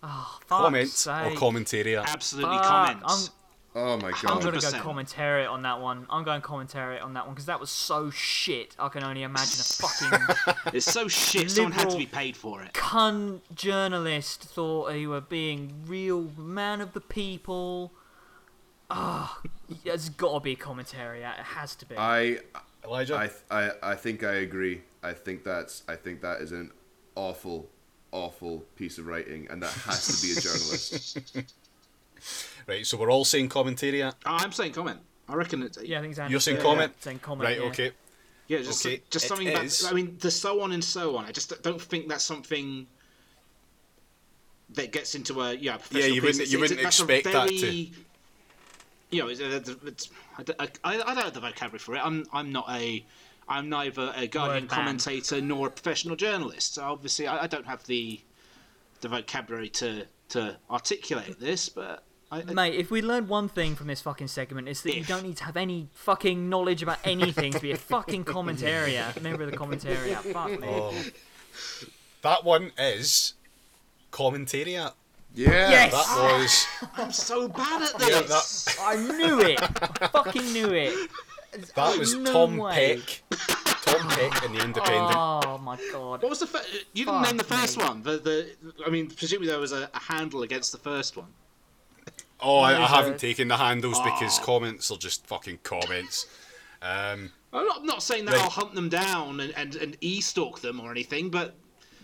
[0.02, 1.38] oh, fuck's Comment or sake.
[1.38, 2.06] commentariat.
[2.06, 3.30] Absolutely Fuck, comments.
[3.74, 4.24] Oh my god!
[4.26, 5.50] I'm gonna go 100%.
[5.50, 6.06] on that one.
[6.10, 8.76] I'm going commentary on that one because that was so shit.
[8.78, 11.50] I can only imagine a fucking It's so shit.
[11.50, 12.74] Someone had to be paid for it.
[12.74, 17.92] cunt journalist thought he were being real man of the people.
[18.90, 19.40] Ah,
[19.86, 21.22] it's got to be commentary.
[21.22, 21.96] It has to be.
[21.96, 22.40] I
[22.84, 23.16] Elijah?
[23.16, 24.82] I I I think I agree.
[25.02, 26.72] I think that's I think that is an
[27.14, 27.70] awful
[28.10, 31.18] awful piece of writing, and that has to be a journalist.
[32.66, 34.12] Right, so we're all saying commentariat.
[34.12, 35.00] Oh, ah, I'm saying comment.
[35.28, 36.92] I reckon it's yeah, I think Xander's You're saying yeah, comment?
[37.02, 37.48] Saying comment.
[37.48, 37.66] Right, yeah.
[37.68, 37.90] okay.
[38.48, 39.64] Yeah, just Okay, just it something about.
[39.64, 41.24] is- I mean, the so on and so on.
[41.24, 42.86] I just don't think that's something
[44.74, 45.76] that gets into a yeah.
[45.76, 46.38] Professional you piece.
[46.38, 47.88] wouldn't- you it's- wouldn't that's a expect that to-
[49.10, 51.94] You know, it's, uh, it's, it's, I, don't- I, I don't have the vocabulary for
[51.94, 52.00] it.
[52.04, 53.04] I'm I'm not a.
[53.48, 56.74] I'm neither a Guardian commentator nor a professional journalist.
[56.74, 58.20] So obviously, I, I don't have the
[59.02, 61.68] the vocabulary to to articulate this.
[61.68, 64.96] But I, I, Mate, if we learn one thing from this fucking segment, it's that
[64.96, 69.20] you don't need to have any fucking knowledge about anything to be a fucking commentariat.
[69.20, 70.16] Member of the commentariat.
[70.32, 70.66] Fuck me.
[70.66, 70.94] Oh.
[72.22, 73.34] That one is
[74.10, 74.94] commentariat.
[75.34, 75.70] Yeah.
[75.70, 75.92] Yes!
[75.92, 78.78] That was I'm so bad at Yeah, this.
[78.82, 79.60] I knew it.
[80.02, 81.10] I fucking knew it.
[81.74, 82.96] that was No Tom way.
[83.30, 83.38] Peck.
[83.82, 85.16] Tom Peck in the Independent.
[85.16, 86.22] Oh my god.
[86.22, 86.62] What was the fir-
[86.94, 87.84] you didn't Fuck name the first me.
[87.84, 88.02] one?
[88.02, 88.50] The the
[88.86, 91.28] I mean, presumably there was a, a handle against the first one.
[92.42, 94.44] Oh, I, I haven't taken the handles because Oh.
[94.44, 96.26] comments are just fucking comments.
[96.82, 98.42] Um, I'm not, I'm not saying that Right.
[98.42, 101.54] I'll hunt them down and, and, and e-stalk them or anything, but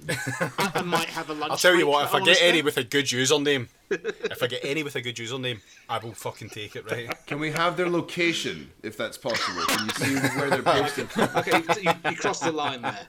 [0.08, 1.50] I, I might have a lunch.
[1.50, 4.46] I'll tell you what, if I wanna get any with a good username, if I
[4.46, 7.10] get any with a good username, I will fucking take it, right?
[7.26, 9.62] Can we have their location if that's possible?
[9.66, 11.08] Can you see where they're posted?
[11.18, 13.00] okay, you, you crossed the line there.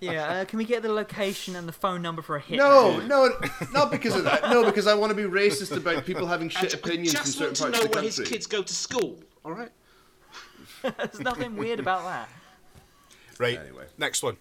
[0.00, 2.56] Yeah, uh, can we get the location and the phone number for a hit?
[2.56, 3.30] No, no,
[3.72, 4.48] not because of that.
[4.50, 7.38] No, because I want to be racist about people having shit I opinions in just
[7.38, 9.18] certain want to parts know of the where his kids go to school.
[9.44, 9.70] All right.
[10.82, 12.28] There's nothing weird about that.
[13.38, 13.58] Right.
[13.58, 13.86] Anyway.
[13.98, 14.36] Next one.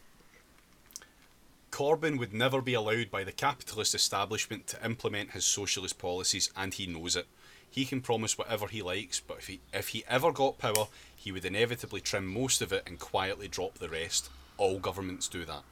[1.72, 6.74] Corbyn would never be allowed by the capitalist establishment to implement his socialist policies, and
[6.74, 7.26] he knows it.
[7.70, 11.32] He can promise whatever he likes, but if he if he ever got power, he
[11.32, 14.30] would inevitably trim most of it and quietly drop the rest.
[14.58, 15.64] All governments do that.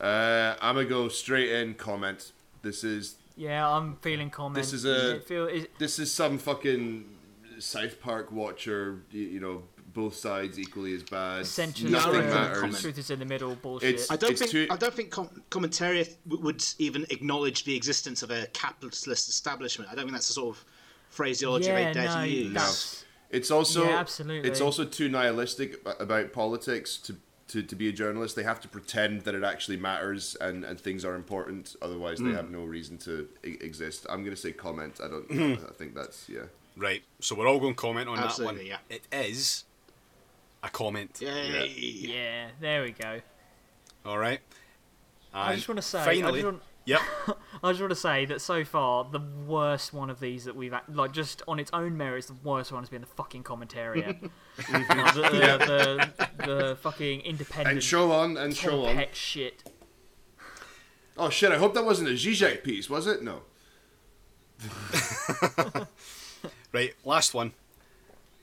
[0.00, 2.32] Uh, I'm gonna go straight in comment.
[2.62, 4.54] This is Yeah, I'm feeling comment.
[4.56, 7.04] This is a- It feel, is, this is some fucking
[7.58, 9.62] South Park watcher, you, you know,
[9.94, 11.40] both sides equally as bad.
[11.42, 12.60] Essentially, Nothing no, no, matters.
[12.60, 12.80] comment.
[12.80, 13.54] truth is in the middle.
[13.56, 13.88] Bullshit.
[13.94, 17.74] It's- I don't It's think too- I don't think com- commentary would even acknowledge the
[17.76, 19.90] existence of a capitalist establishment.
[19.90, 20.64] I don't think that's the sort of
[21.10, 22.52] phraseology yeah, they dare no, to use.
[22.54, 24.48] that's It's also Yeah, absolutely.
[24.48, 27.16] It's also too nihilistic about politics to,
[27.48, 28.36] to, to be a journalist.
[28.36, 31.76] They have to pretend that it actually matters and, and things are important.
[31.82, 32.34] Otherwise, they hmm.
[32.34, 34.06] have no reason to e- exist.
[34.08, 35.00] I'm going to say comment.
[35.02, 35.30] I don't.
[35.30, 35.64] Hmm.
[35.66, 36.42] I think that's yeah.
[36.76, 38.80] Right, so we're all going to comment on Absolutely, that one.
[38.90, 38.96] yeah.
[38.96, 39.64] It is
[40.62, 41.18] a comment.
[41.20, 41.74] Yay!
[41.76, 42.48] yeah.
[42.60, 43.20] There we go.
[44.06, 44.40] All right.
[45.34, 47.00] I just want to say, I finally, just want, yep.
[47.62, 50.72] I just want to say that so far the worst one of these that we've
[50.72, 54.30] ac- like just on its own merits, the worst one has been the fucking commentariat.
[54.72, 58.96] Like, the, the, the, the fucking independent And show on and show on.
[58.96, 59.70] Peck shit.
[61.16, 61.52] Oh shit!
[61.52, 63.22] I hope that wasn't a Zizek piece, was it?
[63.22, 63.42] No.
[66.72, 67.52] Right, last one.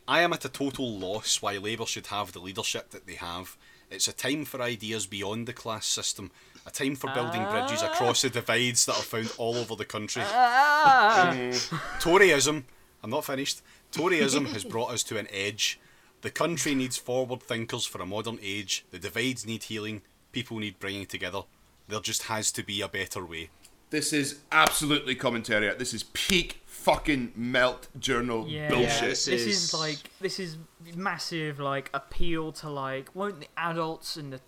[0.07, 3.55] I am at a total loss why Labour should have the leadership that they have.
[3.91, 6.31] It's a time for ideas beyond the class system,
[6.65, 7.91] a time for building bridges ah.
[7.91, 10.23] across the divides that are found all over the country.
[10.25, 11.31] Ah.
[11.33, 11.53] Mm.
[11.99, 12.63] Toryism,
[13.03, 13.61] I'm not finished.
[13.91, 15.79] Toryism has brought us to an edge.
[16.21, 18.85] The country needs forward thinkers for a modern age.
[18.91, 20.01] The divides need healing.
[20.31, 21.41] People need bringing together.
[21.87, 23.49] There just has to be a better way.
[23.91, 25.77] This is absolutely commentariat.
[25.77, 29.01] This is peak fucking melt journal Yeah, bullshit.
[29.01, 30.57] Yeah, This this is is- like this is
[30.95, 34.41] massive like appeal to like won't the adults and the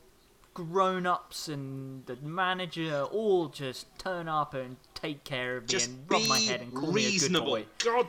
[0.66, 6.00] grown-ups and the manager all just turn up and take care of me Just and
[6.10, 7.56] rub my head and call reasonable.
[7.58, 7.92] me a good boy.
[7.92, 8.08] God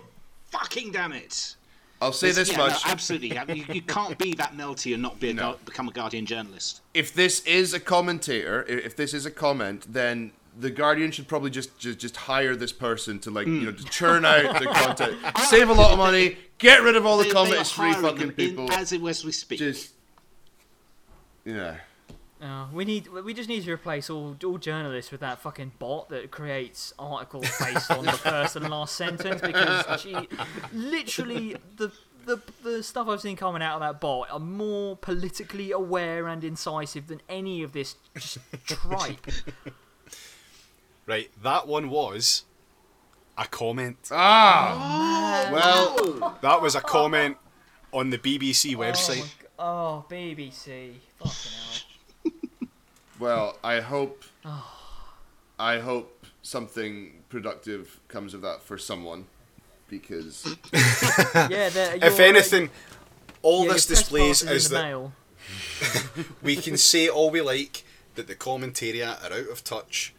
[0.51, 1.57] fucking damn it!
[2.01, 3.37] I'll say this yeah, no, much: absolutely.
[3.55, 5.53] You, you can't be that melty and not be a No.
[5.53, 6.81] gu- become a Guardian journalist.
[6.95, 11.51] if this is a commentator, if this is a comment, then the Guardian should probably
[11.51, 14.85] just just, just hire this person to like you know just churn out the hmm.
[14.85, 15.19] content,
[15.49, 17.71] save a lot of money, get rid of all the They- they comment are it's
[17.73, 18.73] free fucking them in- people.
[18.73, 19.59] as it was we speak.
[19.59, 19.93] Just
[21.45, 21.77] yeah.
[22.41, 26.09] Uh, we need we just need to replace all all journalists with that fucking bot
[26.09, 30.29] that creates articles based on the first and last sentence because gee,
[30.73, 31.91] literally the
[32.27, 36.45] the the stuff I've seen coming out of that bot are more politically aware and
[36.45, 39.27] incisive than any of this just tripe.
[41.07, 42.45] Right, that one was
[43.39, 43.97] a comment.
[44.13, 45.49] Ah.
[45.51, 47.39] well, That was a comment
[47.95, 49.27] on the BBC website.
[49.59, 51.88] Oh, BBC, fucking hell.
[53.19, 53.59] Well.
[53.63, 54.25] I hope.
[55.61, 59.27] I hope something productive comes of that for someone,
[59.89, 60.45] because
[61.35, 62.71] Yeah, if your, anything,
[63.43, 65.11] all yeah, this displays is is that
[66.43, 67.85] we can say all we like
[68.15, 70.15] that the commentariat are out of touch,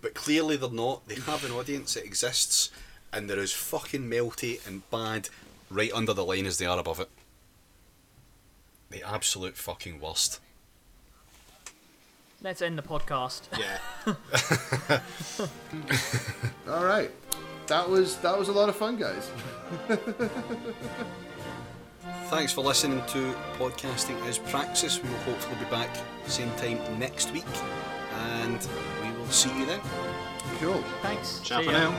[0.00, 1.06] but clearly they're not.
[1.06, 2.70] They have an audience, it exists,
[3.12, 5.28] and they're as fucking melty and bad
[5.70, 7.10] right under the line as they are above it.
[8.90, 10.40] The absolute fucking worst.
[12.40, 13.42] Let's end the podcast.
[13.58, 13.78] yeah.
[16.72, 17.10] all right,
[17.66, 19.30] that was that was a lot of fun, guys.
[22.30, 25.02] Thanks for listening to Podcasting is Praxis.
[25.02, 25.88] We will hopefully be back
[26.26, 27.44] same time next week,
[28.12, 28.68] and
[29.02, 29.80] we will see you then.
[30.60, 30.82] Cool.
[31.02, 31.40] Thanks.
[31.40, 31.90] Ciao See for ya.
[31.90, 31.94] now.